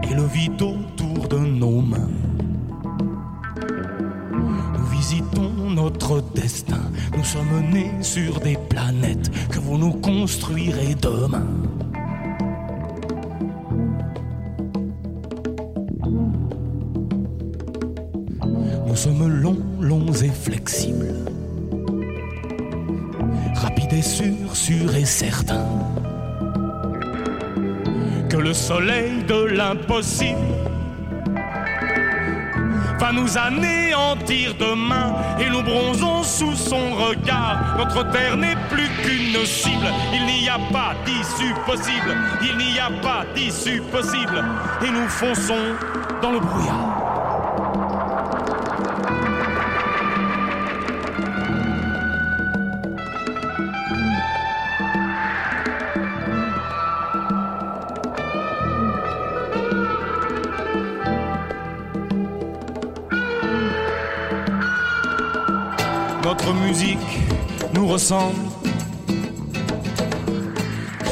Et 0.10 0.15
le 0.15 0.26
vide 0.26 0.58
de 1.25 1.38
nos 1.38 1.82
mains. 1.82 2.10
Nous 4.32 4.86
visitons 4.91 5.51
notre 5.73 6.21
destin. 6.34 6.82
Nous 7.17 7.23
sommes 7.23 7.69
nés 7.71 7.91
sur 8.01 8.39
des 8.39 8.58
planètes 8.69 9.32
que 9.49 9.60
vous 9.60 9.77
nous 9.77 9.93
construirez 9.93 10.95
demain. 10.95 11.47
Nous 18.88 18.95
sommes 18.95 19.27
longs, 19.27 19.63
longs 19.80 20.13
et 20.13 20.30
flexibles. 20.30 21.13
Rapides 23.56 23.93
et 23.93 24.01
sûrs, 24.01 24.56
sûrs 24.56 24.95
et 24.95 25.06
certains. 25.06 25.67
Que 28.30 28.38
le 28.38 28.53
soleil 28.53 29.23
de 29.27 29.45
l'impossible 29.45 30.66
va 33.00 33.12
nous 33.12 33.38
anéantir 33.38 34.56
demain 34.56 35.16
et 35.40 35.50
nous 35.50 35.62
bronzons 35.62 36.24
sous 36.24 36.56
son 36.56 36.96
regard. 36.96 37.76
Notre 37.78 38.10
terre 38.12 38.38
n'est 38.38 38.58
plus 38.70 38.90
qu'une 39.04 39.46
cible. 39.46 39.88
Il 40.14 40.26
n'y 40.26 40.50
a 40.50 40.60
pas 40.72 40.94
d'issue 41.06 41.54
possible. 41.66 42.16
Il 42.42 42.58
n'y 42.58 42.80
a 42.80 42.90
pas 43.02 43.26
d'issue 43.36 43.82
possible. 43.92 44.44
Et 44.86 44.90
nous 44.90 45.08
fonçons 45.08 45.76
dans 46.22 46.32
le 46.32 46.40
brouillard. 46.40 47.07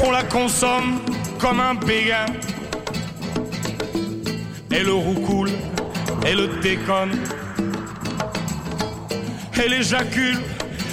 On 0.04 0.12
la 0.12 0.22
consomme 0.22 1.00
comme 1.40 1.58
un 1.58 1.74
béguin. 1.74 2.26
Elle 4.70 4.90
roucoule, 4.90 5.50
elle 6.24 6.48
déconne. 6.60 7.18
Elle 9.60 9.72
éjacule, 9.72 10.38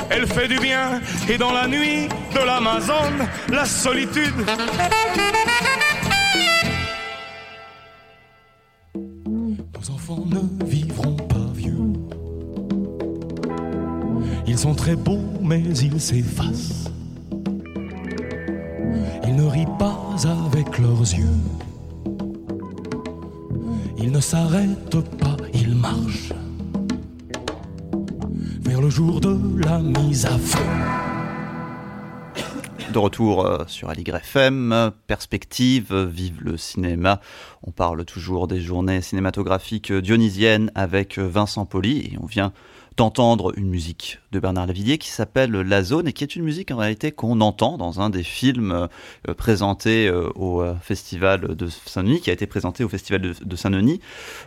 elle 0.09 0.25
fait 0.25 0.47
du 0.47 0.57
bien. 0.57 0.99
Et 1.29 1.37
dans 1.37 1.51
la 1.51 1.67
nuit 1.67 2.07
de 2.33 2.39
l'Amazone, 2.43 3.27
la 3.49 3.65
solitude. 3.65 4.33
Nos 8.95 9.91
enfants 9.91 10.25
ne 10.25 10.65
vivront 10.65 11.22
Ils 14.53 14.59
sont 14.59 14.75
très 14.75 14.95
beaux, 14.95 15.23
mais 15.41 15.59
ils 15.59 15.99
s'effacent. 15.99 16.91
Ils 19.25 19.35
ne 19.35 19.47
rient 19.47 19.65
pas 19.79 19.99
avec 20.51 20.77
leurs 20.77 21.01
yeux. 21.01 21.39
Ils 23.97 24.11
ne 24.11 24.19
s'arrêtent 24.19 24.99
pas, 25.17 25.37
ils 25.55 25.73
marchent 25.73 26.33
vers 28.61 28.79
le 28.79 28.91
jour 28.91 29.19
de 29.21 29.35
la 29.65 29.79
mise 29.79 30.27
à 30.27 30.37
feu. 30.37 30.59
De 32.93 32.99
retour 32.99 33.47
euh, 33.47 33.63
sur 33.65 33.89
Aligre 33.89 34.17
FM, 34.17 34.91
perspective, 35.07 35.95
vive 35.95 36.43
le 36.43 36.57
cinéma. 36.57 37.21
On 37.63 37.71
parle 37.71 38.05
toujours 38.05 38.47
des 38.47 38.61
journées 38.61 39.01
cinématographiques 39.01 39.91
dionysiennes 39.91 40.69
avec 40.75 41.17
Vincent 41.17 41.65
Poli 41.65 42.01
et 42.01 42.17
on 42.21 42.27
vient 42.27 42.53
d'entendre 42.97 43.57
une 43.57 43.69
musique 43.69 44.19
de 44.31 44.39
Bernard 44.39 44.67
Lavillier 44.67 44.97
qui 44.97 45.09
s'appelle 45.09 45.51
La 45.51 45.83
Zone 45.83 46.07
et 46.07 46.13
qui 46.13 46.23
est 46.23 46.35
une 46.35 46.43
musique 46.43 46.71
en 46.71 46.77
réalité 46.77 47.11
qu'on 47.11 47.41
entend 47.41 47.77
dans 47.77 48.01
un 48.01 48.09
des 48.09 48.23
films 48.23 48.87
euh, 49.27 49.33
présentés 49.33 50.07
euh, 50.07 50.29
au 50.35 50.61
euh, 50.61 50.75
festival 50.81 51.55
de 51.55 51.67
Saint-Denis, 51.67 52.21
qui 52.21 52.29
a 52.29 52.33
été 52.33 52.45
présenté 52.47 52.83
au 52.83 52.89
festival 52.89 53.21
de, 53.21 53.35
de 53.43 53.55
Saint-Denis. 53.55 53.99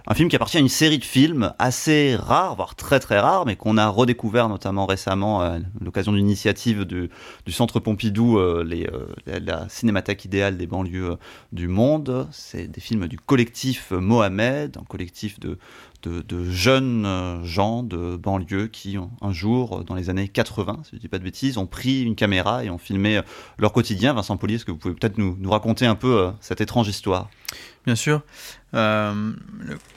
Un 0.07 0.14
film 0.14 0.28
qui 0.28 0.36
appartient 0.36 0.57
à 0.57 0.61
une 0.61 0.68
série 0.68 0.99
de 0.99 1.05
films 1.05 1.53
assez 1.59 2.16
rares, 2.16 2.57
voire 2.57 2.74
très 2.74 3.01
très 3.01 3.18
rares, 3.18 3.47
mais 3.47 3.57
qu'on 3.57 3.78
a 3.78 3.88
redécouvert 3.88 4.49
notamment 4.49 4.86
récemment 4.86 5.40
à 5.40 5.59
l'occasion 5.80 6.12
d'une 6.12 6.26
initiative 6.26 6.84
du, 6.84 7.11
du, 7.47 7.53
Centre 7.53 7.80
Pompidou, 7.80 8.38
les, 8.62 8.88
la 9.26 9.68
cinémathèque 9.68 10.24
idéale 10.24 10.57
des 10.57 10.66
banlieues 10.66 11.16
du 11.53 11.68
monde. 11.68 12.28
C'est 12.32 12.68
des 12.68 12.80
films 12.80 13.09
du 13.09 13.18
collectif 13.18 13.92
Mohamed, 13.92 14.76
un 14.76 14.84
collectif 14.84 15.40
de, 15.40 15.59
de, 16.07 16.50
jeunes 16.50 17.04
euh, 17.04 17.44
gens 17.44 17.82
de 17.82 18.16
banlieue 18.16 18.68
qui, 18.68 18.96
un 19.20 19.32
jour, 19.32 19.84
dans 19.84 19.94
les 19.94 20.11
années 20.11 20.28
80, 20.28 20.80
si 20.84 20.90
je 20.92 20.96
ne 20.96 21.00
dis 21.00 21.09
pas 21.09 21.18
de 21.18 21.24
bêtises, 21.24 21.59
ont 21.59 21.66
pris 21.66 22.02
une 22.02 22.14
caméra 22.14 22.64
et 22.64 22.70
ont 22.70 22.78
filmé 22.78 23.18
euh, 23.18 23.22
leur 23.59 23.72
quotidien. 23.72 24.12
Vincent 24.12 24.36
Poli, 24.36 24.54
est-ce 24.54 24.64
que 24.64 24.70
vous 24.70 24.78
pouvez 24.78 24.94
peut-être 24.94 25.18
nous, 25.18 25.36
raconter 25.50 25.86
un 25.86 25.94
peu 25.94 26.18
euh, 26.18 26.30
cette 26.40 26.61
étrange 26.61 26.88
histoire? 26.88 27.28
Bien 27.84 27.94
sûr. 27.94 28.22
le 28.72 29.34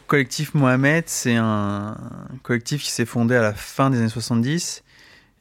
collectif 0.05 0.53
Mohamed, 0.53 1.05
c'est 1.07 1.35
un 1.35 1.97
collectif 2.43 2.83
qui 2.83 2.91
s'est 2.91 3.05
fondé 3.05 3.35
à 3.35 3.41
la 3.41 3.53
fin 3.53 3.89
des 3.89 3.97
années 3.97 4.09
70 4.09 4.83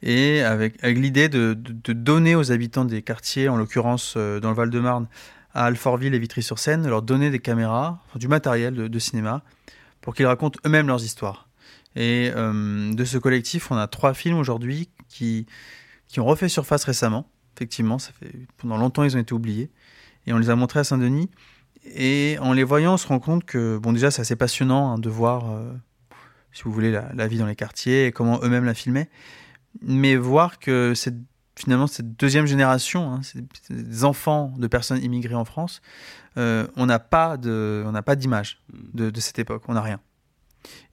et 0.01 0.41
avec, 0.41 0.81
l'idée 0.81 1.29
de, 1.29 1.53
donner 1.53 2.33
aux 2.33 2.51
habitants 2.51 2.85
des 2.85 3.03
quartiers, 3.03 3.49
en 3.49 3.57
l'occurrence 3.57 4.17
dans 4.17 4.49
le 4.49 4.55
Val-de-Marne, 4.55 5.07
à 5.53 5.65
Alfortville 5.65 6.15
et 6.15 6.19
Vitry-sur-Seine, 6.19 6.87
leur 6.87 7.03
donner 7.03 7.29
des 7.29 7.39
caméras, 7.39 7.99
du 8.15 8.27
matériel 8.27 8.73
de 8.73 8.99
cinéma 8.99 9.43
pour 10.01 10.15
qu'ils 10.15 10.25
racontent 10.25 10.59
eux-mêmes 10.65 10.87
leurs 10.87 11.03
histoires. 11.03 11.49
Et 11.95 12.31
euh, 12.35 12.93
de 12.93 13.05
ce 13.05 13.17
collectif, 13.17 13.71
on 13.71 13.77
a 13.77 13.87
trois 13.87 14.13
films 14.13 14.37
aujourd'hui 14.37 14.89
qui, 15.07 15.45
qui 16.07 16.19
ont 16.19 16.25
refait 16.25 16.49
surface 16.49 16.83
récemment. 16.83 17.29
Effectivement, 17.55 17.99
ça 17.99 18.11
fait, 18.13 18.47
pendant 18.57 18.77
longtemps, 18.77 19.03
ils 19.03 19.15
ont 19.17 19.19
été 19.19 19.33
oubliés. 19.33 19.71
Et 20.27 20.33
on 20.33 20.37
les 20.37 20.49
a 20.49 20.55
montrés 20.55 20.79
à 20.79 20.83
Saint-Denis. 20.83 21.29
Et 21.85 22.37
en 22.41 22.53
les 22.53 22.63
voyant, 22.63 22.93
on 22.93 22.97
se 22.97 23.07
rend 23.07 23.19
compte 23.19 23.43
que, 23.45 23.77
bon, 23.77 23.93
déjà, 23.93 24.11
c'est 24.11 24.21
assez 24.21 24.35
passionnant 24.35 24.91
hein, 24.91 24.97
de 24.97 25.09
voir, 25.09 25.51
euh, 25.51 25.73
si 26.51 26.63
vous 26.63 26.71
voulez, 26.71 26.91
la, 26.91 27.27
vie 27.27 27.37
dans 27.37 27.47
les 27.47 27.55
quartiers 27.55 28.05
et 28.05 28.11
comment 28.11 28.39
eux-mêmes 28.43 28.65
la 28.65 28.73
filmaient. 28.73 29.09
Mais 29.81 30.15
voir 30.15 30.59
que 30.59 30.93
cette, 30.93 31.15
finalement, 31.59 31.87
cette 31.87 32.15
deuxième 32.15 32.45
génération, 32.45 33.13
hein, 33.13 33.21
des 33.69 34.03
enfants 34.05 34.53
de 34.57 34.67
personnes 34.67 35.03
immigrées 35.03 35.35
en 35.35 35.45
France, 35.45 35.81
euh, 36.37 36.67
on 36.77 36.85
n'a 36.85 36.99
pas 36.99 37.35
de, 37.35 37.83
on 37.85 37.91
n'a 37.91 38.01
pas 38.01 38.15
d'image 38.15 38.61
de, 38.93 39.11
cette 39.19 39.39
époque, 39.39 39.63
on 39.67 39.73
n'a 39.73 39.81
rien. 39.81 39.99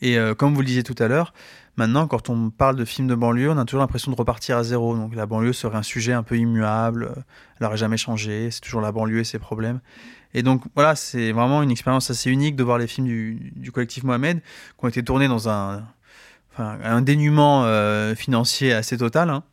Et 0.01 0.19
euh, 0.19 0.35
comme 0.35 0.55
vous 0.55 0.61
le 0.61 0.67
disiez 0.67 0.83
tout 0.83 0.95
à 0.99 1.07
l'heure, 1.07 1.33
maintenant, 1.77 2.09
quand 2.09 2.31
on 2.31 2.51
parle 2.51 2.75
de 2.75 2.85
films 2.85 3.07
de 3.07 3.15
banlieue, 3.15 3.51
on 3.51 3.59
a 3.59 3.65
toujours 3.65 3.81
l'impression 3.81 4.11
de 4.11 4.17
repartir 4.17 4.57
à 4.57 4.65
zéro. 4.65 4.97
Donc 4.97 5.15
la 5.15 5.27
banlieue 5.27 5.53
serait 5.53 5.77
un 5.77 5.85
sujet 5.85 6.13
un 6.13 6.25
peu 6.25 6.37
immuable, 6.37 7.13
elle 7.17 7.65
n'aurait 7.65 7.77
jamais 7.77 7.97
changé, 7.97 8.51
c'est 8.51 8.61
toujours 8.61 8.81
la 8.81 8.91
banlieue 8.91 9.21
et 9.21 9.25
ses 9.25 9.39
problèmes. 9.39 9.81
Et 10.35 10.43
donc 10.43 10.63
voilà, 10.75 10.97
c'est 10.97 11.31
vraiment 11.31 11.63
une 11.63 11.71
expérience 11.71 12.11
assez 12.11 12.31
unique 12.31 12.57
de 12.57 12.65
voir 12.65 12.79
les 12.79 12.89
films 12.89 13.07
du, 13.07 13.71
collectif 13.73 14.03
Mohamed 14.03 14.41
qui 14.41 14.85
ont 14.85 14.89
été 14.89 15.03
tournés 15.05 15.29
dans 15.29 15.49
un, 15.49 15.85
un 16.59 17.03
dénuement 17.03 17.65
euh, 17.65 18.17
financier 18.17 18.73
assez 18.73 18.99
total. 18.99 19.31
Hein. 19.31 19.45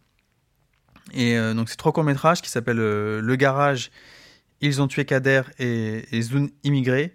Et 1.14 1.38
donc 1.54 1.70
c'est 1.70 1.78
trois 1.78 1.92
courts-métrages 1.92 2.42
qui 2.42 2.50
s'appellent 2.50 2.78
Le 2.78 3.36
Garage 3.36 3.92
ils 4.64 4.82
ont 4.82 4.88
tué 4.88 5.04
Kader 5.06 5.42
et, 5.60 6.06
et 6.16 6.22
Zoun 6.22 6.50
immigrés 6.64 7.14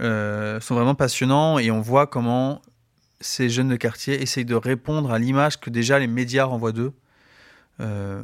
euh, 0.00 0.60
sont 0.60 0.74
vraiment 0.74 0.94
passionnants 0.94 1.58
et 1.58 1.70
on 1.70 1.80
voit 1.80 2.06
comment 2.06 2.62
ces 3.20 3.48
jeunes 3.48 3.68
de 3.68 3.76
quartier 3.76 4.20
essayent 4.20 4.44
de 4.44 4.54
répondre 4.54 5.10
à 5.10 5.18
l'image 5.18 5.58
que 5.58 5.70
déjà 5.70 5.98
les 5.98 6.06
médias 6.06 6.44
renvoient 6.44 6.72
d'eux. 6.72 6.92
Euh, 7.80 8.22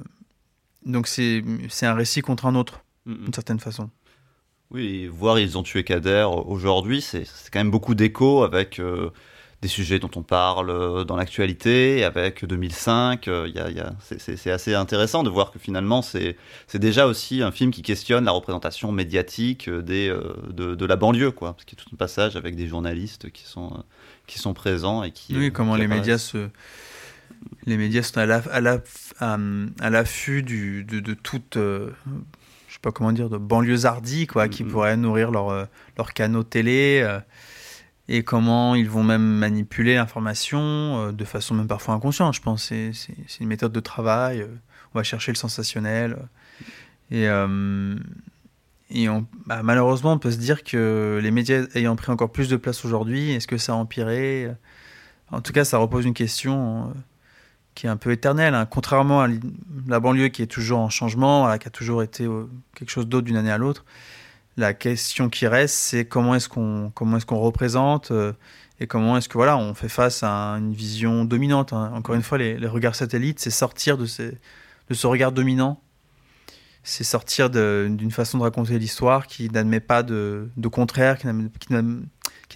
donc 0.85 1.09
c'est 1.09 1.43
un 1.83 1.95
récit 1.95 2.21
contre 2.21 2.47
un 2.47 2.55
autre, 2.55 2.85
d'une 3.07 3.33
certaine 3.33 3.59
façon. 3.59 3.91
Oui, 4.71 5.07
voir 5.07 5.39
ils 5.39 5.57
ont 5.57 5.63
tué 5.63 5.83
Kader 5.83 6.29
aujourd'hui, 6.47 7.01
c'est 7.01 7.25
quand 7.51 7.61
même 7.61 7.71
beaucoup 7.71 7.95
d'écho 7.95 8.43
avec 8.43 8.79
euh, 8.79 9.11
des 9.61 9.69
sujets 9.69 9.99
dont 9.99 10.11
on 10.15 10.23
parle 10.23 10.71
euh, 10.71 11.05
dans 11.05 11.17
l'actualité, 11.17 12.05
avec 12.05 12.45
2005. 12.45 13.27
Euh, 13.27 13.51
y 13.53 13.59
a, 13.59 13.71
y 13.71 13.81
a, 13.81 13.93
c'est 14.01 14.51
assez 14.51 14.75
intéressant 14.75 15.25
de 15.25 15.31
voir 15.31 15.51
que 15.51 15.59
finalement, 15.59 16.01
c'est 16.01 16.37
déjà 16.75 17.07
aussi 17.07 17.43
un 17.43 17.51
film 17.51 17.73
qui 17.73 17.83
questionne 17.83 18.25
la 18.25 18.31
représentation 18.31 18.93
médiatique 18.93 19.69
euh, 19.69 19.83
des, 19.83 20.15
de, 20.51 20.75
de, 20.75 20.87
la 20.87 20.97
banlieue, 20.97 21.33
quoi. 21.33 21.55
Parce 21.55 21.65
qu'il 21.65 21.77
y 21.77 21.83
a 21.83 21.85
tout 21.85 21.91
un 21.93 21.97
passage 21.97 22.37
avec 22.37 22.55
des 22.55 22.69
journalistes 22.69 23.31
qui 23.31 23.45
sont, 23.45 23.83
qui 24.27 24.39
sont 24.39 24.55
présents 24.55 25.03
et 25.03 25.11
qui. 25.11 25.37
Oui, 25.37 25.53
comment 25.53 25.77
les 25.77 25.89
médias 25.89 26.19
se. 26.19 26.49
Les 27.67 27.77
médias 27.77 28.03
sont 28.03 28.19
à 28.19 28.27
l'affût 28.27 28.49
la, 28.61 28.81
à, 29.21 29.91
l'affût 29.91 30.43
de, 30.43 30.83
de 30.83 31.15
toute. 31.15 31.55
je 31.57 31.91
sais 32.69 32.79
pas 32.81 32.93
comment 32.93 33.13
dire, 33.13 33.29
de 33.29 33.39
banlieusardie, 33.39 34.29
quoi, 34.29 34.49
qui 34.49 34.63
mm-hmm. 34.63 34.69
pourraient 34.69 34.97
nourrir 34.97 35.33
leur, 35.33 35.69
leur 35.97 36.13
canaux 36.13 36.45
télé 36.45 37.05
et 38.09 38.23
comment 38.23 38.75
ils 38.75 38.89
vont 38.89 39.03
même 39.03 39.23
manipuler 39.23 39.95
l'information 39.95 40.59
euh, 40.61 41.13
de 41.13 41.25
façon 41.25 41.55
même 41.55 41.69
parfois 41.69 41.95
inconsciente. 41.95 42.35
Je 42.35 42.41
pense 42.41 42.65
c'est 42.65 42.93
c'est 42.93 43.41
une 43.41 43.49
méthode 43.49 43.73
de 43.73 43.81
travail. 43.81 44.41
Euh, 44.41 44.47
on 44.95 44.99
va 44.99 45.03
chercher 45.03 45.33
le 45.33 45.37
sensationnel 45.37 46.17
et 47.11 47.29
euh, 47.29 47.97
et 48.91 49.11
on, 49.11 49.27
bah, 49.45 49.63
malheureusement, 49.63 50.13
on 50.13 50.19
peut 50.19 50.31
se 50.31 50.39
dire 50.39 50.65
que 50.65 51.21
les 51.23 51.31
médias 51.31 51.67
ayant 51.75 51.95
pris 51.95 52.11
encore 52.11 52.33
plus 52.33 52.49
de 52.49 52.57
place 52.57 52.87
aujourd'hui, 52.87 53.33
est-ce 53.33 53.47
que 53.47 53.59
ça 53.59 53.73
a 53.73 53.75
empiré? 53.75 54.49
En 55.31 55.43
tout 55.43 55.53
cas, 55.53 55.67
ça 55.67 55.77
repose 55.77 56.07
une 56.07 56.15
question 56.15 56.95
qui 57.75 57.87
est 57.87 57.91
un 57.91 57.99
peu 57.99 58.13
éternelle. 58.13 58.55
Hein. 58.55 58.65
Contrairement 58.65 59.21
à 59.21 59.29
la 59.87 60.01
banlieue 60.01 60.29
qui 60.29 60.41
est 60.41 60.47
toujours 60.47 60.79
en 60.79 60.89
changement, 60.89 61.55
qui 61.59 61.69
a 61.69 61.71
toujours 61.71 62.03
été 62.03 62.27
quelque 62.75 62.89
chose 62.89 63.07
d'autre 63.07 63.27
d'une 63.27 63.37
année 63.37 63.51
à 63.51 63.59
l'autre, 63.59 63.85
la 64.59 64.75
question 64.75 65.29
qui 65.31 65.47
reste, 65.47 65.77
c'est 65.77 66.05
comment 66.05 66.35
est-ce 66.35 66.49
qu'on 66.49 66.91
comment 66.95 67.17
est-ce 67.17 67.27
qu'on 67.27 67.39
représente 67.39 68.11
euh, 68.11 68.33
et 68.81 68.87
comment 68.87 69.17
est-ce 69.17 69.29
que 69.29 69.35
voilà 69.35 69.57
on 69.57 69.73
fait 69.73 69.89
face 69.89 70.23
à 70.23 70.57
une 70.59 70.73
vision 70.73 71.25
dominante. 71.25 71.73
Hein. 71.73 71.93
Encore 71.95 72.15
une 72.15 72.23
fois, 72.23 72.39
les, 72.39 72.67
regards 72.67 72.95
satellites, 72.95 73.39
c'est 73.39 73.51
sortir 73.51 73.97
de, 73.97 74.07
ces, 74.07 74.33
de 74.89 74.95
ce 74.95 75.07
regard 75.07 75.33
dominant, 75.33 75.81
c'est 76.83 77.05
sortir 77.05 77.51
d'une 77.51 78.11
façon 78.11 78.39
de 78.39 78.43
raconter 78.43 78.79
l'histoire 78.79 79.27
qui 79.27 79.49
n'admet 79.49 79.81
pas 79.81 80.03
de, 80.03 80.49
de 80.57 80.69
contraire, 80.69 81.19
qui 81.19 81.27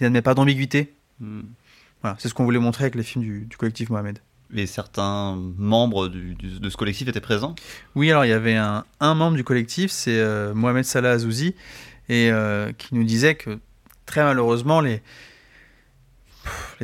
n'admet 0.03 0.21
pas 0.21 0.33
d'ambiguïté. 0.33 0.93
Hmm. 1.19 1.41
Voilà, 2.01 2.17
c'est 2.19 2.27
ce 2.27 2.33
qu'on 2.33 2.43
voulait 2.43 2.59
montrer 2.59 2.83
avec 2.83 2.95
les 2.95 3.03
films 3.03 3.23
du, 3.23 3.57
collectif 3.57 3.89
Mohamed. 3.89 4.19
Et 4.55 4.67
certains 4.67 5.35
membres 5.57 6.09
de 6.09 6.69
ce 6.69 6.77
collectif 6.77 7.07
étaient 7.07 7.21
présents? 7.21 7.55
Oui, 7.95 8.11
alors 8.11 8.25
il 8.25 8.29
y 8.29 8.33
avait 8.33 8.55
un, 8.55 8.85
un 8.99 9.15
membre 9.15 9.35
du 9.35 9.43
collectif, 9.43 9.89
c'est 9.89 10.19
euh, 10.19 10.53
Mohamed 10.53 10.83
Salah 10.83 11.11
Azouzi, 11.11 11.55
et 12.09 12.29
euh, 12.31 12.71
qui 12.73 12.95
nous 12.95 13.03
disait 13.03 13.35
que 13.35 13.59
très 14.05 14.23
malheureusement, 14.23 14.81
les, 14.81 15.01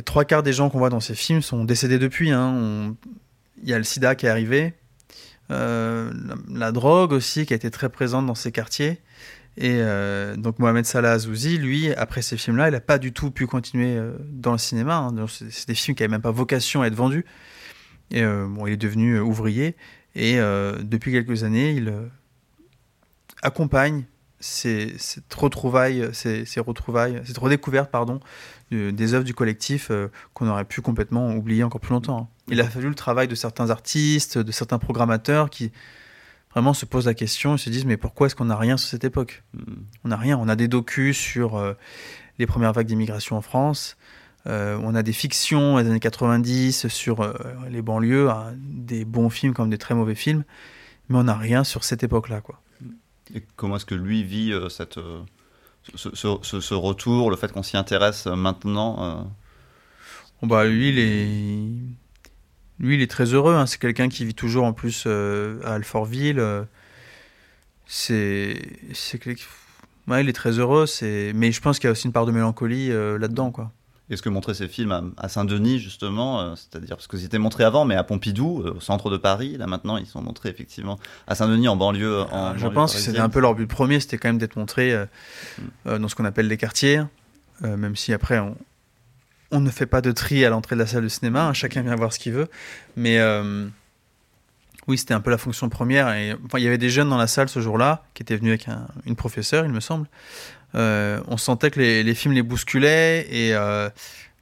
trois 0.04 0.24
quarts 0.24 0.42
des 0.42 0.52
gens 0.52 0.70
qu'on 0.70 0.78
voit 0.78 0.90
dans 0.90 1.00
ces 1.00 1.14
films 1.14 1.42
sont 1.42 1.64
décédés 1.64 1.98
depuis. 1.98 2.30
Hein. 2.30 2.96
Il 3.62 3.68
y 3.68 3.74
a 3.74 3.78
le 3.78 3.84
sida 3.84 4.14
qui 4.14 4.26
est 4.26 4.30
arrivé, 4.30 4.74
euh, 5.50 6.10
la, 6.48 6.72
drogue 6.72 7.12
aussi 7.12 7.44
qui 7.44 7.52
a 7.52 7.56
été 7.56 7.70
très 7.70 7.90
présente 7.90 8.26
dans 8.26 8.34
ces 8.34 8.52
quartiers. 8.52 9.00
Et 9.56 9.78
euh, 9.80 10.36
donc 10.36 10.58
Mohamed 10.58 10.86
Salah 10.86 11.12
Azouzi, 11.12 11.58
lui, 11.58 11.92
après 11.94 12.22
ces 12.22 12.38
films-là, 12.38 12.68
il 12.68 12.72
n'a 12.72 12.80
pas 12.80 12.98
du 12.98 13.12
tout 13.12 13.30
pu 13.30 13.46
continuer 13.46 14.00
dans 14.30 14.52
le 14.52 14.58
cinéma. 14.58 14.96
Hein. 14.96 15.26
C'est 15.28 15.68
des 15.68 15.74
films 15.74 15.94
qui 15.94 16.02
n'avaient 16.02 16.12
même 16.12 16.22
pas 16.22 16.30
vocation 16.30 16.82
à 16.82 16.86
être 16.86 16.94
vendus. 16.94 17.26
Et 18.10 18.22
bon, 18.22 18.66
il 18.66 18.72
est 18.72 18.78
devenu 18.78 19.20
ouvrier. 19.20 19.76
Et 20.14 20.36
depuis 20.36 21.12
quelques 21.12 21.44
années, 21.44 21.72
il 21.72 21.92
accompagne 23.42 24.04
ces, 24.40 24.94
cette 24.98 25.32
retrouvaille, 25.34 26.08
ces, 26.12 26.44
retrouvailles, 26.60 27.20
cette 27.24 27.38
redécouverte 27.38 27.90
pardon, 27.90 28.20
des 28.70 29.14
œuvres 29.14 29.24
du 29.24 29.34
collectif 29.34 29.90
euh, 29.90 30.08
qu'on 30.32 30.48
aurait 30.48 30.64
pu 30.64 30.80
complètement 30.80 31.34
oublier 31.34 31.62
encore 31.62 31.80
plus 31.80 31.92
longtemps. 31.92 32.18
Hein. 32.18 32.28
Il 32.48 32.60
a 32.60 32.64
fallu 32.64 32.88
le 32.88 32.94
travail 32.94 33.28
de 33.28 33.34
certains 33.34 33.70
artistes, 33.70 34.38
de 34.38 34.52
certains 34.52 34.78
programmateurs 34.78 35.50
qui 35.50 35.72
vraiment 36.52 36.72
se 36.72 36.86
posent 36.86 37.06
la 37.06 37.14
question 37.14 37.54
et 37.54 37.58
se 37.58 37.70
disent 37.70 37.84
mais 37.84 37.96
pourquoi 37.96 38.26
est-ce 38.26 38.34
qu'on 38.34 38.46
n'a 38.46 38.56
rien 38.56 38.76
sur 38.76 38.88
cette 38.88 39.04
époque? 39.04 39.42
Hmm. 39.54 39.82
On 40.04 40.08
n'a 40.08 40.16
rien. 40.16 40.38
On 40.38 40.48
a 40.48 40.56
des 40.56 40.68
docus 40.68 41.16
sur 41.16 41.56
euh, 41.56 41.74
les 42.38 42.46
premières 42.46 42.72
vagues 42.72 42.86
d'immigration 42.86 43.36
en 43.36 43.42
France. 43.42 43.96
Euh, 44.46 44.78
on 44.82 44.94
a 44.94 45.02
des 45.02 45.12
fictions 45.12 45.78
des 45.78 45.86
années 45.86 46.00
90 46.00 46.88
sur 46.88 47.34
les 47.68 47.82
banlieues, 47.82 48.30
hein, 48.30 48.54
des 48.56 49.04
bons 49.04 49.28
films 49.28 49.52
comme 49.52 49.68
des 49.68 49.76
très 49.76 49.94
mauvais 49.94 50.14
films, 50.14 50.44
mais 51.10 51.18
on 51.18 51.24
n'a 51.24 51.36
rien 51.36 51.62
sur 51.62 51.84
cette 51.84 52.02
époque-là, 52.02 52.40
quoi. 52.40 52.62
Et 53.34 53.42
comment 53.56 53.76
est-ce 53.76 53.86
que 53.86 53.94
lui 53.94 54.24
vit 54.24 54.52
euh, 54.52 54.68
cette, 54.68 54.98
euh, 54.98 55.22
ce, 55.94 56.74
retour, 56.74 57.30
le 57.30 57.36
fait 57.36 57.52
qu'on 57.52 57.62
s'y 57.62 57.76
intéresse 57.76 58.26
maintenant 58.26 59.04
euh 59.04 59.22
bon 60.42 60.48
bah, 60.48 60.64
lui, 60.64 60.88
il 60.88 60.98
est, 60.98 61.68
lui, 62.78 62.94
il 62.96 63.02
est 63.02 63.10
très 63.10 63.26
heureux. 63.26 63.54
Hein. 63.54 63.66
C'est 63.66 63.78
quelqu'un 63.78 64.08
qui 64.08 64.24
vit 64.24 64.34
toujours 64.34 64.64
en 64.64 64.72
plus 64.72 65.06
à 65.06 65.74
Alfortville. 65.74 66.42
C'est, 67.86 68.56
c'est 68.94 69.20
il 70.08 70.28
est 70.28 70.32
très 70.32 70.58
heureux. 70.58 70.86
Mais 71.34 71.52
je 71.52 71.60
pense 71.60 71.78
qu'il 71.78 71.86
y 71.86 71.88
a 71.88 71.92
aussi 71.92 72.06
une 72.06 72.12
part 72.12 72.26
de 72.26 72.32
mélancolie 72.32 72.88
là-dedans, 72.88 73.50
quoi. 73.50 73.72
Est-ce 74.10 74.22
que 74.22 74.28
montrer 74.28 74.54
ces 74.54 74.66
films 74.68 74.90
à, 74.92 75.02
à 75.16 75.28
Saint-Denis, 75.28 75.78
justement, 75.78 76.40
euh, 76.40 76.54
c'est-à-dire 76.56 76.96
parce 76.96 77.06
qu'ils 77.06 77.24
étaient 77.24 77.38
montrés 77.38 77.64
avant, 77.64 77.84
mais 77.84 77.94
à 77.94 78.02
Pompidou, 78.04 78.62
euh, 78.64 78.74
au 78.76 78.80
centre 78.80 79.08
de 79.08 79.16
Paris, 79.16 79.56
là 79.56 79.66
maintenant 79.66 79.96
ils 79.96 80.06
sont 80.06 80.20
montrés 80.20 80.48
effectivement 80.48 80.98
à 81.28 81.34
Saint-Denis, 81.36 81.68
en 81.68 81.76
banlieue. 81.76 82.22
En 82.22 82.26
Ah, 82.32 82.52
je 82.56 82.62
banlieue 82.62 82.74
pense 82.74 82.94
que 82.94 82.98
c'était 83.00 83.20
un 83.20 83.28
peu 83.28 83.40
leur 83.40 83.54
but 83.54 83.66
premier, 83.68 84.00
c'était 84.00 84.18
quand 84.18 84.28
même 84.28 84.38
d'être 84.38 84.56
montré 84.56 84.92
euh, 84.92 85.06
Mm. 85.58 85.62
euh, 85.86 85.98
dans 85.98 86.08
ce 86.08 86.14
qu'on 86.16 86.24
appelle 86.24 86.48
les 86.48 86.56
quartiers, 86.56 87.02
même 87.62 87.94
si 87.96 88.12
après 88.12 88.38
on, 88.38 88.56
on 89.52 89.60
ne 89.60 89.70
fait 89.70 89.86
pas 89.86 90.00
de 90.00 90.12
tri 90.12 90.44
à 90.44 90.50
l'entrée 90.50 90.74
de 90.76 90.80
la 90.80 90.86
salle 90.86 91.02
de 91.04 91.08
cinéma, 91.08 91.44
hein, 91.46 91.52
chacun 91.52 91.82
vient 91.82 91.94
voir 91.96 92.12
ce 92.12 92.18
qu'il 92.18 92.32
veut. 92.32 92.48
Mais 92.96 93.18
oui, 94.88 94.98
c'était 94.98 95.14
un 95.14 95.20
peu 95.20 95.30
la 95.30 95.38
fonction 95.38 95.68
première. 95.68 96.08
Et, 96.14 96.34
enfin, 96.46 96.58
il 96.58 96.64
y 96.64 96.66
avait 96.66 96.78
des 96.78 96.88
jeunes 96.90 97.10
dans 97.10 97.18
la 97.18 97.26
salle 97.26 97.48
ce 97.48 97.60
jour-là 97.60 98.04
qui 98.14 98.22
étaient 98.22 98.36
venus 98.36 98.50
avec 98.52 98.68
un- 98.68 98.88
une 99.06 99.14
professeure, 99.14 99.64
il 99.64 99.70
me 99.72 99.80
semble. 99.80 100.06
Euh, 100.74 101.20
on 101.26 101.36
sentait 101.36 101.70
que 101.70 101.80
les, 101.80 102.02
les 102.02 102.14
films 102.14 102.34
les 102.34 102.42
bousculaient 102.42 103.26
et 103.30 103.54
euh, 103.54 103.90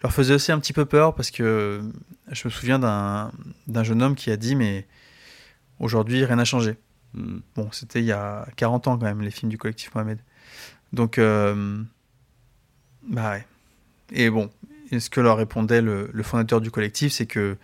leur 0.02 0.12
faisaient 0.12 0.34
aussi 0.34 0.52
un 0.52 0.58
petit 0.58 0.72
peu 0.72 0.84
peur 0.84 1.14
parce 1.14 1.30
que 1.30 1.80
je 2.30 2.46
me 2.46 2.50
souviens 2.50 2.78
d'un 2.78 3.82
jeune 3.84 4.02
homme 4.02 4.14
qui 4.14 4.30
a 4.30 4.36
dit 4.36 4.54
Mais 4.56 4.86
aujourd'hui, 5.80 6.24
rien 6.24 6.36
n'a 6.36 6.44
changé. 6.44 6.76
Mm. 7.14 7.38
Bon, 7.56 7.68
c'était 7.72 8.00
il 8.00 8.06
y 8.06 8.12
a 8.12 8.46
40 8.56 8.88
ans 8.88 8.98
quand 8.98 9.06
même, 9.06 9.22
les 9.22 9.30
films 9.30 9.50
du 9.50 9.58
collectif 9.58 9.94
Mohamed. 9.94 10.18
Donc, 10.92 11.18
euh, 11.18 11.82
bah 13.08 13.30
ouais. 13.32 13.46
Et 14.12 14.30
bon, 14.30 14.50
et 14.90 15.00
ce 15.00 15.10
que 15.10 15.20
leur 15.20 15.36
répondait 15.36 15.82
le, 15.82 16.10
le 16.12 16.22
fondateur 16.22 16.60
du 16.60 16.70
collectif, 16.70 17.12
c'est 17.12 17.26
que 17.26 17.56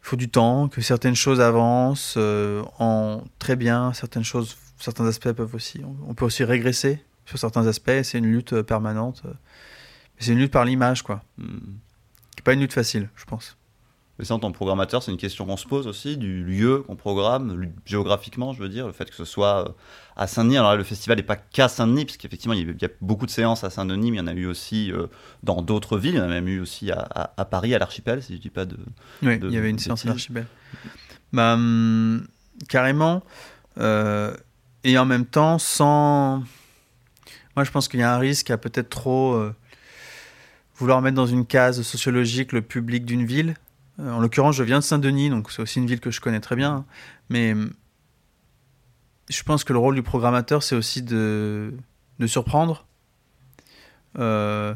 faut 0.00 0.16
du 0.16 0.30
temps, 0.30 0.68
que 0.68 0.80
certaines 0.80 1.14
choses 1.14 1.40
avancent 1.40 2.14
euh, 2.16 2.62
en 2.78 3.24
très 3.38 3.56
bien, 3.56 3.92
certaines 3.92 4.24
choses, 4.24 4.56
certains 4.78 5.06
aspects 5.06 5.32
peuvent 5.32 5.54
aussi, 5.54 5.82
on 6.06 6.14
peut 6.14 6.24
aussi 6.24 6.44
régresser 6.44 7.02
sur 7.28 7.38
certains 7.38 7.66
aspects. 7.66 7.90
C'est 8.02 8.18
une 8.18 8.26
lutte 8.32 8.54
euh, 8.54 8.62
permanente. 8.62 9.22
euh. 9.26 9.32
C'est 10.18 10.32
une 10.32 10.38
lutte 10.38 10.52
par 10.52 10.64
l'image, 10.64 11.02
quoi. 11.02 11.22
Mm. 11.36 11.44
Qui 12.34 12.40
est 12.40 12.42
pas 12.42 12.52
une 12.54 12.60
lutte 12.60 12.72
facile, 12.72 13.08
je 13.16 13.24
pense. 13.24 13.56
Mais 14.18 14.24
ça, 14.24 14.34
en 14.34 14.40
tant 14.40 14.50
que 14.50 14.56
programmateur, 14.56 15.00
c'est 15.00 15.12
une 15.12 15.16
question 15.16 15.46
qu'on 15.46 15.56
se 15.56 15.66
pose 15.66 15.86
aussi, 15.86 16.16
du 16.16 16.42
lieu 16.42 16.78
qu'on 16.82 16.96
programme, 16.96 17.70
géographiquement, 17.84 18.52
je 18.52 18.60
veux 18.60 18.68
dire, 18.68 18.88
le 18.88 18.92
fait 18.92 19.08
que 19.08 19.14
ce 19.14 19.24
soit 19.24 19.68
euh, 19.68 19.72
à 20.16 20.26
Saint-Denis. 20.26 20.56
Alors 20.56 20.70
là, 20.70 20.76
le 20.76 20.82
festival 20.82 21.18
n'est 21.18 21.22
pas 21.22 21.36
qu'à 21.36 21.68
Saint-Denis, 21.68 22.04
parce 22.04 22.16
qu'effectivement, 22.16 22.54
il 22.54 22.66
y 22.80 22.84
a- 22.84 22.88
beaucoup 23.00 23.26
de 23.26 23.30
séances 23.30 23.62
à 23.62 23.70
Saint-Denis, 23.70 24.10
mais 24.10 24.16
il 24.16 24.20
y 24.20 24.22
en 24.24 24.26
a 24.26 24.32
eu 24.32 24.46
aussi 24.46 24.90
dans 25.44 25.62
d'autres 25.62 25.98
villes. 25.98 26.14
Il 26.14 26.18
y 26.18 26.20
en 26.20 26.24
a 26.24 26.28
même 26.28 26.48
eu 26.48 26.58
aussi 26.58 26.90
à, 26.90 26.98
à- 27.14 27.32
à 27.36 27.44
Paris, 27.44 27.76
à 27.76 27.78
l'Archipel, 27.78 28.20
si 28.22 28.34
je 28.34 28.40
dis 28.40 28.50
pas 28.50 28.64
de. 28.64 28.76
Oui, 29.22 29.38
de- 29.38 29.46
il 29.48 29.54
y 29.54 29.56
avait 29.56 29.70
une 29.70 29.78
séance 29.78 30.04
à 30.04 30.08
l'archipel. 30.08 30.46
Bah, 31.32 31.54
hum, 31.54 32.26
carrément. 32.68 33.22
euh, 33.78 34.34
et 34.82 34.98
en 34.98 35.04
même 35.04 35.26
temps, 35.26 35.58
sans. 35.60 36.42
Moi, 37.58 37.64
je 37.64 37.72
pense 37.72 37.88
qu'il 37.88 37.98
y 37.98 38.04
a 38.04 38.14
un 38.14 38.18
risque 38.18 38.52
à 38.52 38.56
peut-être 38.56 38.88
trop 38.88 39.32
euh, 39.34 39.52
vouloir 40.76 41.02
mettre 41.02 41.16
dans 41.16 41.26
une 41.26 41.44
case 41.44 41.82
sociologique 41.82 42.52
le 42.52 42.62
public 42.62 43.04
d'une 43.04 43.24
ville. 43.24 43.54
Euh, 43.98 44.12
en 44.12 44.20
l'occurrence, 44.20 44.54
je 44.54 44.62
viens 44.62 44.78
de 44.78 44.84
Saint-Denis, 44.84 45.28
donc 45.28 45.50
c'est 45.50 45.60
aussi 45.60 45.80
une 45.80 45.86
ville 45.88 45.98
que 45.98 46.12
je 46.12 46.20
connais 46.20 46.38
très 46.38 46.54
bien. 46.54 46.70
hein. 46.72 46.84
Mais 47.30 47.54
hum, 47.54 47.72
je 49.28 49.42
pense 49.42 49.64
que 49.64 49.72
le 49.72 49.80
rôle 49.80 49.96
du 49.96 50.04
programmateur, 50.04 50.62
c'est 50.62 50.76
aussi 50.76 51.02
de, 51.02 51.74
de 52.20 52.26
surprendre. 52.28 52.86
Euh, 54.20 54.72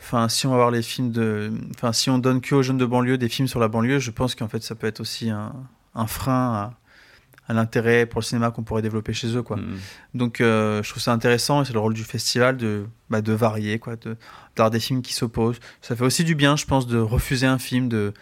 Enfin, 0.00 0.28
si 0.28 0.48
on 0.48 0.50
va 0.50 0.56
voir 0.56 0.72
les 0.72 0.82
films 0.82 1.12
de. 1.12 1.52
Enfin, 1.76 1.92
si 1.92 2.10
on 2.10 2.18
donne 2.18 2.40
que 2.40 2.56
aux 2.56 2.62
jeunes 2.62 2.78
de 2.78 2.86
banlieue 2.86 3.18
des 3.18 3.28
films 3.28 3.46
sur 3.46 3.60
la 3.60 3.68
banlieue, 3.68 4.00
je 4.00 4.10
pense 4.10 4.34
qu'en 4.34 4.48
fait, 4.48 4.64
ça 4.64 4.74
peut 4.74 4.88
être 4.88 4.98
aussi 4.98 5.30
un, 5.30 5.52
un 5.94 6.06
frein 6.08 6.74
à, 7.48 7.54
l'intérêt 7.54 8.06
pour 8.06 8.20
le 8.20 8.24
cinéma 8.24 8.50
qu'on 8.50 8.62
pourrait 8.62 8.82
développer 8.82 9.12
chez 9.12 9.34
eux, 9.36 9.42
quoi. 9.42 9.56
Mm. 9.56 9.76
Donc, 10.14 10.40
euh, 10.40 10.82
je 10.82 10.90
trouve 10.90 11.02
ça 11.02 11.12
intéressant 11.12 11.62
et 11.62 11.64
c'est 11.64 11.72
le 11.72 11.78
rôle 11.80 11.94
du 11.94 12.04
festival 12.04 12.56
de, 12.56 12.86
bah, 13.10 13.20
de 13.22 13.32
varier, 13.32 13.78
quoi, 13.78 13.96
de 13.96 14.16
d'avoir 14.56 14.70
des 14.70 14.80
films 14.80 15.02
qui 15.02 15.12
s'opposent. 15.14 15.60
Ça 15.82 15.94
fait 15.96 16.04
aussi 16.04 16.24
du 16.24 16.34
bien, 16.34 16.56
je 16.56 16.64
pense, 16.66 16.86
de 16.86 16.98
refuser 16.98 17.46
un 17.46 17.58
film, 17.58 17.88
de 17.88 18.12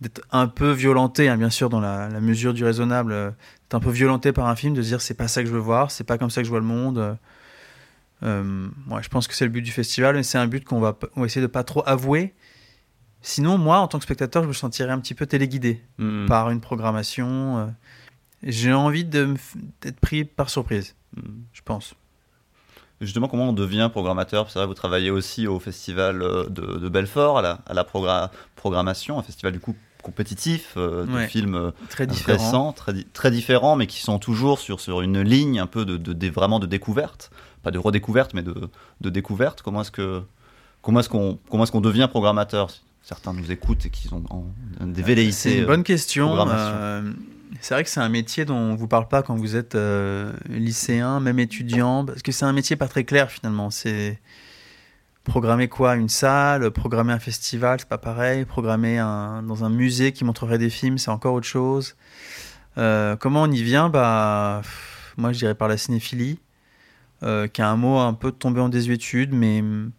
d'être 0.00 0.22
un 0.30 0.46
peu 0.48 0.70
violenté, 0.70 1.28
hein, 1.28 1.36
bien 1.36 1.50
sûr, 1.50 1.68
dans 1.68 1.80
la, 1.80 2.08
la 2.08 2.20
mesure 2.20 2.54
du 2.54 2.64
raisonnable, 2.64 3.12
euh, 3.12 3.30
d'être 3.30 3.74
un 3.74 3.80
peu 3.80 3.90
violenté 3.90 4.32
par 4.32 4.46
un 4.46 4.56
film, 4.56 4.72
de 4.74 4.80
se 4.82 4.88
dire 4.88 5.00
c'est 5.02 5.12
pas 5.14 5.28
ça 5.28 5.42
que 5.42 5.48
je 5.48 5.52
veux 5.52 5.58
voir, 5.60 5.90
c'est 5.90 6.04
pas 6.04 6.16
comme 6.16 6.30
ça 6.30 6.40
que 6.40 6.46
je 6.46 6.50
vois 6.50 6.60
le 6.60 6.64
monde. 6.66 6.98
euh. 6.98 7.14
Euh, 8.22 8.68
ouais, 8.90 9.02
je 9.02 9.08
pense 9.08 9.26
que 9.28 9.34
c'est 9.34 9.44
le 9.44 9.50
but 9.50 9.62
du 9.62 9.70
festival, 9.72 10.14
mais 10.16 10.22
c'est 10.22 10.38
un 10.38 10.46
but 10.46 10.64
qu'on 10.64 10.80
va, 10.80 10.92
p- 10.92 11.06
on 11.16 11.20
va 11.20 11.26
essayer 11.26 11.40
de 11.40 11.46
pas 11.46 11.64
trop 11.64 11.82
avouer. 11.86 12.34
Sinon, 13.22 13.58
moi, 13.58 13.78
en 13.78 13.88
tant 13.88 13.98
que 13.98 14.04
spectateur, 14.04 14.42
je 14.42 14.48
me 14.48 14.52
sentirais 14.52 14.90
un 14.90 14.98
petit 15.00 15.14
peu 15.14 15.26
téléguidé 15.26 15.82
Mm. 15.98 16.26
par 16.26 16.50
une 16.50 16.60
programmation. 16.60 17.74
J'ai 18.42 18.72
envie 18.72 19.04
d'être 19.04 20.00
pris 20.00 20.24
par 20.24 20.48
surprise, 20.50 20.94
Mm. 21.16 21.20
je 21.52 21.60
pense. 21.64 21.94
Justement, 23.00 23.28
comment 23.28 23.48
on 23.48 23.52
devient 23.54 23.88
programmateur? 23.90 24.50
C'est 24.50 24.58
vrai, 24.58 24.66
vous 24.66 24.74
travaillez 24.74 25.10
aussi 25.10 25.46
au 25.46 25.58
festival 25.58 26.22
euh, 26.22 26.44
de, 26.48 26.78
de 26.78 26.88
Belfort, 26.88 27.38
à 27.38 27.42
la, 27.42 27.58
à 27.66 27.72
la 27.74 27.82
progra- 27.82 28.30
programmation, 28.56 29.18
un 29.18 29.22
festival 29.22 29.52
du 29.52 29.60
coup 29.60 29.74
compétitif, 30.02 30.74
euh, 30.76 31.04
de 31.06 31.26
films 31.26 31.54
euh, 31.54 31.70
Très 31.88 32.06
différent. 32.06 32.34
intéressants, 32.34 32.72
très, 32.72 32.92
di- 32.92 33.04
très 33.12 33.30
différents, 33.30 33.76
mais 33.76 33.86
qui 33.86 34.00
sont 34.00 34.18
toujours 34.18 34.58
sur, 34.58 34.80
sur 34.80 35.00
une 35.02 35.20
ligne 35.22 35.58
un 35.60 35.66
peu 35.66 35.84
de, 35.84 35.96
de, 35.96 36.12
de- 36.12 36.28
vraiment 36.30 36.58
de 36.58 36.66
découverte, 36.66 37.30
pas 37.62 37.70
de 37.70 37.78
redécouverte, 37.78 38.32
mais 38.34 38.42
de, 38.42 38.54
de 39.00 39.10
découverte. 39.10 39.60
Comment 39.62 39.80
est-ce 39.82 39.90
que 39.90 40.22
comment 40.82 41.00
est-ce 41.00 41.08
qu'on 41.10 41.38
comment 41.50 41.64
est-ce 41.64 41.72
qu'on 41.72 41.80
devient 41.82 42.06
programmateur? 42.10 42.68
Certains 43.02 43.32
nous 43.32 43.50
écoutent 43.50 43.84
et 43.86 43.90
qui 43.90 44.12
ont 44.12 44.22
en- 44.30 44.44
des 44.86 45.02
velléités. 45.02 45.32
C'est 45.32 45.58
une 45.58 45.66
bonne 45.66 45.84
question. 45.84 46.34
Euh, 46.48 47.02
c'est 47.60 47.74
vrai 47.74 47.84
que 47.84 47.90
c'est 47.90 48.00
un 48.00 48.08
métier 48.08 48.44
dont 48.44 48.56
on 48.56 48.74
vous 48.76 48.86
parle 48.86 49.08
pas 49.08 49.22
quand 49.22 49.34
vous 49.34 49.56
êtes 49.56 49.74
euh, 49.74 50.32
lycéen, 50.48 51.20
même 51.20 51.38
étudiant, 51.38 52.04
parce 52.04 52.22
que 52.22 52.32
c'est 52.32 52.44
un 52.44 52.52
métier 52.52 52.76
pas 52.76 52.88
très 52.88 53.04
clair 53.04 53.30
finalement. 53.30 53.70
C'est 53.70 54.20
programmer 55.24 55.68
quoi? 55.68 55.96
Une 55.96 56.08
salle, 56.08 56.70
programmer 56.70 57.12
un 57.12 57.18
festival, 57.18 57.80
c'est 57.80 57.88
pas 57.88 57.98
pareil. 57.98 58.44
Programmer 58.44 58.98
dans 58.98 59.64
un 59.64 59.70
musée 59.70 60.12
qui 60.12 60.24
montrerait 60.24 60.58
des 60.58 60.70
films, 60.70 60.98
c'est 60.98 61.10
encore 61.10 61.34
autre 61.34 61.46
chose. 61.46 61.96
Euh, 62.78 63.16
comment 63.16 63.42
on 63.42 63.50
y 63.50 63.62
vient? 63.62 63.88
Bah, 63.88 64.62
moi 65.16 65.32
je 65.32 65.38
dirais 65.38 65.54
par 65.54 65.68
la 65.68 65.76
cinéphilie, 65.76 66.38
euh, 67.22 67.48
qui 67.48 67.62
a 67.62 67.68
un 67.68 67.76
mot 67.76 67.98
un 67.98 68.14
peu 68.14 68.32
tombé 68.32 68.60
en 68.60 68.68
désuétude, 68.68 69.32
mais 69.32 69.60
hum, 69.60 69.90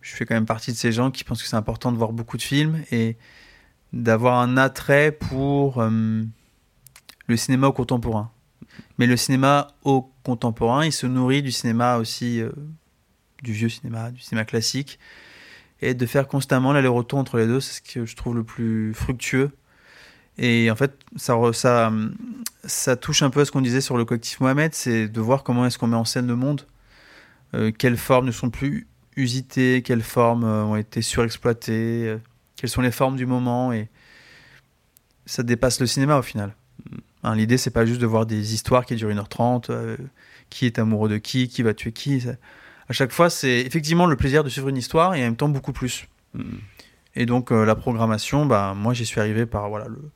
je 0.00 0.14
fais 0.14 0.26
quand 0.26 0.34
même 0.34 0.46
partie 0.46 0.72
de 0.72 0.76
ces 0.76 0.92
gens 0.92 1.10
qui 1.10 1.24
pensent 1.24 1.42
que 1.42 1.48
c'est 1.48 1.56
important 1.56 1.90
de 1.90 1.96
voir 1.96 2.12
beaucoup 2.12 2.36
de 2.36 2.42
films 2.42 2.82
d'avoir 3.94 4.40
un 4.40 4.56
attrait 4.56 5.12
pour 5.12 5.80
euh, 5.80 6.24
le 7.28 7.36
cinéma 7.36 7.68
au 7.68 7.72
contemporain. 7.72 8.30
Mais 8.98 9.06
le 9.06 9.16
cinéma 9.16 9.68
au 9.84 10.10
contemporain, 10.24 10.84
il 10.84 10.92
se 10.92 11.06
nourrit 11.06 11.42
du 11.42 11.52
cinéma 11.52 11.98
aussi, 11.98 12.40
euh, 12.40 12.50
du 13.42 13.52
vieux 13.52 13.68
cinéma, 13.68 14.10
du 14.10 14.20
cinéma 14.20 14.44
classique. 14.44 14.98
Et 15.80 15.94
de 15.94 16.06
faire 16.06 16.26
constamment 16.26 16.72
l'aller-retour 16.72 17.18
entre 17.18 17.38
les 17.38 17.46
deux, 17.46 17.60
c'est 17.60 17.74
ce 17.74 17.82
que 17.82 18.06
je 18.06 18.16
trouve 18.16 18.34
le 18.34 18.44
plus 18.44 18.94
fructueux. 18.94 19.50
Et 20.38 20.70
en 20.70 20.76
fait, 20.76 20.98
ça, 21.14 21.36
ça, 21.52 21.92
ça 22.64 22.96
touche 22.96 23.22
un 23.22 23.30
peu 23.30 23.40
à 23.40 23.44
ce 23.44 23.52
qu'on 23.52 23.60
disait 23.60 23.80
sur 23.80 23.96
le 23.96 24.04
collectif 24.04 24.40
Mohamed, 24.40 24.74
c'est 24.74 25.08
de 25.08 25.20
voir 25.20 25.44
comment 25.44 25.66
est-ce 25.66 25.78
qu'on 25.78 25.86
met 25.86 25.96
en 25.96 26.04
scène 26.04 26.26
le 26.26 26.36
monde, 26.36 26.66
euh, 27.54 27.70
quelles 27.70 27.96
formes 27.96 28.26
ne 28.26 28.32
sont 28.32 28.50
plus 28.50 28.88
usitées, 29.16 29.82
quelles 29.82 30.02
formes 30.02 30.44
ont 30.44 30.74
été 30.74 31.02
surexploitées, 31.02 32.16
quelles 32.64 32.70
sont 32.70 32.80
les 32.80 32.90
formes 32.92 33.16
du 33.16 33.26
moment 33.26 33.74
et 33.74 33.90
ça 35.26 35.42
dépasse 35.42 35.80
le 35.80 35.86
cinéma 35.86 36.16
au 36.16 36.22
final. 36.22 36.54
Hein, 37.22 37.34
L'idée 37.36 37.58
c'est 37.58 37.68
pas 37.70 37.84
juste 37.84 38.00
de 38.00 38.06
voir 38.06 38.24
des 38.24 38.54
histoires 38.54 38.86
qui 38.86 38.94
durent 38.96 39.10
1h30, 39.10 39.68
euh, 39.68 39.98
qui 40.48 40.64
est 40.64 40.78
amoureux 40.78 41.10
de 41.10 41.18
qui, 41.18 41.48
qui 41.48 41.62
va 41.62 41.74
tuer 41.74 41.92
qui. 41.92 42.22
ça- 42.22 42.36
À 42.88 42.94
chaque 42.94 43.12
fois 43.12 43.28
c'est 43.28 43.60
effectivement 43.60 44.06
le 44.06 44.16
plaisir 44.16 44.44
de 44.44 44.48
suivre 44.48 44.70
une 44.70 44.78
histoire 44.78 45.14
et 45.14 45.20
en 45.20 45.24
même 45.24 45.36
temps 45.36 45.50
beaucoup 45.50 45.74
plus. 45.74 46.08
mm. 46.32 46.42
Et 47.16 47.26
donc 47.26 47.52
euh, 47.52 47.66
la 47.66 47.74
programmation, 47.74 48.46
bah, 48.46 48.72
moi 48.74 48.94
j'y 48.94 49.04
suis 49.04 49.20
arrivé 49.20 49.44
par 49.44 49.68
voilà 49.68 49.86
le- 49.88 50.10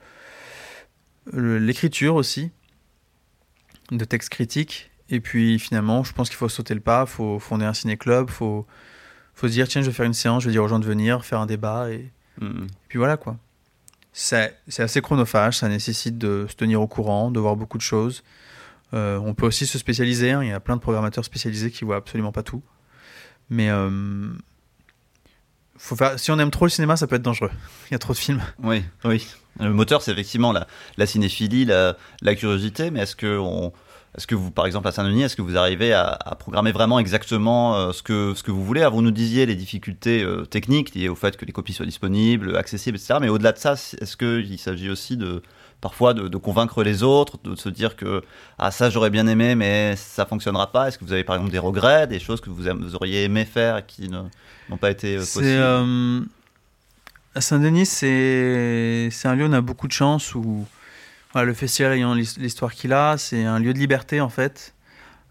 le- 1.31 1.59
l'écriture 1.59 2.15
aussi, 2.15 2.51
de 3.91 4.05
textes 4.07 4.31
critiques. 4.31 4.91
Et 5.11 5.21
puis 5.21 5.59
finalement, 5.59 6.03
je 6.03 6.15
pense 6.15 6.31
qu'il 6.31 6.39
faut 6.39 6.49
sauter 6.49 6.73
le 6.73 6.81
pas, 6.81 7.05
il 7.07 7.11
faut 7.11 7.39
fonder 7.39 7.67
un 7.67 7.75
ciné-club, 7.75 8.29
il 8.31 8.33
faut, 8.33 8.67
faut 9.35 9.49
se 9.49 9.53
dire 9.53 9.69
tiens, 9.69 9.83
je 9.83 9.89
vais 9.89 9.93
faire 9.93 10.07
une 10.07 10.15
séance, 10.15 10.43
je 10.45 10.49
vais 10.49 10.53
dire 10.53 10.65
aux 10.65 10.69
gens 10.69 10.79
de 10.79 10.87
venir, 10.87 11.27
faire 11.27 11.41
un 11.41 11.47
débat. 11.47 11.91
Et, 11.91 12.11
Mm. 12.41 12.67
puis 12.89 12.99
voilà 12.99 13.17
quoi. 13.17 13.37
C'est 14.13 14.53
assez 14.79 15.01
chronophage, 15.01 15.59
ça 15.59 15.69
nécessite 15.69 16.19
de 16.19 16.47
se 16.49 16.57
tenir 16.57 16.81
au 16.81 16.89
courant, 16.89 17.31
de 17.31 17.39
voir 17.39 17.55
beaucoup 17.55 17.79
de 17.79 17.83
choses. 17.83 18.25
Euh, 18.95 19.19
on 19.19 19.35
peut 19.35 19.47
aussi 19.47 19.67
se 19.67 19.79
spécialiser, 19.79 20.33
hein, 20.33 20.43
il 20.43 20.49
y 20.49 20.53
a 20.53 20.59
plein 20.59 20.75
de 20.75 20.81
programmateurs 20.81 21.25
spécialisés 21.25 21.71
qui 21.71 21.85
voient 21.85 21.97
absolument 21.97 22.33
pas 22.33 22.43
tout. 22.43 22.63
Mais 23.49 23.71
euh, 23.71 24.29
faut 25.77 25.95
faire, 25.95 26.19
si 26.19 26.31
on 26.33 26.39
aime 26.39 26.51
trop 26.51 26.65
le 26.65 26.71
cinéma, 26.71 26.97
ça 26.97 27.07
peut 27.07 27.17
être 27.17 27.23
dangereux. 27.23 27.51
Il 27.91 27.93
y 27.93 27.95
a 27.95 27.99
trop 27.99 28.13
de 28.13 28.19
films. 28.19 28.43
Oui, 28.63 28.83
oui. 29.05 29.27
Le 29.61 29.73
moteur, 29.73 30.03
c'est 30.03 30.13
effectivement 30.13 30.53
la, 30.53 30.67
la 30.97 31.07
cinéphilie, 31.07 31.65
la, 31.65 31.97
la 32.23 32.35
curiosité, 32.35 32.91
mais 32.91 33.01
est-ce 33.01 33.17
que, 33.17 33.39
on, 33.39 33.73
est-ce 34.17 34.27
que 34.27 34.35
vous, 34.35 34.51
par 34.51 34.67
exemple, 34.67 34.89
à 34.89 34.93
Saint-Denis, 34.93 35.23
est-ce 35.23 35.37
que 35.37 35.43
vous 35.43 35.57
arrivez 35.57 35.93
à, 35.93 36.07
à 36.09 36.35
programmer 36.35 36.73
vraiment 36.73 36.99
exactement 36.99 37.77
euh, 37.77 37.93
ce, 37.93 38.03
que, 38.03 38.33
ce 38.35 38.43
que 38.43 38.51
vous 38.51 38.65
voulez? 38.65 38.81
Alors, 38.81 38.95
Vous 38.95 39.03
nous 39.03 39.11
disiez 39.11 39.47
les 39.47 39.55
difficultés 39.55 40.23
euh, 40.23 40.45
techniques 40.45 40.95
liées 40.95 41.09
au 41.09 41.15
fait 41.15 41.37
que 41.37 41.45
les 41.45 41.53
copies 41.53 41.73
soient 41.73 41.87
disponibles, 41.87 42.57
accessibles, 42.57 42.97
etc. 42.97 43.19
Mais 43.21 43.29
au-delà 43.29 43.53
de 43.53 43.59
ça, 43.59 43.75
est-ce 43.75 44.17
qu'il 44.17 44.59
s'agit 44.59 44.89
aussi 44.89 45.17
de, 45.17 45.43
parfois 45.81 46.15
de, 46.15 46.37
convaincre 46.39 46.83
les 46.83 47.03
autres, 47.03 47.39
de 47.45 47.55
se 47.55 47.69
dire 47.69 47.97
que 47.97 48.23
ah 48.59 48.71
ça 48.71 48.91
j'aurais 48.91 49.11
bien 49.11 49.27
aimé 49.27 49.55
mais 49.55 49.95
ça 49.97 50.27
fonctionnera 50.27 50.73
pas. 50.73 50.89
Est-ce 50.89 50.99
que 50.99 51.05
vous 51.05 51.13
avez 51.13 51.25
par 51.25 51.37
exemple 51.37 51.53
des 51.53 51.59
regrets, 51.59 52.07
des 52.07 52.19
choses 52.19 52.41
que 52.41 52.51
vous, 52.51 52.67
auriez 52.95 53.25
aimé 53.25 53.45
faire 53.45 53.79
et 53.79 53.85
qui 53.87 54.09
n'ont 54.09 54.77
pas 54.81 54.91
été 54.91 55.17
euh, 55.17 55.21
possibles? 55.21 56.29
À 57.35 57.41
Saint-Denis, 57.41 57.87
c'est 57.87 59.11
un 59.25 59.35
lieu 59.35 59.45
où 59.45 59.49
on 59.49 59.53
a 59.53 59.61
beaucoup 59.61 59.87
de 59.87 59.93
chance 59.93 60.35
où 60.35 60.67
le 61.35 61.55
festival 61.55 61.93
ayant 61.93 62.15
l'histoire 62.15 62.73
qu'il 62.73 62.93
a, 62.93 63.17
c'est 63.19 63.45
un 63.45 63.59
lieu 63.59 63.73
de 63.73 63.79
liberté 63.79 64.21
en 64.21 64.29
fait. 64.29 64.75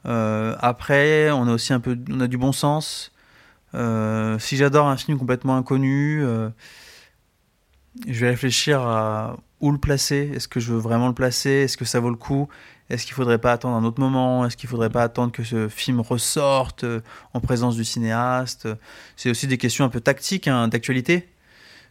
Euh, 0.05 0.55
après, 0.59 1.31
on 1.31 1.47
a 1.47 1.53
aussi 1.53 1.73
un 1.73 1.79
peu, 1.79 1.97
on 2.09 2.19
a 2.19 2.27
du 2.27 2.37
bon 2.37 2.51
sens. 2.51 3.11
si 3.73 4.57
j'adore 4.57 4.87
un 4.87 4.97
film 4.97 5.17
complètement 5.17 5.57
inconnu, 5.57 6.23
je 8.07 8.19
vais 8.19 8.29
réfléchir 8.29 8.81
à 8.81 9.37
où 9.59 9.71
le 9.71 9.77
placer. 9.77 10.31
Est-ce 10.35 10.47
que 10.47 10.59
je 10.59 10.73
veux 10.73 10.79
vraiment 10.79 11.07
le 11.07 11.13
placer? 11.13 11.49
Est-ce 11.49 11.77
que 11.77 11.85
ça 11.85 11.99
vaut 11.99 12.09
le 12.09 12.15
coup? 12.15 12.47
Est-ce 12.89 13.05
qu'il 13.05 13.15
faudrait 13.15 13.39
pas 13.39 13.51
attendre 13.51 13.75
un 13.75 13.83
autre 13.83 13.99
moment? 13.99 14.45
Est-ce 14.45 14.55
qu'il 14.55 14.69
faudrait 14.69 14.89
pas 14.89 15.03
attendre 15.03 15.31
que 15.31 15.43
ce 15.43 15.67
film 15.67 15.99
ressorte 15.99 16.83
euh, 16.83 17.01
en 17.33 17.41
présence 17.41 17.75
du 17.75 17.83
cinéaste? 17.83 18.67
C'est 19.15 19.29
aussi 19.29 19.47
des 19.47 19.57
questions 19.57 19.83
un 19.83 19.89
peu 19.89 19.99
tactiques, 19.99 20.47
hein, 20.47 20.67
d'actualité. 20.67 21.27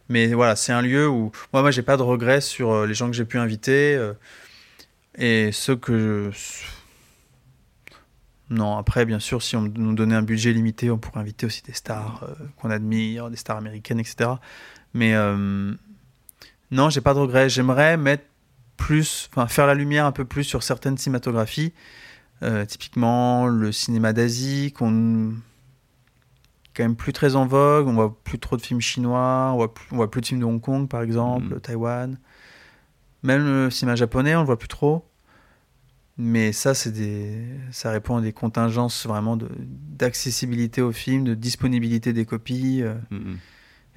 Mais 0.09 0.27
voilà, 0.33 0.55
c'est 0.55 0.71
un 0.71 0.81
lieu 0.81 1.07
où 1.07 1.31
moi, 1.53 1.61
moi, 1.61 1.71
j'ai 1.71 1.81
pas 1.81 1.97
de 1.97 2.03
regrets 2.03 2.41
sur 2.41 2.71
euh, 2.71 2.87
les 2.87 2.93
gens 2.93 3.07
que 3.07 3.15
j'ai 3.15 3.25
pu 3.25 3.37
inviter 3.37 3.95
euh, 3.95 4.13
et 5.17 5.51
ceux 5.51 5.75
que 5.75 6.31
je... 6.33 6.65
Non, 8.49 8.77
après, 8.77 9.05
bien 9.05 9.19
sûr, 9.19 9.43
si 9.43 9.57
on 9.57 9.63
nous 9.63 9.93
donnait 9.93 10.15
un 10.15 10.21
budget 10.21 10.53
limité, 10.53 10.89
on 10.89 10.97
pourrait 10.97 11.19
inviter 11.19 11.45
aussi 11.45 11.63
des 11.63 11.73
stars 11.73 12.25
qu'on 12.55 12.69
admire, 12.69 13.29
des 13.29 13.35
stars 13.35 13.57
américaines, 13.57 13.99
etc. 13.99 14.29
Mais 14.93 15.13
non, 16.71 16.89
j'ai 16.89 17.01
pas 17.01 17.13
de 17.13 17.19
regrets. 17.19 17.49
J'aimerais 17.49 17.97
mettre 17.97 18.23
plus, 18.77 19.27
enfin 19.31 19.47
faire 19.47 19.67
la 19.67 19.73
lumière 19.73 20.05
un 20.05 20.11
peu 20.11 20.23
plus 20.23 20.43
sur 20.43 20.63
certaines 20.63 20.97
cinématographies. 20.97 21.73
Euh, 22.43 22.65
typiquement 22.65 23.47
le 23.47 23.71
cinéma 23.71 24.13
d'Asie, 24.13 24.71
qu'on 24.71 25.33
quand 26.77 26.83
même 26.83 26.95
plus 26.95 27.13
très 27.13 27.35
en 27.35 27.45
vogue. 27.47 27.87
On 27.87 27.93
voit 27.93 28.15
plus 28.23 28.39
trop 28.39 28.55
de 28.55 28.61
films 28.61 28.81
chinois, 28.81 29.49
on 29.51 29.55
voit 29.55 29.73
plus, 29.73 29.87
on 29.91 29.95
voit 29.95 30.11
plus 30.11 30.21
de 30.21 30.27
films 30.27 30.41
de 30.41 30.45
Hong 30.45 30.61
Kong 30.61 30.87
par 30.87 31.01
exemple, 31.01 31.55
mm. 31.55 31.59
Taïwan. 31.59 32.17
Même 33.23 33.43
le 33.43 33.69
cinéma 33.71 33.95
japonais, 33.95 34.35
on 34.35 34.41
le 34.41 34.45
voit 34.45 34.59
plus 34.59 34.67
trop. 34.67 35.03
Mais 36.19 36.51
ça, 36.51 36.73
c'est 36.73 36.91
des, 36.91 37.45
ça 37.71 37.91
répond 37.91 38.17
à 38.17 38.21
des 38.21 38.33
contingences 38.33 39.05
vraiment 39.05 39.37
d'accessibilité 39.37 40.81
au 40.81 40.91
film, 40.91 41.23
de 41.23 41.35
disponibilité 41.35 42.13
des 42.13 42.25
copies. 42.25 42.81
Euh. 42.81 42.95
Mm, 43.11 43.15
mm. 43.17 43.37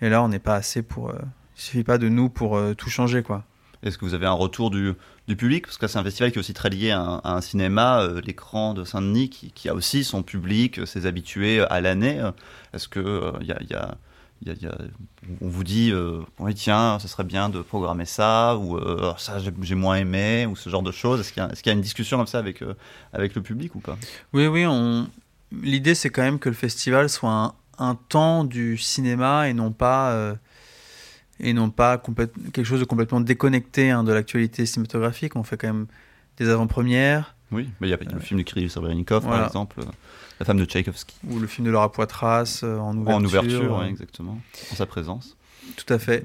Et 0.02 0.08
là, 0.08 0.22
on 0.22 0.28
n'est 0.28 0.38
pas 0.38 0.54
assez 0.54 0.82
pour. 0.82 1.10
Euh, 1.10 1.18
il 1.56 1.62
suffit 1.62 1.84
pas 1.84 1.98
de 1.98 2.08
nous 2.08 2.28
pour 2.28 2.56
euh, 2.56 2.74
tout 2.74 2.90
changer, 2.90 3.22
quoi. 3.22 3.44
Est-ce 3.82 3.96
que 3.96 4.04
vous 4.04 4.14
avez 4.14 4.26
un 4.26 4.32
retour 4.32 4.70
du, 4.70 4.94
public? 5.26 5.66
Parce 5.66 5.78
que 5.78 5.86
c'est 5.86 5.98
un 5.98 6.02
festival 6.02 6.32
qui 6.32 6.38
est 6.38 6.40
aussi 6.40 6.54
très 6.54 6.70
lié 6.70 6.90
à 6.90 7.20
un, 7.24 7.40
cinéma, 7.40 8.02
euh, 8.02 8.20
l'écran 8.20 8.74
de 8.74 8.84
Saint-Denis, 8.84 9.30
qui, 9.30 9.68
a 9.68 9.74
aussi 9.74 10.04
son 10.04 10.22
public, 10.22 10.86
ses 10.86 11.06
habitués 11.06 11.60
à 11.62 11.80
l'année. 11.80 12.20
Est-ce 12.74 12.88
que 12.88 13.32
il 13.40 13.46
y 13.46 13.74
a, 13.74 13.96
on 15.40 15.48
vous 15.48 15.64
dit, 15.64 15.92
oui, 16.38 16.54
tiens, 16.54 16.98
ce 16.98 17.08
serait 17.08 17.24
bien 17.24 17.48
de 17.48 17.60
programmer 17.60 18.06
ça, 18.06 18.56
ou 18.56 18.78
ça 19.18 19.38
j'ai 19.38 19.74
moins 19.74 19.96
aimé, 19.96 20.46
ou 20.46 20.56
ce 20.56 20.68
genre 20.70 20.82
de 20.82 20.92
choses 20.92 21.20
Est-ce 21.20 21.32
qu'il 21.32 21.42
y, 21.66 21.70
a 21.70 21.72
une 21.72 21.80
discussion 21.80 22.16
comme 22.16 22.26
ça 22.26 22.38
avec, 22.38 22.64
avec 23.12 23.34
le 23.34 23.42
public 23.42 23.74
ou 23.74 23.80
pas? 23.80 23.96
Oui, 24.32 24.46
oui. 24.46 24.64
L'idée, 25.52 25.94
c'est 25.94 26.10
quand 26.10 26.22
même 26.22 26.38
que 26.38 26.48
le 26.48 26.54
festival 26.54 27.08
soit 27.08 27.54
un, 27.78 27.94
temps 28.08 28.44
du 28.44 28.76
cinéma 28.78 29.48
et 29.48 29.54
non 29.54 29.72
pas 29.72 30.34
et 31.40 31.52
non 31.52 31.70
pas 31.70 31.98
quelque 32.52 32.64
chose 32.64 32.80
de 32.80 32.84
complètement 32.84 33.20
déconnecté 33.20 33.90
hein, 33.90 34.04
de 34.04 34.12
l'actualité 34.12 34.66
cinématographique. 34.66 35.36
On 35.36 35.42
fait 35.42 35.56
quand 35.56 35.68
même 35.68 35.86
des 36.36 36.48
avant-premières. 36.48 37.34
Oui, 37.52 37.68
mais 37.80 37.88
il 37.88 37.90
y 37.90 37.94
a 37.94 37.96
le 37.96 38.20
film 38.20 38.38
de 38.38 38.44
Kirill 38.44 38.70
Serebrennikov, 38.70 39.24
par 39.24 39.44
exemple, 39.44 39.80
La 40.38 40.46
femme 40.46 40.58
de 40.58 40.64
Tchaïkovski. 40.64 41.16
Ou 41.28 41.40
le 41.40 41.46
film 41.46 41.66
de 41.66 41.72
Laura 41.72 41.90
Poitras 41.90 42.60
euh, 42.62 42.78
en 42.78 42.96
ouverture. 42.96 43.14
En 43.14 43.24
ouverture, 43.24 43.84
exactement, 43.84 44.40
en 44.70 44.74
sa 44.76 44.86
présence. 44.86 45.36
Tout 45.76 45.92
à 45.92 45.98
fait. 45.98 46.24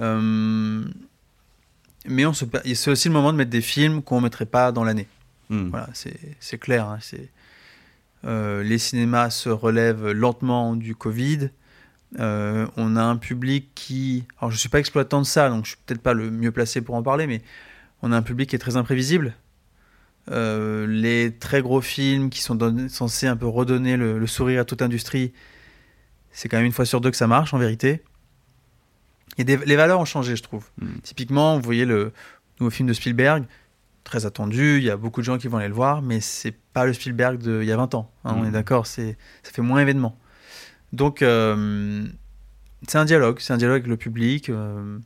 Euh, 0.00 0.84
mais 2.06 2.24
c'est 2.74 2.90
aussi 2.90 3.08
le 3.08 3.14
moment 3.14 3.32
de 3.32 3.36
mettre 3.36 3.50
des 3.50 3.60
films 3.60 4.02
qu'on 4.02 4.18
ne 4.18 4.22
mettrait 4.22 4.46
pas 4.46 4.72
dans 4.72 4.84
l'année. 4.84 5.06
Hmm. 5.50 5.68
Voilà, 5.68 5.88
c'est 5.92 6.58
clair. 6.58 6.88
Hein, 6.88 6.98
euh, 8.24 8.62
les 8.62 8.78
cinémas 8.78 9.30
se 9.30 9.50
relèvent 9.50 10.10
lentement 10.10 10.76
du 10.76 10.94
Covid. 10.94 11.50
Euh, 12.20 12.66
on 12.76 12.96
a 12.96 13.02
un 13.02 13.16
public 13.16 13.70
qui. 13.74 14.24
Alors, 14.38 14.50
je 14.50 14.56
ne 14.56 14.60
suis 14.60 14.68
pas 14.68 14.78
exploitant 14.78 15.20
de 15.20 15.26
ça, 15.26 15.48
donc 15.48 15.64
je 15.64 15.70
suis 15.70 15.78
peut-être 15.84 16.02
pas 16.02 16.14
le 16.14 16.30
mieux 16.30 16.52
placé 16.52 16.80
pour 16.80 16.94
en 16.94 17.02
parler, 17.02 17.26
mais 17.26 17.42
on 18.02 18.12
a 18.12 18.16
un 18.16 18.22
public 18.22 18.50
qui 18.50 18.56
est 18.56 18.60
très 18.60 18.76
imprévisible. 18.76 19.34
Euh, 20.30 20.86
les 20.86 21.36
très 21.36 21.60
gros 21.60 21.80
films 21.80 22.30
qui 22.30 22.40
sont 22.40 22.58
censés 22.88 23.26
un 23.26 23.36
peu 23.36 23.46
redonner 23.46 23.96
le, 23.96 24.26
sourire 24.26 24.60
à 24.62 24.64
toute 24.64 24.80
industrie, 24.80 25.32
c'est 26.30 26.48
quand 26.48 26.56
même 26.56 26.66
une 26.66 26.72
fois 26.72 26.86
sur 26.86 27.00
deux 27.00 27.10
que 27.10 27.16
ça 27.16 27.26
marche 27.26 27.52
en 27.52 27.58
vérité. 27.58 28.02
Et 29.36 29.44
les 29.44 29.76
valeurs 29.76 29.98
ont 29.98 30.04
changé, 30.04 30.36
je 30.36 30.42
trouve. 30.42 30.64
Hmm. 30.80 30.98
Typiquement, 31.02 31.56
vous 31.56 31.64
voyez 31.64 31.84
le 31.84 32.12
nouveau 32.60 32.70
film 32.70 32.88
de 32.88 32.92
Spielberg, 32.92 33.44
très 34.04 34.26
attendu, 34.26 34.78
il 34.78 34.84
y 34.84 34.90
a 34.90 34.96
beaucoup 34.96 35.20
de 35.20 35.24
gens 35.24 35.38
qui 35.38 35.48
vont 35.48 35.58
aller 35.58 35.68
le 35.68 35.74
voir, 35.74 36.02
mais 36.02 36.20
c'est 36.20 36.54
pas 36.72 36.86
le 36.86 36.92
Spielberg 36.92 37.38
d'il 37.38 37.64
y 37.64 37.72
a 37.72 37.76
20 37.76 37.94
ans. 37.94 38.12
Hein, 38.24 38.34
On 38.36 38.44
est 38.44 38.48
hmm. 38.48 38.52
d'accord, 38.52 38.86
ça 38.86 39.02
fait 39.42 39.62
moins 39.62 39.80
événement. 39.80 40.16
Donc, 40.94 41.22
euh, 41.22 42.06
c'est 42.86 42.98
un 42.98 43.04
dialogue, 43.04 43.38
c'est 43.40 43.52
un 43.52 43.56
dialogue 43.56 43.78
avec 43.78 43.86
le 43.88 43.96
public. 43.96 44.48
Euh, 44.48 44.98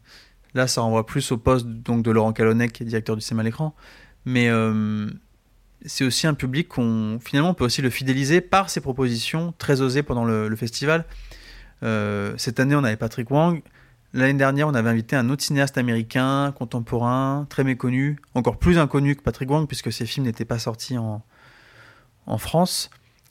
là, 0.52 0.66
ça 0.66 0.82
renvoie 0.82 1.06
plus 1.06 1.32
au 1.32 1.38
poste 1.38 1.66
donc, 1.66 2.04
de 2.04 2.10
Laurent 2.10 2.34
Calonnec, 2.34 2.72
qui 2.72 2.82
est 2.82 2.86
directeur 2.86 3.16
du 3.16 3.22
cinéma 3.22 3.42
l'écran. 3.42 3.74
Mais 4.26 4.48
euh, 4.50 5.08
c'est 5.86 6.04
aussi 6.04 6.26
un 6.26 6.34
public 6.34 6.68
qu'on, 6.68 7.18
finalement, 7.24 7.50
on 7.50 7.54
peut 7.54 7.64
aussi 7.64 7.80
le 7.80 7.88
fidéliser 7.88 8.42
par 8.42 8.68
ses 8.68 8.82
propositions 8.82 9.54
très 9.56 9.80
osées 9.80 10.02
pendant 10.02 10.26
le, 10.26 10.54
festival. 10.56 11.06
cette 11.80 12.60
année, 12.60 12.74
on 12.74 12.84
avait 12.84 12.96
Patrick 12.96 13.30
Wang. 13.30 13.62
L'année 14.12 14.38
dernière, 14.38 14.68
on 14.68 14.74
avait 14.74 14.90
invité 14.90 15.16
un 15.16 15.30
autre 15.30 15.42
cinéaste 15.42 15.78
américain, 15.78 16.52
contemporain, 16.56 17.46
très 17.48 17.64
méconnu, 17.64 18.18
encore 18.34 18.58
plus 18.58 18.78
inconnu 18.78 19.16
que 19.16 19.22
Patrick 19.22 19.50
Wang, 19.50 19.66
puisque 19.66 19.90
ses 19.90 20.04
films 20.04 20.26
n'étaient 20.26 20.46
pas 20.46 20.58
sortis 20.58 20.98
en 20.98 22.38
France. 22.38 22.90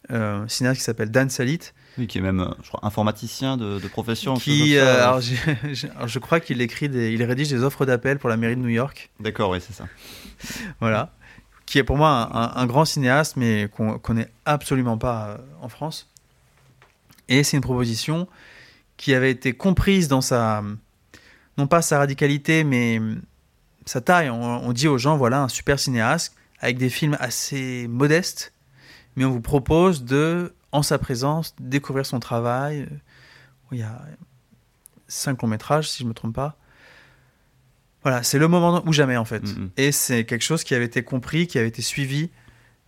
un 0.09 0.47
cinéaste 0.47 0.79
qui 0.79 0.83
s'appelle 0.83 1.11
Dan 1.11 1.29
Salit, 1.29 1.73
oui, 1.97 2.07
qui 2.07 2.17
est 2.17 2.21
même, 2.21 2.39
euh, 2.39 2.51
je 2.63 2.67
crois, 2.67 2.79
informaticien 2.83 3.57
de, 3.57 3.79
profession. 3.87 4.35
Qui, 4.35 4.77
euh, 4.77 5.03
alors, 5.03 5.19
je 5.19 6.19
crois 6.19 6.39
qu'il 6.39 6.61
écrit, 6.61 6.89
des, 6.89 7.11
il 7.11 7.23
rédige 7.23 7.49
des 7.49 7.63
offres 7.63 7.85
d'appel 7.85 8.19
pour 8.19 8.29
la 8.29 8.37
mairie 8.37 8.55
de 8.55 8.61
New 8.61 8.69
York. 8.69 9.09
D'accord, 9.19 9.49
oui, 9.49 9.59
c'est 9.61 9.73
ça. 9.73 9.87
voilà, 10.79 11.11
qui 11.65 11.79
est 11.79 11.83
pour 11.83 11.97
moi 11.97 12.29
un, 12.57 12.65
grand 12.65 12.85
cinéaste, 12.85 13.35
mais 13.37 13.69
qu'on 13.75 13.97
connaît 13.97 14.29
absolument 14.45 14.97
pas 14.97 15.27
euh, 15.27 15.37
en 15.61 15.69
France. 15.69 16.09
Et 17.29 17.43
c'est 17.43 17.57
une 17.57 17.63
proposition 17.63 18.27
qui 18.95 19.13
avait 19.13 19.31
été 19.31 19.53
comprise 19.53 20.07
dans 20.07 20.21
sa, 20.21 20.63
non 21.57 21.67
pas 21.67 21.81
sa 21.81 21.99
radicalité, 21.99 22.63
mais 22.63 23.01
sa 23.85 24.01
taille. 24.01 24.29
On, 24.29 24.67
on 24.67 24.71
dit 24.71 24.87
aux 24.87 24.97
gens, 24.97 25.17
voilà, 25.17 25.41
un 25.41 25.49
super 25.49 25.79
cinéaste 25.79 26.35
avec 26.59 26.77
des 26.77 26.89
films 26.89 27.17
assez 27.19 27.87
modestes, 27.87 28.53
mais 29.15 29.25
on 29.25 29.31
vous 29.31 29.41
propose 29.41 30.03
de 30.03 30.53
en 30.77 30.83
sa 30.83 30.97
présence, 30.99 31.55
découvrir 31.59 32.05
son 32.05 32.19
travail. 32.19 32.87
Il 33.71 33.79
y 33.79 33.83
a 33.83 33.99
cinq 35.07 35.41
longs 35.41 35.47
métrages, 35.47 35.89
si 35.89 35.99
je 35.99 36.03
ne 36.03 36.09
me 36.09 36.13
trompe 36.13 36.35
pas. 36.35 36.55
Voilà, 38.03 38.23
c'est 38.23 38.37
le 38.37 38.47
moment 38.47 38.83
ou 38.85 38.93
jamais 38.93 39.17
en 39.17 39.25
fait. 39.25 39.43
Mm-hmm. 39.43 39.69
Et 39.77 39.91
c'est 39.91 40.23
quelque 40.23 40.43
chose 40.43 40.63
qui 40.63 40.75
avait 40.75 40.85
été 40.85 41.03
compris, 41.03 41.47
qui 41.47 41.57
avait 41.57 41.67
été 41.67 41.81
suivi. 41.81 42.29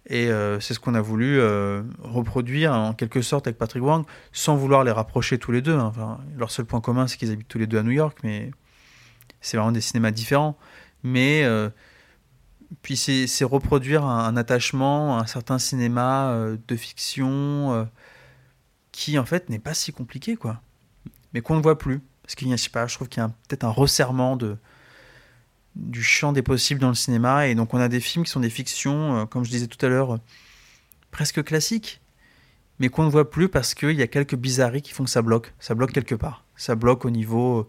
Et 0.06 0.30
euh, 0.30 0.60
c'est 0.60 0.74
ce 0.74 0.80
qu'on 0.80 0.96
a 0.96 1.02
voulu 1.02 1.40
euh, 1.40 1.82
reproduire 2.00 2.74
en 2.74 2.94
quelque 2.94 3.22
sorte 3.22 3.48
avec 3.48 3.58
Patrick 3.58 3.84
Wang, 3.84 4.06
sans 4.32 4.56
vouloir 4.56 4.84
les 4.84 4.92
rapprocher 4.92 5.38
tous 5.40 5.52
les 5.52 5.62
deux. 5.62 5.76
Hein. 5.76 5.86
Enfin, 5.86 6.20
leur 6.38 6.52
seul 6.52 6.66
point 6.66 6.82
commun, 6.82 7.08
c'est 7.08 7.18
qu'ils 7.18 7.32
habitent 7.32 7.48
tous 7.48 7.60
les 7.60 7.68
deux 7.68 7.80
à 7.80 7.84
New 7.84 7.92
York, 7.92 8.20
mais 8.24 8.52
c'est 9.42 9.58
vraiment 9.58 9.72
des 9.72 9.82
cinémas 9.82 10.12
différents. 10.12 10.58
Mais 11.04 11.44
euh, 11.44 11.70
puis 12.82 12.96
c'est 12.98 13.44
reproduire 13.44 14.06
un, 14.06 14.38
attachement 14.38 15.18
à 15.18 15.22
un 15.22 15.26
certain 15.26 15.60
cinéma 15.60 16.32
euh, 16.32 16.58
de 16.68 16.76
fiction 16.76 17.74
euh, 17.74 17.86
qui 18.92 19.18
en 19.18 19.26
fait 19.26 19.50
n'est 19.50 19.60
pas 19.60 19.74
si 19.74 19.92
compliqué 19.92 20.36
quoi. 20.36 20.62
Mais 21.34 21.42
qu'on 21.42 21.56
ne 21.56 21.62
voit 21.62 21.78
plus. 21.78 22.02
Parce 22.24 22.36
qu'il 22.36 22.48
y 22.48 22.54
a 22.54 22.56
je 22.56 22.70
pas 22.70 22.88
je 22.88 22.96
trouve 22.96 23.10
qu'il 23.10 23.22
y 23.22 23.26
a 23.26 23.30
peut-être 23.48 23.64
un 23.64 23.70
resserrement 23.70 24.36
de 24.36 24.58
du 25.76 26.04
champ 26.04 26.34
des 26.34 26.42
possibles 26.42 26.80
dans 26.80 26.90
le 26.90 26.96
cinéma. 26.96 27.48
Et 27.48 27.56
donc 27.56 27.74
on 27.74 27.80
a 27.80 27.88
des 27.88 28.00
films 28.00 28.26
qui 28.26 28.32
sont 28.32 28.40
des 28.40 28.50
fictions 28.50 29.18
euh, 29.18 29.26
comme 29.26 29.44
je 29.44 29.50
disais 29.50 29.68
tout 29.68 29.84
à 29.86 29.90
l'heure 29.90 30.20
presque 31.12 31.44
classiques 31.44 32.02
mais 32.80 32.90
qu'on 32.90 33.04
ne 33.04 33.10
voit 33.10 33.30
plus 33.30 33.50
parce 33.50 33.74
qu'il 33.74 33.92
y 33.92 34.02
a 34.02 34.08
quelques 34.08 34.36
bizarreries 34.36 34.82
qui 34.82 34.94
font 34.94 35.04
que 35.04 35.10
ça 35.10 35.22
bloque. 35.22 35.54
Ça 35.60 35.76
bloque 35.76 35.92
quelque 35.92 36.16
part. 36.16 36.46
Ça 36.56 36.76
bloque 36.76 37.06
au 37.06 37.10
niveau 37.10 37.68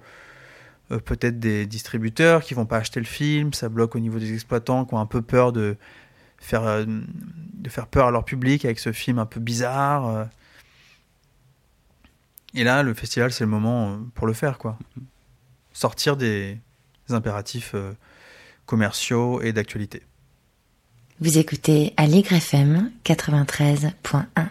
euh, 0.92 0.98
peut-être 0.98 1.38
des 1.38 1.66
distributeurs 1.66 2.42
qui 2.42 2.54
vont 2.54 2.66
pas 2.66 2.78
acheter 2.78 3.00
le 3.00 3.06
film, 3.06 3.52
ça 3.52 3.68
bloque 3.68 3.94
au 3.94 4.00
niveau 4.00 4.18
des 4.18 4.32
exploitants 4.32 4.84
qui 4.84 4.94
ont 4.94 4.98
un 4.98 5.06
peu 5.06 5.22
peur 5.22 5.52
de 5.52 5.76
faire, 6.38 6.64
euh, 6.64 6.84
de 6.86 7.68
faire 7.68 7.86
peur 7.86 8.08
à 8.08 8.10
leur 8.10 8.24
public 8.24 8.64
avec 8.64 8.78
ce 8.78 8.92
film 8.92 9.18
un 9.18 9.26
peu 9.26 9.40
bizarre. 9.40 10.08
Euh. 10.08 10.24
Et 12.54 12.64
là, 12.64 12.82
le 12.82 12.94
festival, 12.94 13.32
c'est 13.32 13.44
le 13.44 13.50
moment 13.50 14.00
pour 14.14 14.26
le 14.26 14.32
faire, 14.32 14.58
quoi. 14.58 14.76
Sortir 15.72 16.16
des, 16.16 16.58
impératifs 17.10 17.74
commerciaux 18.66 19.42
et 19.42 19.52
d'actualité. 19.52 20.02
Vous 21.20 21.38
écoutez 21.38 21.92
Aligre 21.96 22.34
FM 22.34 22.92
93.1. 23.04 24.48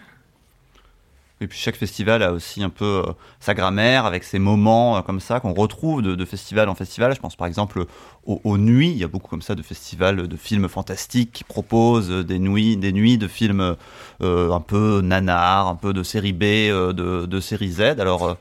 Et 1.42 1.48
puis 1.48 1.58
chaque 1.58 1.78
festival 1.78 2.22
a 2.22 2.34
aussi 2.34 2.64
un 2.64 2.70
peu 2.70 3.04
euh, 3.08 3.14
sa 3.40 3.54
grammaire 3.54 4.06
avec 4.06 4.24
ses 4.26 4.40
moments 4.40 4.98
euh, 4.98 5.02
comme 5.02 5.22
ça 5.22 5.40
qu'on 5.40 5.54
retrouve 5.54 6.02
de, 6.02 6.26
festival 6.26 6.68
en 6.68 6.76
festival. 6.76 7.16
Je 7.16 7.20
pense 7.20 7.36
par 7.36 7.48
exemple 7.48 7.86
aux, 8.26 8.58
nuits. 8.58 8.92
Il 8.92 8.98
y 8.98 9.04
a 9.04 9.08
beaucoup 9.08 9.30
comme 9.30 9.42
ça 9.42 9.56
de 9.56 9.62
festivals 9.62 10.28
de 10.28 10.38
films 10.38 10.68
fantastiques 10.68 11.32
qui 11.32 11.44
proposent 11.44 12.10
des 12.10 12.40
nuits, 12.40 12.78
des 12.78 12.92
nuits 12.92 13.18
de 13.18 13.28
films 13.28 13.76
euh, 14.22 14.52
un 14.52 14.60
peu 14.60 15.02
nanar, 15.02 15.68
un 15.68 15.76
peu 15.76 15.94
de 15.94 16.04
série 16.04 16.34
B, 16.34 16.44
de, 16.44 17.26
de, 17.26 17.40
série 17.40 17.72
Z. 17.72 17.82
Alors 18.00 18.38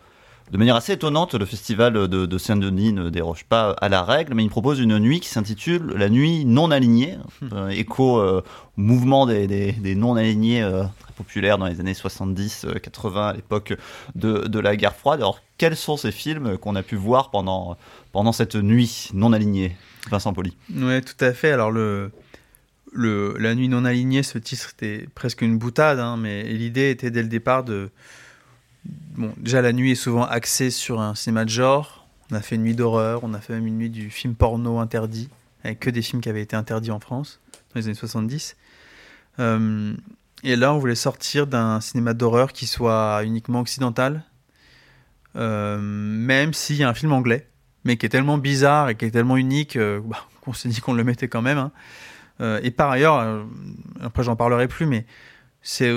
de 0.50 0.56
manière 0.56 0.76
assez 0.76 0.92
étonnante, 0.92 1.34
le 1.34 1.44
festival 1.44 1.92
de, 1.92 2.06
de 2.26 2.38
Saint-Denis 2.38 2.92
ne 2.92 3.10
déroge 3.10 3.44
pas 3.44 3.72
à 3.72 3.88
la 3.88 4.02
règle, 4.02 4.34
mais 4.34 4.44
il 4.44 4.48
propose 4.50 4.80
une 4.80 4.98
nuit 4.98 5.20
qui 5.20 5.28
s'intitule 5.28 5.92
La 5.96 6.08
nuit 6.08 6.44
non 6.44 6.70
alignée, 6.70 7.18
euh, 7.52 7.68
écho 7.68 8.18
euh, 8.18 8.42
au 8.76 8.80
mouvement 8.80 9.26
des, 9.26 9.46
des, 9.46 9.72
des 9.72 9.94
non 9.94 10.16
alignés 10.16 10.62
euh, 10.62 10.84
très 11.00 11.12
populaire 11.12 11.58
dans 11.58 11.66
les 11.66 11.80
années 11.80 11.92
70-80 11.92 13.28
à 13.28 13.32
l'époque 13.34 13.74
de, 14.14 14.46
de, 14.46 14.58
la 14.58 14.76
guerre 14.76 14.94
froide. 14.94 15.20
Alors, 15.20 15.40
quels 15.58 15.76
sont 15.76 15.96
ces 15.96 16.12
films 16.12 16.56
qu'on 16.56 16.76
a 16.76 16.82
pu 16.82 16.96
voir 16.96 17.30
pendant, 17.30 17.76
pendant 18.12 18.32
cette 18.32 18.56
nuit 18.56 19.10
non 19.12 19.32
alignée? 19.32 19.76
Vincent 20.10 20.32
Poli. 20.32 20.56
Oui, 20.74 21.02
tout 21.02 21.22
à 21.22 21.32
fait. 21.32 21.50
Alors, 21.50 21.70
le, 21.70 22.10
le, 22.92 23.36
La 23.38 23.54
nuit 23.54 23.68
non 23.68 23.84
alignée, 23.84 24.22
ce 24.22 24.38
titre 24.38 24.70
était 24.72 25.06
presque 25.14 25.42
une 25.42 25.58
boutade, 25.58 25.98
hein, 25.98 26.16
mais 26.16 26.44
l'idée 26.44 26.90
était 26.90 27.10
dès 27.10 27.22
le 27.22 27.28
départ 27.28 27.64
de 27.64 27.90
Bon, 29.16 29.32
déjà, 29.36 29.62
la 29.62 29.72
nuit 29.72 29.92
est 29.92 29.96
souvent 29.96 30.24
axée 30.24 30.70
sur 30.70 31.00
un 31.00 31.14
cinéma 31.14 31.44
de 31.44 31.50
genre. 31.50 32.06
On 32.30 32.36
a 32.36 32.40
fait 32.40 32.56
une 32.56 32.62
nuit 32.62 32.74
d'horreur, 32.74 33.20
on 33.24 33.34
a 33.34 33.40
fait 33.40 33.54
même 33.54 33.66
une 33.66 33.78
nuit 33.78 33.90
du 33.90 34.10
film 34.10 34.34
porno 34.34 34.78
interdit, 34.78 35.28
avec 35.64 35.80
que 35.80 35.90
des 35.90 36.02
films 36.02 36.20
qui 36.20 36.28
avaient 36.28 36.42
été 36.42 36.56
interdits 36.56 36.90
en 36.90 37.00
France 37.00 37.40
dans 37.74 37.80
les 37.80 37.86
années 37.86 37.94
70. 37.94 38.56
Euh, 39.40 39.94
et 40.44 40.56
là, 40.56 40.72
on 40.72 40.78
voulait 40.78 40.94
sortir 40.94 41.46
d'un 41.46 41.80
cinéma 41.80 42.14
d'horreur 42.14 42.52
qui 42.52 42.66
soit 42.66 43.22
uniquement 43.24 43.60
occidental, 43.60 44.22
euh, 45.36 45.78
même 45.80 46.52
s'il 46.52 46.76
y 46.76 46.84
a 46.84 46.88
un 46.88 46.94
film 46.94 47.12
anglais, 47.12 47.48
mais 47.84 47.96
qui 47.96 48.06
est 48.06 48.10
tellement 48.10 48.38
bizarre 48.38 48.88
et 48.88 48.94
qui 48.94 49.04
est 49.04 49.10
tellement 49.10 49.36
unique 49.36 49.76
euh, 49.76 50.00
bah, 50.04 50.26
qu'on 50.40 50.52
s'est 50.52 50.68
dit 50.68 50.80
qu'on 50.80 50.94
le 50.94 51.02
mettait 51.02 51.28
quand 51.28 51.42
même. 51.42 51.58
Hein. 51.58 51.72
Euh, 52.40 52.60
et 52.62 52.70
par 52.70 52.90
ailleurs, 52.90 53.44
après 54.00 54.22
j'en 54.22 54.36
parlerai 54.36 54.68
plus, 54.68 54.86
mais 54.86 55.06
c'est 55.62 55.92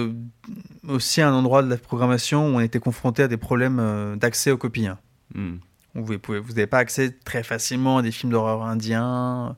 aussi 0.87 1.21
un 1.21 1.33
endroit 1.33 1.63
de 1.63 1.69
la 1.69 1.77
programmation 1.77 2.47
où 2.47 2.57
on 2.57 2.59
était 2.59 2.79
confronté 2.79 3.23
à 3.23 3.27
des 3.27 3.37
problèmes 3.37 3.79
euh, 3.79 4.15
d'accès 4.15 4.51
aux 4.51 4.57
copies. 4.57 4.87
Hein. 4.87 4.97
Mm. 5.35 5.57
Vous 5.93 6.13
n'avez 6.49 6.67
pas 6.67 6.77
accès 6.77 7.11
très 7.25 7.43
facilement 7.43 7.97
à 7.97 8.01
des 8.01 8.11
films 8.11 8.31
d'horreur 8.31 8.63
indiens 8.63 9.57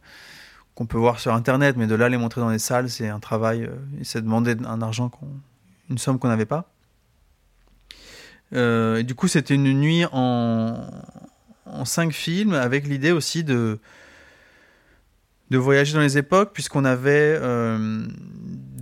qu'on 0.76 0.86
peut 0.86 0.98
voir 0.98 1.20
sur 1.20 1.34
Internet, 1.34 1.78
mais 1.78 1.88
de 1.88 1.96
là 1.96 2.10
les 2.10 2.18
montrer 2.18 2.42
dans 2.42 2.50
les 2.50 2.60
salles, 2.60 2.90
c'est 2.90 3.08
un 3.08 3.20
travail, 3.20 3.64
euh, 3.64 3.76
c'est 4.02 4.22
demander 4.22 4.56
un 4.66 4.82
argent, 4.82 5.12
une 5.90 5.98
somme 5.98 6.18
qu'on 6.18 6.30
n'avait 6.30 6.46
pas. 6.48 6.72
Euh, 8.54 8.98
et 8.98 9.04
du 9.04 9.16
coup, 9.16 9.28
c'était 9.28 9.56
une 9.56 9.72
nuit 9.80 10.06
en, 10.12 10.88
en 11.66 11.86
cinq 11.86 12.14
films, 12.14 12.54
avec 12.54 12.88
l'idée 12.88 13.12
aussi 13.12 13.44
de, 13.44 13.80
de 15.52 15.58
voyager 15.58 15.94
dans 15.94 16.02
les 16.02 16.18
époques, 16.18 16.54
puisqu'on 16.54 16.86
avait 16.86 17.38
euh, 17.40 18.08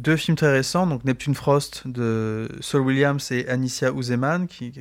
deux 0.02 0.18
films 0.18 0.36
très 0.36 0.52
récents, 0.52 0.88
donc 0.88 1.06
Neptune 1.06 1.36
Frost 1.36 1.88
de 1.88 2.50
Saul 2.60 2.82
Williams 2.82 3.32
et 3.32 3.48
Anicia 3.48 3.92
Uzeman, 3.92 4.48
qui, 4.48 4.74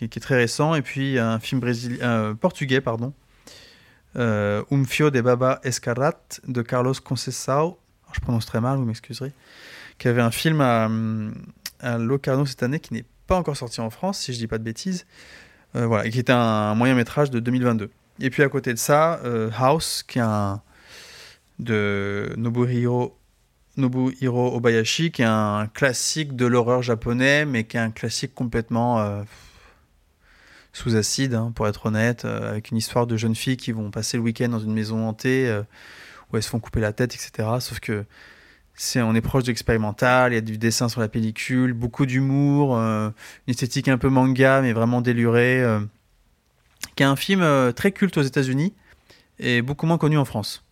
est 0.00 0.20
très 0.20 0.36
récent, 0.36 0.74
et 0.74 0.82
puis 0.82 1.18
un 1.18 1.38
film 1.38 1.60
euh, 1.64 2.34
portugais, 2.34 2.80
pardon, 2.80 3.14
euh, 4.16 4.62
Um 4.70 4.86
Fio 4.86 5.10
de 5.10 5.20
Baba 5.20 5.60
Escarrat 5.64 6.20
de 6.46 6.62
Carlos 6.62 6.94
Conceição, 7.02 7.78
je 8.12 8.20
prononce 8.20 8.46
très 8.46 8.60
mal, 8.60 8.76
vous 8.76 8.84
m'excuserez, 8.84 9.32
qui 9.98 10.08
avait 10.08 10.22
un 10.22 10.30
film 10.30 10.60
à, 10.60 10.88
à 11.80 11.98
Locarno 11.98 12.44
cette 12.46 12.62
année 12.62 12.80
qui 12.80 12.94
n'est 12.94 13.06
pas 13.26 13.36
encore 13.36 13.56
sorti 13.56 13.80
en 13.80 13.90
France, 13.90 14.20
si 14.20 14.34
je 14.34 14.38
dis 14.38 14.46
pas 14.46 14.58
de 14.58 14.64
bêtises, 14.64 15.06
euh, 15.76 15.86
voilà, 15.86 16.08
qui 16.10 16.18
était 16.18 16.32
un, 16.32 16.38
un 16.38 16.74
moyen 16.74 16.94
métrage 16.94 17.30
de 17.30 17.40
2022. 17.40 17.90
Et 18.20 18.30
puis 18.30 18.42
à 18.42 18.48
côté 18.48 18.72
de 18.72 18.78
ça, 18.78 19.18
euh, 19.24 19.50
House, 19.58 20.04
qui 20.06 20.18
est 20.18 20.22
un 20.22 20.60
de 21.58 22.32
Nobuhiro, 22.36 23.16
Nobuhiro 23.76 24.54
Obayashi, 24.54 25.10
qui 25.10 25.22
est 25.22 25.26
un 25.26 25.66
classique 25.66 26.36
de 26.36 26.46
l'horreur 26.46 26.82
japonais, 26.82 27.44
mais 27.44 27.64
qui 27.64 27.76
est 27.76 27.80
un 27.80 27.90
classique 27.90 28.34
complètement 28.34 29.00
euh, 29.00 29.22
sous 30.72 30.96
acide, 30.96 31.34
hein, 31.34 31.52
pour 31.54 31.66
être 31.66 31.86
honnête, 31.86 32.24
euh, 32.24 32.50
avec 32.50 32.70
une 32.70 32.76
histoire 32.76 33.06
de 33.06 33.16
jeunes 33.16 33.34
filles 33.34 33.56
qui 33.56 33.72
vont 33.72 33.90
passer 33.90 34.16
le 34.16 34.22
week-end 34.22 34.48
dans 34.48 34.60
une 34.60 34.72
maison 34.72 35.08
hantée 35.08 35.48
euh, 35.48 35.62
où 36.32 36.36
elles 36.36 36.42
se 36.42 36.48
font 36.48 36.60
couper 36.60 36.80
la 36.80 36.92
tête, 36.92 37.14
etc. 37.14 37.48
Sauf 37.60 37.80
que 37.80 38.04
c'est 38.76 39.02
on 39.02 39.14
est 39.14 39.20
proche 39.20 39.44
d'expérimental, 39.44 40.32
il 40.32 40.34
y 40.34 40.38
a 40.38 40.40
du 40.40 40.58
dessin 40.58 40.88
sur 40.88 41.00
la 41.00 41.08
pellicule, 41.08 41.72
beaucoup 41.72 42.06
d'humour, 42.06 42.76
une 42.76 43.12
esthétique 43.46 43.86
un 43.86 43.98
peu 43.98 44.08
manga, 44.08 44.62
mais 44.62 44.72
vraiment 44.72 45.00
délurée 45.00 45.64
qui 46.96 47.04
est 47.04 47.06
un 47.06 47.14
film 47.14 47.72
très 47.76 47.92
culte 47.92 48.16
aux 48.18 48.22
États-Unis 48.22 48.74
et 49.38 49.62
beaucoup 49.62 49.86
moins 49.86 49.96
connu 49.96 50.18
en 50.18 50.24
France. 50.24 50.64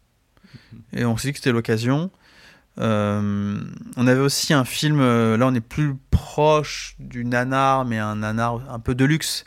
Et 0.92 1.04
on 1.04 1.16
s'est 1.16 1.28
dit 1.28 1.32
que 1.32 1.38
c'était 1.38 1.52
l'occasion. 1.52 2.10
Euh, 2.78 3.60
on 3.96 4.06
avait 4.06 4.20
aussi 4.20 4.54
un 4.54 4.64
film, 4.64 5.00
euh, 5.00 5.36
là 5.36 5.46
on 5.46 5.54
est 5.54 5.60
plus 5.60 5.94
proche 6.10 6.96
du 6.98 7.24
nanar, 7.24 7.84
mais 7.84 7.98
un 7.98 8.16
nanar 8.16 8.62
un 8.72 8.78
peu 8.78 8.94
de 8.94 9.04
luxe. 9.04 9.44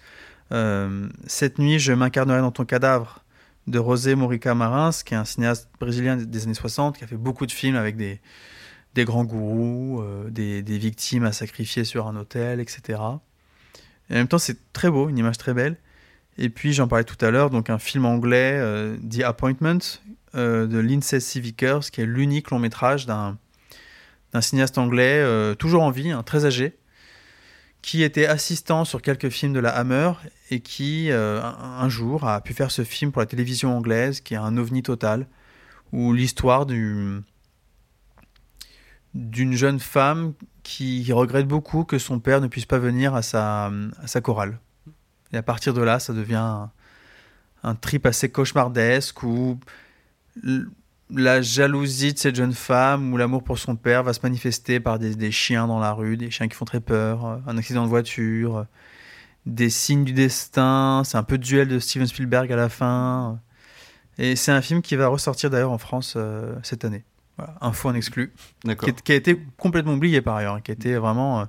Euh, 0.52 1.08
Cette 1.26 1.58
nuit, 1.58 1.80
je 1.80 1.94
m'incarnerai 1.94 2.40
dans 2.40 2.52
ton 2.52 2.66
cadavre 2.66 3.24
de 3.68 3.80
José 3.80 4.14
Morica 4.14 4.54
Marins, 4.54 4.92
qui 5.04 5.16
est 5.16 5.18
un 5.18 5.26
cinéaste 5.26 5.70
brésilien 5.80 6.18
des 6.18 6.44
années 6.44 6.54
60, 6.54 6.98
qui 6.98 7.04
a 7.04 7.08
fait 7.08 7.18
beaucoup 7.18 7.48
de 7.48 7.52
films 7.52 7.76
avec 7.76 7.98
des, 7.98 8.22
des 8.94 9.06
grands 9.06 9.24
gourous, 9.24 10.04
des, 10.30 10.62
des 10.62 10.78
victimes 10.78 11.26
à 11.26 11.32
sacrifier 11.32 11.84
sur 11.84 12.08
un 12.08 12.16
hôtel, 12.16 12.60
etc. 12.60 13.00
Et 14.10 14.14
en 14.14 14.18
même 14.18 14.28
temps, 14.28 14.38
c'est 14.38 14.72
très 14.72 14.92
beau, 14.92 15.10
une 15.10 15.18
image 15.18 15.40
très 15.40 15.56
belle. 15.56 15.78
Et 16.38 16.50
puis, 16.50 16.74
j'en 16.74 16.88
parlais 16.88 17.06
tout 17.06 17.18
à 17.26 17.32
l'heure, 17.32 17.50
donc 17.50 17.72
un 17.72 17.80
film 17.80 18.06
anglais, 18.06 18.62
The 19.10 19.22
Appointment, 19.24 19.80
euh, 20.36 20.68
de 20.68 20.80
Lindsay 20.80 21.20
C. 21.20 21.40
Vickers, 21.40 21.92
qui 21.92 22.02
est 22.02 22.06
l'unique 22.06 22.52
long 22.52 22.60
métrage 22.60 23.06
d'un 23.06 23.38
cinéaste 24.42 24.78
anglais, 24.78 25.20
euh, 25.20 25.56
toujours 25.56 25.84
en 25.84 25.92
vie, 25.92 26.12
hein, 26.12 26.24
très 26.24 26.46
âgé, 26.46 26.78
qui 27.82 28.04
était 28.04 28.26
assistant 28.26 28.84
sur 28.84 29.02
quelques 29.02 29.30
films 29.30 29.54
de 29.54 29.60
la 29.60 29.70
Hammer 29.70 30.12
et 30.52 30.60
qui, 30.60 31.10
euh, 31.12 31.42
un, 31.42 31.88
jour, 31.90 32.28
a 32.28 32.42
pu 32.42 32.54
faire 32.54 32.72
ce 32.72 32.84
film 32.84 33.12
pour 33.12 33.22
la 33.22 33.26
télévision 33.26 33.78
anglaise, 33.78 34.22
qui 34.22 34.34
est 34.34 34.38
un 34.38 34.58
ovni 34.58 34.84
total, 34.84 35.28
où 35.92 36.14
l'histoire 36.14 36.66
du 36.66 37.22
d'une 39.14 39.54
jeune 39.54 39.80
femme 39.80 40.34
qui 40.64 41.14
regrette 41.14 41.48
beaucoup 41.48 41.86
que 41.86 41.98
son 41.98 42.20
père 42.20 42.42
ne 42.42 42.48
puisse 42.48 42.66
pas 42.66 42.80
venir 42.80 43.16
à 43.16 43.22
sa, 43.22 43.68
à 44.04 44.08
sa 44.08 44.20
chorale. 44.20 44.60
Et 45.32 45.38
à 45.38 45.44
partir 45.44 45.74
de 45.74 45.82
là, 45.82 46.00
ça 46.00 46.12
devient 46.12 46.36
un, 46.36 46.72
un 47.66 47.76
trip 47.76 48.06
assez 48.06 48.30
cauchemardesque 48.30 49.24
où 49.24 49.60
la 51.10 51.42
jalousie 51.42 52.14
de 52.14 52.18
cette 52.18 52.36
jeune 52.36 52.54
femme 52.54 53.14
ou 53.14 53.18
l'amour 53.18 53.44
pour 53.44 53.58
son 53.58 53.76
père 53.76 54.04
va 54.04 54.14
se 54.14 54.20
manifester 54.24 54.80
par 54.80 55.00
des, 55.00 55.16
des, 55.16 55.32
chiens 55.32 55.68
dans 55.68 55.80
la 55.80 55.92
rue, 55.92 56.18
des 56.18 56.32
chiens 56.32 56.48
qui 56.48 56.56
font 56.56 56.66
très 56.66 56.80
peur, 56.80 57.42
un 57.46 57.58
accident 57.58 57.84
de 57.84 57.90
voiture, 57.90 58.66
des 59.46 59.70
signes 59.70 60.04
du 60.04 60.14
destin. 60.14 61.04
C'est 61.06 61.18
un 61.18 61.24
peu 61.24 61.38
duel 61.38 61.68
de 61.68 61.80
Steven 61.80 62.08
Spielberg 62.08 62.52
à 62.52 62.56
la 62.56 62.70
fin. 62.70 63.40
Et 64.18 64.36
c'est 64.36 64.52
un 64.52 64.62
film 64.62 64.82
qui 64.82 64.96
va 64.96 65.08
ressortir 65.08 65.50
d'ailleurs 65.50 65.72
en 65.72 65.78
France 65.78 66.14
euh, 66.16 66.56
cette 66.64 66.86
année. 66.86 67.04
Voilà, 67.38 67.56
info 67.62 67.90
en 67.90 67.96
exclu. 67.96 68.34
Qui, 68.64 68.94
qui, 69.04 69.12
a 69.12 69.16
été 69.16 69.38
complètement 69.58 69.94
oublié 69.94 70.22
par 70.22 70.38
ailleurs, 70.38 70.62
qui 70.64 70.72
a 70.72 70.74
été 70.74 70.96
vraiment. 70.96 71.42
Euh, 71.42 71.46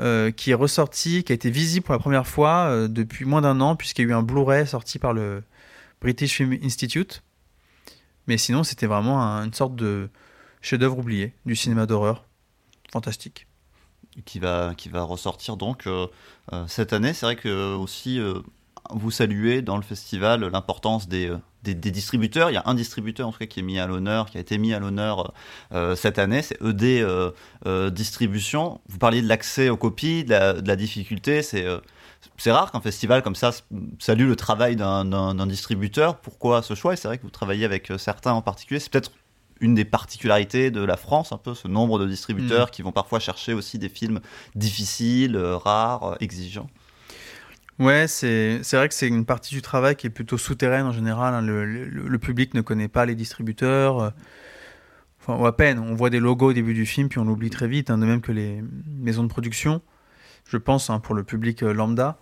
euh, 0.00 0.30
qui 0.30 0.50
est 0.50 0.54
ressorti, 0.54 1.22
qui 1.22 1.32
a 1.32 1.34
été 1.34 1.50
visible 1.50 1.84
pour 1.84 1.92
la 1.92 1.98
première 1.98 2.26
fois 2.26 2.64
euh, 2.64 2.88
depuis 2.88 3.26
moins 3.26 3.42
d'un 3.42 3.60
an, 3.60 3.76
puisqu'il 3.76 4.02
y 4.02 4.04
a 4.06 4.08
eu 4.08 4.14
un 4.14 4.22
Blu-ray 4.22 4.66
sorti 4.66 4.98
par 4.98 5.12
le 5.12 5.42
British 6.00 6.32
Film 6.36 6.56
Institute. 6.64 7.22
Mais 8.26 8.38
sinon, 8.38 8.64
c'était 8.64 8.86
vraiment 8.86 9.22
un, 9.22 9.44
une 9.44 9.54
sorte 9.54 9.74
de 9.74 10.10
chef-d'œuvre 10.60 10.98
oublié 10.98 11.34
du 11.46 11.56
cinéma 11.56 11.86
d'horreur. 11.86 12.24
Fantastique. 12.92 13.46
Qui 14.26 14.38
va, 14.38 14.74
qui 14.76 14.90
va 14.90 15.02
ressortir 15.02 15.56
donc 15.56 15.86
euh, 15.86 16.06
cette 16.66 16.92
année. 16.92 17.14
C'est 17.14 17.24
vrai 17.24 17.36
que 17.36 17.74
aussi 17.74 18.20
vous 18.90 19.10
saluez 19.10 19.62
dans 19.62 19.76
le 19.76 19.82
festival 19.82 20.44
l'importance 20.48 21.08
des, 21.08 21.32
des, 21.62 21.74
distributeurs. 21.74 22.50
Il 22.50 22.54
y 22.54 22.56
a 22.56 22.62
un 22.66 22.74
distributeur 22.74 23.28
en 23.28 23.32
tout 23.32 23.46
qui 23.46 23.60
est 23.60 23.62
mis 23.62 23.78
à 23.78 23.86
l'honneur, 23.86 24.30
qui 24.30 24.38
a 24.38 24.40
été 24.40 24.58
mis 24.58 24.74
à 24.74 24.78
l'honneur 24.78 25.32
euh, 25.72 25.94
cette 25.94 26.18
année, 26.18 26.42
c'est 26.42 26.60
ED 26.62 27.02
euh, 27.02 27.30
euh, 27.66 27.90
Distribution. 27.90 28.80
Vous 28.88 28.98
parliez 28.98 29.22
de 29.22 29.28
l'accès 29.28 29.68
aux 29.68 29.76
copies, 29.76 30.24
de 30.24 30.30
la, 30.30 30.52
de 30.54 30.68
la 30.68 30.76
difficulté. 30.76 31.42
C'est 31.42 31.66
c'est 32.36 32.50
rare 32.52 32.72
qu'un 32.72 32.80
festival 32.80 33.22
comme 33.22 33.34
ça 33.34 33.50
salue 33.98 34.26
le 34.26 34.36
travail 34.36 34.76
d'un 34.76 35.46
distributeur. 35.46 36.18
Pourquoi 36.18 36.62
ce 36.62 36.74
choix? 36.74 36.94
Et 36.94 36.96
c'est 36.96 37.08
vrai 37.08 37.18
que 37.18 37.22
vous 37.22 37.30
travaillez 37.30 37.64
avec 37.64 37.92
certains 37.98 38.32
en 38.32 38.42
particulier. 38.42 38.80
C'est 38.80 38.90
peut-être 38.90 39.12
une 39.60 39.74
des 39.74 39.84
particularités 39.84 40.70
de 40.72 40.82
la 40.82 40.96
France, 40.96 41.30
un 41.30 41.38
peu 41.38 41.54
ce 41.54 41.68
nombre 41.68 41.98
de 42.00 42.06
distributeurs 42.06 42.66
mmh. 42.66 42.70
qui 42.70 42.82
vont 42.82 42.90
parfois 42.92 43.20
chercher 43.20 43.52
aussi 43.52 43.78
des 43.78 43.88
films 43.88 44.20
difficiles, 44.56 45.36
rares, 45.36 46.16
exigeants. 46.20 46.68
Ouais, 47.78 48.06
c'est 48.08 48.60
c'est 48.62 48.76
vrai 48.76 48.88
que 48.88 48.94
c'est 48.94 49.08
une 49.08 49.24
partie 49.24 49.54
du 49.54 49.62
travail 49.62 49.96
qui 49.96 50.06
est 50.06 50.10
plutôt 50.10 50.36
souterraine 50.36 50.86
en 50.86 50.92
général. 50.92 51.32
hein. 51.34 51.42
Le, 51.42 51.64
le- 51.64 52.08
le 52.08 52.18
public 52.18 52.54
ne 52.54 52.60
connaît 52.60 52.88
pas 52.88 53.06
les 53.06 53.14
distributeurs. 53.14 54.00
euh, 54.00 54.10
Enfin, 55.20 55.40
ou 55.40 55.46
à 55.46 55.56
peine. 55.56 55.78
On 55.78 55.94
voit 55.94 56.10
des 56.10 56.18
logos 56.18 56.48
au 56.48 56.52
début 56.52 56.74
du 56.74 56.84
film, 56.84 57.08
puis 57.08 57.20
on 57.20 57.24
l'oublie 57.24 57.48
très 57.50 57.68
vite, 57.68 57.90
hein, 57.90 57.98
de 57.98 58.04
même 58.04 58.20
que 58.20 58.32
les 58.32 58.60
maisons 58.88 59.22
de 59.22 59.28
production, 59.28 59.80
je 60.46 60.56
pense, 60.56 60.90
hein, 60.90 61.00
pour 61.00 61.14
le 61.14 61.24
public 61.24 61.62
euh, 61.62 61.72
lambda. 61.72 62.18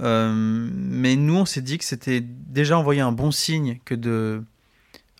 Euh, 0.00 0.32
mais 0.34 1.16
nous, 1.16 1.36
on 1.36 1.44
s'est 1.44 1.62
dit 1.62 1.78
que 1.78 1.84
c'était 1.84 2.20
déjà 2.20 2.78
envoyer 2.78 3.00
un 3.00 3.12
bon 3.12 3.30
signe 3.30 3.78
que 3.84 3.94
de 3.94 4.42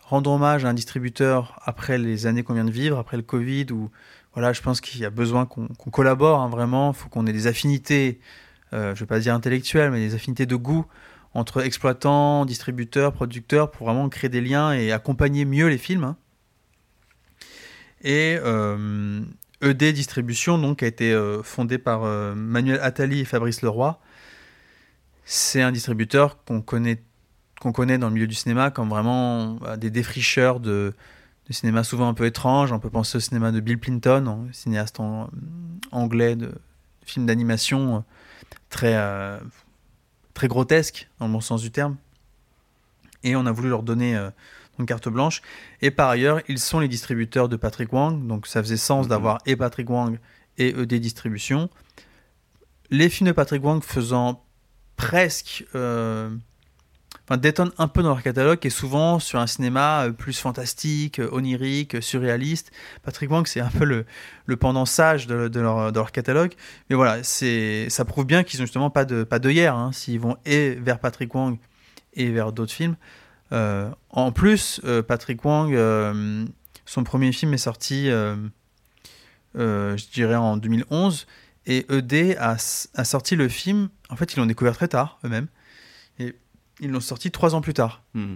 rendre 0.03 0.31
hommage 0.31 0.65
à 0.65 0.69
un 0.69 0.73
distributeur 0.73 1.59
après 1.63 1.97
les 1.97 2.27
années 2.27 2.43
qu'on 2.43 2.53
vient 2.53 2.65
de 2.65 2.71
vivre, 2.71 2.97
après 2.97 3.17
le 3.17 3.23
Covid, 3.23 3.67
où 3.71 3.89
voilà, 4.33 4.53
je 4.53 4.61
pense 4.61 4.81
qu'il 4.81 4.99
y 4.99 5.05
a 5.05 5.09
besoin 5.09 5.45
qu'on 5.45 5.67
collabore 5.91 6.41
hein, 6.41 6.49
vraiment. 6.49 6.91
Il 6.91 6.95
faut 6.95 7.09
qu'on 7.09 7.25
ait 7.25 7.33
des 7.33 7.47
affinités, 7.47 8.19
euh, 8.73 8.93
je 8.95 9.01
ne 9.01 9.05
vais 9.05 9.05
pas 9.05 9.19
dire 9.19 9.33
intellectuelles, 9.33 9.91
mais 9.91 9.99
des 9.99 10.13
affinités 10.13 10.45
de 10.45 10.55
goût 10.55 10.85
entre 11.33 11.61
exploitants, 11.61 12.45
distributeurs, 12.45 13.11
producteurs, 13.11 13.71
pour 13.71 13.87
vraiment 13.87 14.07
créer 14.09 14.29
des 14.29 14.41
liens 14.41 14.73
et 14.73 14.91
accompagner 14.91 15.45
mieux 15.45 15.67
les 15.67 15.77
films. 15.77 16.03
hein. 16.03 16.17
Et 18.03 18.37
ED 19.65 19.93
Distribution, 19.93 20.57
donc, 20.57 20.83
a 20.83 20.87
été 20.87 21.11
euh, 21.11 21.43
fondé 21.43 21.77
par 21.77 22.03
euh, 22.03 22.35
Manuel 22.35 22.79
Attali 22.81 23.21
et 23.21 23.25
Fabrice 23.25 23.61
Leroy. 23.61 23.99
C'est 25.25 25.61
un 25.61 25.71
distributeur 25.71 26.43
qu'on 26.45 26.61
connaît, 26.61 26.97
dans 27.97 28.07
le 28.07 28.13
milieu 28.13 28.27
du 28.27 28.35
cinéma 28.35 28.69
comme 28.69 28.89
vraiment 28.89 29.53
bah, 29.55 29.75
des 29.75 29.89
défricheurs 29.89 30.59
de, 30.59 30.93
cinéma 31.49 31.83
souvent 31.83 32.07
un 32.07 32.13
peu 32.13 32.25
étrange. 32.25 32.71
On 32.71 32.79
peut 32.79 32.91
penser 32.91 33.17
au 33.17 33.19
cinéma 33.19 33.51
de 33.51 33.59
Bill 33.59 33.79
Clinton, 33.79 34.47
cinéaste 34.51 34.99
anglais 35.91 36.35
de, 36.35 36.51
films 37.05 37.25
d'animation 37.25 37.97
euh, 37.97 37.99
très, 38.69 38.95
euh, 38.95 39.39
très 40.33 40.47
grotesque, 40.47 41.07
dans 41.19 41.27
le 41.27 41.33
bon 41.33 41.41
sens 41.41 41.61
du 41.61 41.71
terme. 41.71 41.95
Et 43.23 43.35
on 43.35 43.45
a 43.45 43.51
voulu 43.51 43.69
leur 43.69 43.81
donner 43.81 44.15
une 44.79 44.85
carte 44.85 45.09
blanche. 45.09 45.41
Et 45.81 45.91
par 45.91 46.09
ailleurs, 46.09 46.41
ils 46.47 46.59
sont 46.59 46.79
les 46.79 46.87
distributeurs 46.87 47.49
de 47.49 47.55
Patrick 47.55 47.91
Wang, 47.93 48.27
donc 48.27 48.47
ça 48.47 48.61
faisait 48.61 48.77
sens 48.77 49.05
Mhm. 49.05 49.09
d'avoir 49.09 49.37
et 49.45 49.55
Patrick 49.55 49.89
Wang 49.89 50.19
et 50.57 50.69
ED 50.69 50.99
Distribution. 50.99 51.69
Les 52.91 53.09
films 53.09 53.27
de 53.27 53.33
Patrick 53.33 53.63
Wang 53.63 53.81
faisant 53.83 54.43
presque. 54.95 55.65
euh, 55.75 56.29
Enfin, 57.27 57.37
détonnent 57.37 57.71
un 57.79 57.87
peu 57.87 58.03
dans 58.03 58.09
leur 58.09 58.21
catalogue 58.21 58.59
et 58.65 58.69
souvent 58.69 59.17
sur 59.17 59.39
un 59.39 59.47
cinéma 59.47 60.03
euh, 60.05 60.11
plus 60.11 60.39
fantastique, 60.39 61.17
euh, 61.17 61.27
onirique, 61.31 61.97
surréaliste. 62.03 62.71
Patrick 63.01 63.31
Wang, 63.31 63.47
c'est 63.47 63.61
un 63.61 63.69
peu 63.69 63.83
le, 63.83 64.05
le 64.45 64.57
pendant 64.57 64.85
sage 64.85 65.25
de, 65.25 65.47
de 65.47 65.59
leur, 65.59 65.91
de 65.91 65.97
leur 65.97 66.11
catalogue. 66.11 66.53
Mais 66.87 66.95
voilà, 66.95 67.23
c'est, 67.23 67.87
ça 67.89 68.05
prouve 68.05 68.25
bien 68.25 68.43
qu'ils 68.43 68.61
ont 68.61 68.65
justement 68.65 68.91
pas 68.91 69.05
de 69.05 69.23
pas 69.23 69.39
d'œillère, 69.39 69.73
hein, 69.75 69.91
s'ils 69.91 70.19
vont 70.19 70.37
et 70.45 70.75
vers 70.75 70.99
Patrick 70.99 71.33
Wang 71.33 71.57
et 72.13 72.29
vers 72.29 72.51
d'autres 72.51 72.73
films. 72.73 72.95
Euh, 73.51 73.89
en 74.09 74.31
plus, 74.31 74.81
euh, 74.85 75.01
Patrick 75.03 75.43
Wang, 75.45 75.73
euh, 75.73 76.45
son 76.85 77.03
premier 77.03 77.31
film 77.31 77.53
est 77.53 77.57
sorti, 77.59 78.09
je 79.55 80.11
dirais, 80.13 80.35
en 80.35 80.57
2011. 80.57 81.27
Et 81.67 81.85
ED 81.91 82.37
a, 82.39 82.57
a 82.93 83.03
sorti 83.03 83.35
le 83.35 83.49
film, 83.49 83.89
en 84.09 84.15
fait, 84.15 84.33
ils 84.33 84.39
l'ont 84.39 84.45
découvert 84.45 84.75
très 84.75 84.87
tard, 84.87 85.19
eux-mêmes. 85.23 85.47
Et 86.19 86.35
ils 86.79 86.91
l'ont 86.91 86.99
sorti 86.99 87.31
trois 87.31 87.55
ans 87.55 87.61
plus 87.61 87.73
tard. 87.73 88.03
Hmm. 88.13 88.35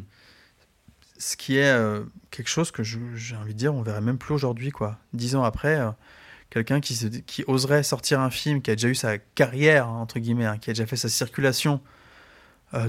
Ce 1.19 1.35
qui 1.37 1.57
est 1.57 1.69
euh, 1.71 2.01
quelque 2.31 2.47
chose 2.47 2.71
que 2.71 2.81
j'ai 2.81 3.35
envie 3.35 3.53
de 3.53 3.59
dire, 3.59 3.75
on 3.75 3.81
verrait 3.83 4.01
même 4.01 4.17
plus 4.17 4.33
aujourd'hui, 4.33 4.71
quoi. 4.71 4.97
Dix 5.13 5.35
ans 5.35 5.43
après, 5.43 5.79
euh, 5.79 5.91
quelqu'un 6.49 6.79
qui, 6.79 6.95
se- 6.95 7.05
qui 7.07 7.43
oserait 7.45 7.83
sortir 7.83 8.19
un 8.21 8.29
film, 8.31 8.61
qui 8.61 8.71
a 8.71 8.75
déjà 8.75 8.87
eu 8.87 8.95
sa 8.95 9.17
carrière, 9.19 9.87
hein, 9.87 9.99
entre 9.99 10.17
guillemets, 10.19 10.45
hein, 10.45 10.57
qui 10.57 10.69
a 10.71 10.73
déjà 10.73 10.87
fait 10.87 10.95
sa 10.95 11.09
circulation 11.09 11.81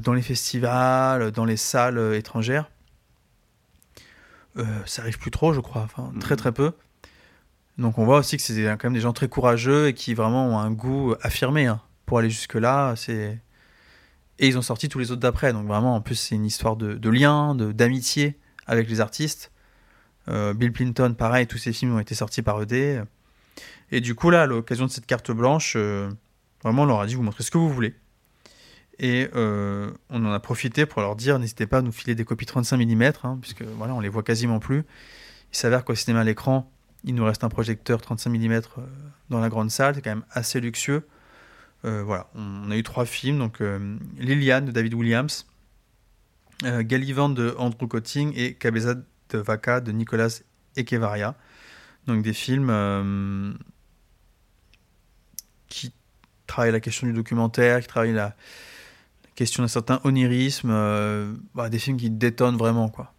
dans 0.02 0.12
les 0.12 0.22
festivals, 0.22 1.30
dans 1.30 1.44
les 1.44 1.56
salles 1.56 1.98
euh, 1.98 2.16
étrangères, 2.18 2.70
euh, 4.56 4.64
ça 4.86 5.02
arrive 5.02 5.18
plus 5.18 5.30
trop, 5.30 5.52
je 5.52 5.60
crois. 5.60 5.82
Enfin, 5.82 6.12
très 6.20 6.34
Mhm. 6.34 6.38
très 6.38 6.52
peu. 6.52 6.72
Donc 7.78 7.98
on 7.98 8.04
voit 8.04 8.18
aussi 8.18 8.36
que 8.36 8.42
c'est 8.42 8.62
quand 8.62 8.84
même 8.84 8.92
des 8.94 9.00
gens 9.00 9.12
très 9.12 9.28
courageux 9.28 9.88
et 9.88 9.94
qui 9.94 10.12
vraiment 10.14 10.46
ont 10.48 10.58
un 10.58 10.70
goût 10.70 11.14
affirmé 11.22 11.66
hein, 11.66 11.80
pour 12.04 12.18
aller 12.18 12.28
jusque-là. 12.30 12.94
C'est 12.96 13.38
et 14.42 14.46
ils 14.48 14.56
ont 14.58 14.62
sorti 14.62 14.88
tous 14.88 14.98
les 14.98 15.10
autres 15.12 15.20
d'après. 15.20 15.52
Donc 15.52 15.66
vraiment, 15.66 15.94
en 15.94 16.00
plus, 16.00 16.14
c'est 16.16 16.34
une 16.34 16.46
histoire 16.46 16.76
de, 16.76 16.94
de 16.94 17.10
lien, 17.10 17.54
de- 17.54 17.72
d'amitié 17.72 18.38
avec 18.66 18.88
les 18.88 19.00
artistes. 19.00 19.52
Euh, 20.28 20.54
Bill 20.54 20.72
Clinton, 20.72 21.14
pareil, 21.16 21.46
tous 21.46 21.58
ces 21.58 21.72
films 21.72 21.94
ont 21.94 21.98
été 21.98 22.14
sortis 22.14 22.40
par 22.42 22.60
ED. 22.62 23.02
Et 23.90 24.00
du 24.00 24.14
coup, 24.14 24.30
là, 24.30 24.42
à 24.42 24.46
l'occasion 24.46 24.86
de 24.86 24.90
cette 24.90 25.04
carte 25.06 25.30
blanche, 25.30 25.74
euh, 25.76 26.10
vraiment, 26.62 26.82
on 26.82 26.86
leur 26.86 27.00
a 27.00 27.06
dit, 27.06 27.14
vous 27.16 27.22
montrez 27.22 27.42
ce 27.42 27.50
que 27.50 27.58
vous 27.58 27.68
voulez. 27.68 27.94
Et 29.02 29.30
euh, 29.34 29.90
on 30.10 30.26
en 30.26 30.32
a 30.32 30.38
profité 30.40 30.84
pour 30.84 31.00
leur 31.00 31.16
dire, 31.16 31.38
n'hésitez 31.38 31.66
pas 31.66 31.78
à 31.78 31.82
nous 31.82 31.90
filer 31.90 32.14
des 32.14 32.26
copies 32.26 32.44
35 32.44 32.76
mm, 32.76 33.12
hein, 33.24 33.38
puisque 33.40 33.62
voilà, 33.62 33.94
on 33.94 34.00
les 34.00 34.10
voit 34.10 34.22
quasiment 34.22 34.58
plus. 34.58 34.84
Il 35.52 35.56
s'avère 35.56 35.86
qu'au 35.86 35.94
cinéma 35.94 36.20
à 36.20 36.24
l'écran, 36.24 36.70
il 37.04 37.14
nous 37.14 37.24
reste 37.24 37.42
un 37.42 37.48
projecteur 37.48 38.02
35 38.02 38.28
mm 38.28 38.52
euh, 38.52 38.60
dans 39.30 39.40
la 39.40 39.48
grande 39.48 39.70
salle, 39.70 39.94
c'est 39.94 40.02
quand 40.02 40.10
même 40.10 40.26
assez 40.30 40.60
luxueux. 40.60 41.08
Euh, 41.86 42.02
voilà, 42.04 42.28
on 42.34 42.70
a 42.70 42.76
eu 42.76 42.82
trois 42.82 43.06
films, 43.06 43.38
donc 43.38 43.62
Liliane 44.18 44.66
de 44.66 44.70
David 44.70 44.92
Williams, 44.92 45.46
Gallivant 46.62 47.30
de 47.30 47.54
Andrew 47.56 47.86
Cotting 47.86 48.34
et 48.36 48.52
Cabeza 48.52 48.94
de 48.94 49.38
Vaca 49.38 49.80
de 49.80 49.92
Nicolas 49.92 50.42
Echevarria. 50.76 51.36
Donc 52.06 52.22
des 52.22 52.34
films 52.34 53.56
qui 55.68 55.94
travaillent 56.46 56.72
la 56.72 56.80
question 56.80 57.06
du 57.06 57.14
documentaire, 57.14 57.80
qui 57.80 57.86
travaillent 57.86 58.12
la 58.12 58.36
question 59.34 59.62
d'un 59.62 59.68
certain 59.68 60.00
onirisme, 60.04 60.70
euh, 60.70 61.32
bah, 61.54 61.68
des 61.68 61.78
films 61.78 61.96
qui 61.96 62.10
détonnent 62.10 62.56
vraiment 62.58 62.88
quoi. 62.88 63.12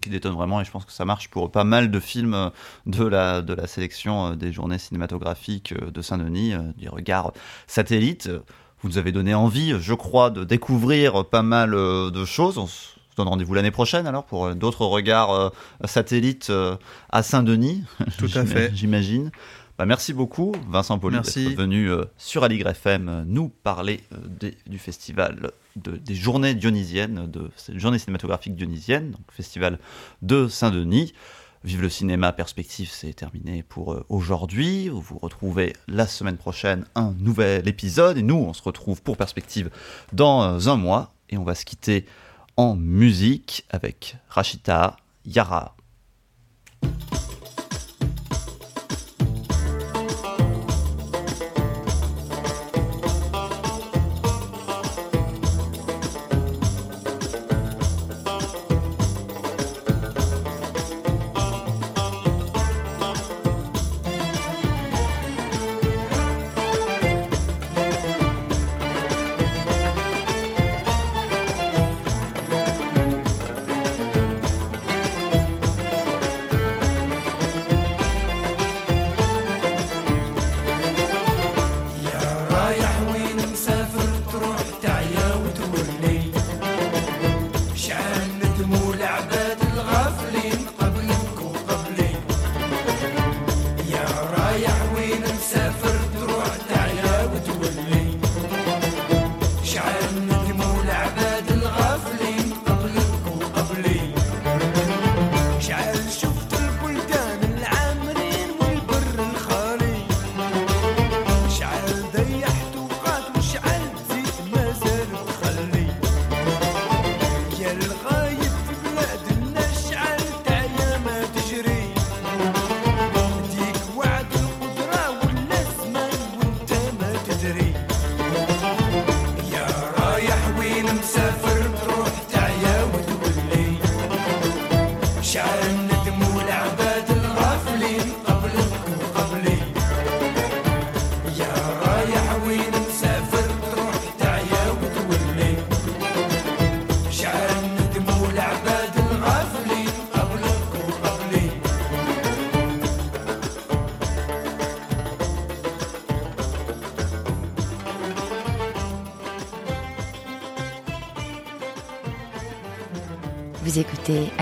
qui 0.00 0.10
détonne 0.10 0.34
vraiment 0.34 0.60
et 0.60 0.64
je 0.64 0.70
pense 0.70 0.84
que 0.84 0.92
ça 0.92 1.04
marche 1.04 1.28
pour 1.28 1.50
pas 1.50 1.64
mal 1.64 1.90
de 1.90 2.00
films 2.00 2.34
euh, 2.34 2.50
de 2.86 3.04
la, 3.04 3.42
de 3.42 3.52
la 3.54 3.66
sélection 3.66 4.28
euh, 4.32 4.36
des 4.36 4.52
journées 4.52 4.78
cinématographiques 4.78 5.74
de 5.74 6.02
Saint-Denis, 6.02 6.54
euh, 6.54 6.60
du 6.76 6.88
regard 6.88 7.32
satellite. 7.66 8.26
Euh, 8.28 8.40
Vous 8.82 8.88
nous 8.90 8.98
avez 8.98 9.10
donné 9.12 9.34
envie, 9.34 9.74
je 9.80 9.94
crois, 9.94 10.30
de 10.30 10.44
découvrir 10.44 11.24
pas 11.24 11.42
mal 11.42 11.70
de 11.72 12.24
choses. 12.24 12.58
On 12.58 12.66
se 12.66 12.90
donne 13.16 13.28
rendez-vous 13.28 13.54
l'année 13.54 13.70
prochaine 13.70 14.06
alors 14.06 14.24
pour 14.24 14.54
d'autres 14.54 14.84
regards 14.84 15.50
satellites 15.86 16.52
à 17.10 17.22
Saint-Denis. 17.22 17.82
Tout 18.18 18.28
à 18.34 18.44
fait. 18.52 18.70
J'imagine. 18.74 19.30
Bah, 19.78 19.84
merci 19.84 20.14
beaucoup, 20.14 20.52
Vincent 20.70 20.98
Merci. 21.10 21.48
d'être 21.48 21.58
venu 21.58 21.90
euh, 21.90 22.04
sur 22.16 22.44
Aligre 22.44 22.68
FM 22.68 23.08
euh, 23.10 23.24
nous 23.26 23.48
parler 23.50 24.00
euh, 24.14 24.16
des- 24.26 24.56
du 24.66 24.78
festival, 24.78 25.50
de- 25.76 25.96
des 25.98 26.14
journées 26.14 26.54
dionysiennes, 26.54 27.26
de 27.30 27.50
cette 27.56 27.78
journée 27.78 27.98
cinématographique 27.98 28.54
dionysienne, 28.56 29.10
donc 29.10 29.20
festival 29.30 29.78
de 30.22 30.48
Saint-Denis. 30.48 31.12
Vive 31.64 31.82
le 31.82 31.88
cinéma, 31.90 32.32
Perspective, 32.32 32.88
c'est 32.90 33.12
terminé 33.12 33.62
pour 33.64 34.02
aujourd'hui. 34.08 34.88
Vous 34.88 35.00
vous 35.00 35.18
retrouvez 35.18 35.74
la 35.88 36.06
semaine 36.06 36.36
prochaine 36.36 36.84
un 36.94 37.12
nouvel 37.18 37.66
épisode 37.68 38.16
et 38.18 38.22
nous, 38.22 38.36
on 38.36 38.52
se 38.54 38.62
retrouve 38.62 39.02
pour 39.02 39.16
Perspective 39.16 39.68
dans 40.12 40.68
un 40.68 40.76
mois 40.76 41.12
et 41.28 41.36
on 41.36 41.44
va 41.44 41.54
se 41.56 41.64
quitter 41.64 42.06
en 42.56 42.76
musique 42.76 43.66
avec 43.70 44.16
Rachita 44.28 44.96
Yara. 45.26 45.74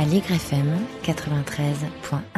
Aligre 0.04 0.34
FM 0.34 0.86
93.1. 1.02 2.33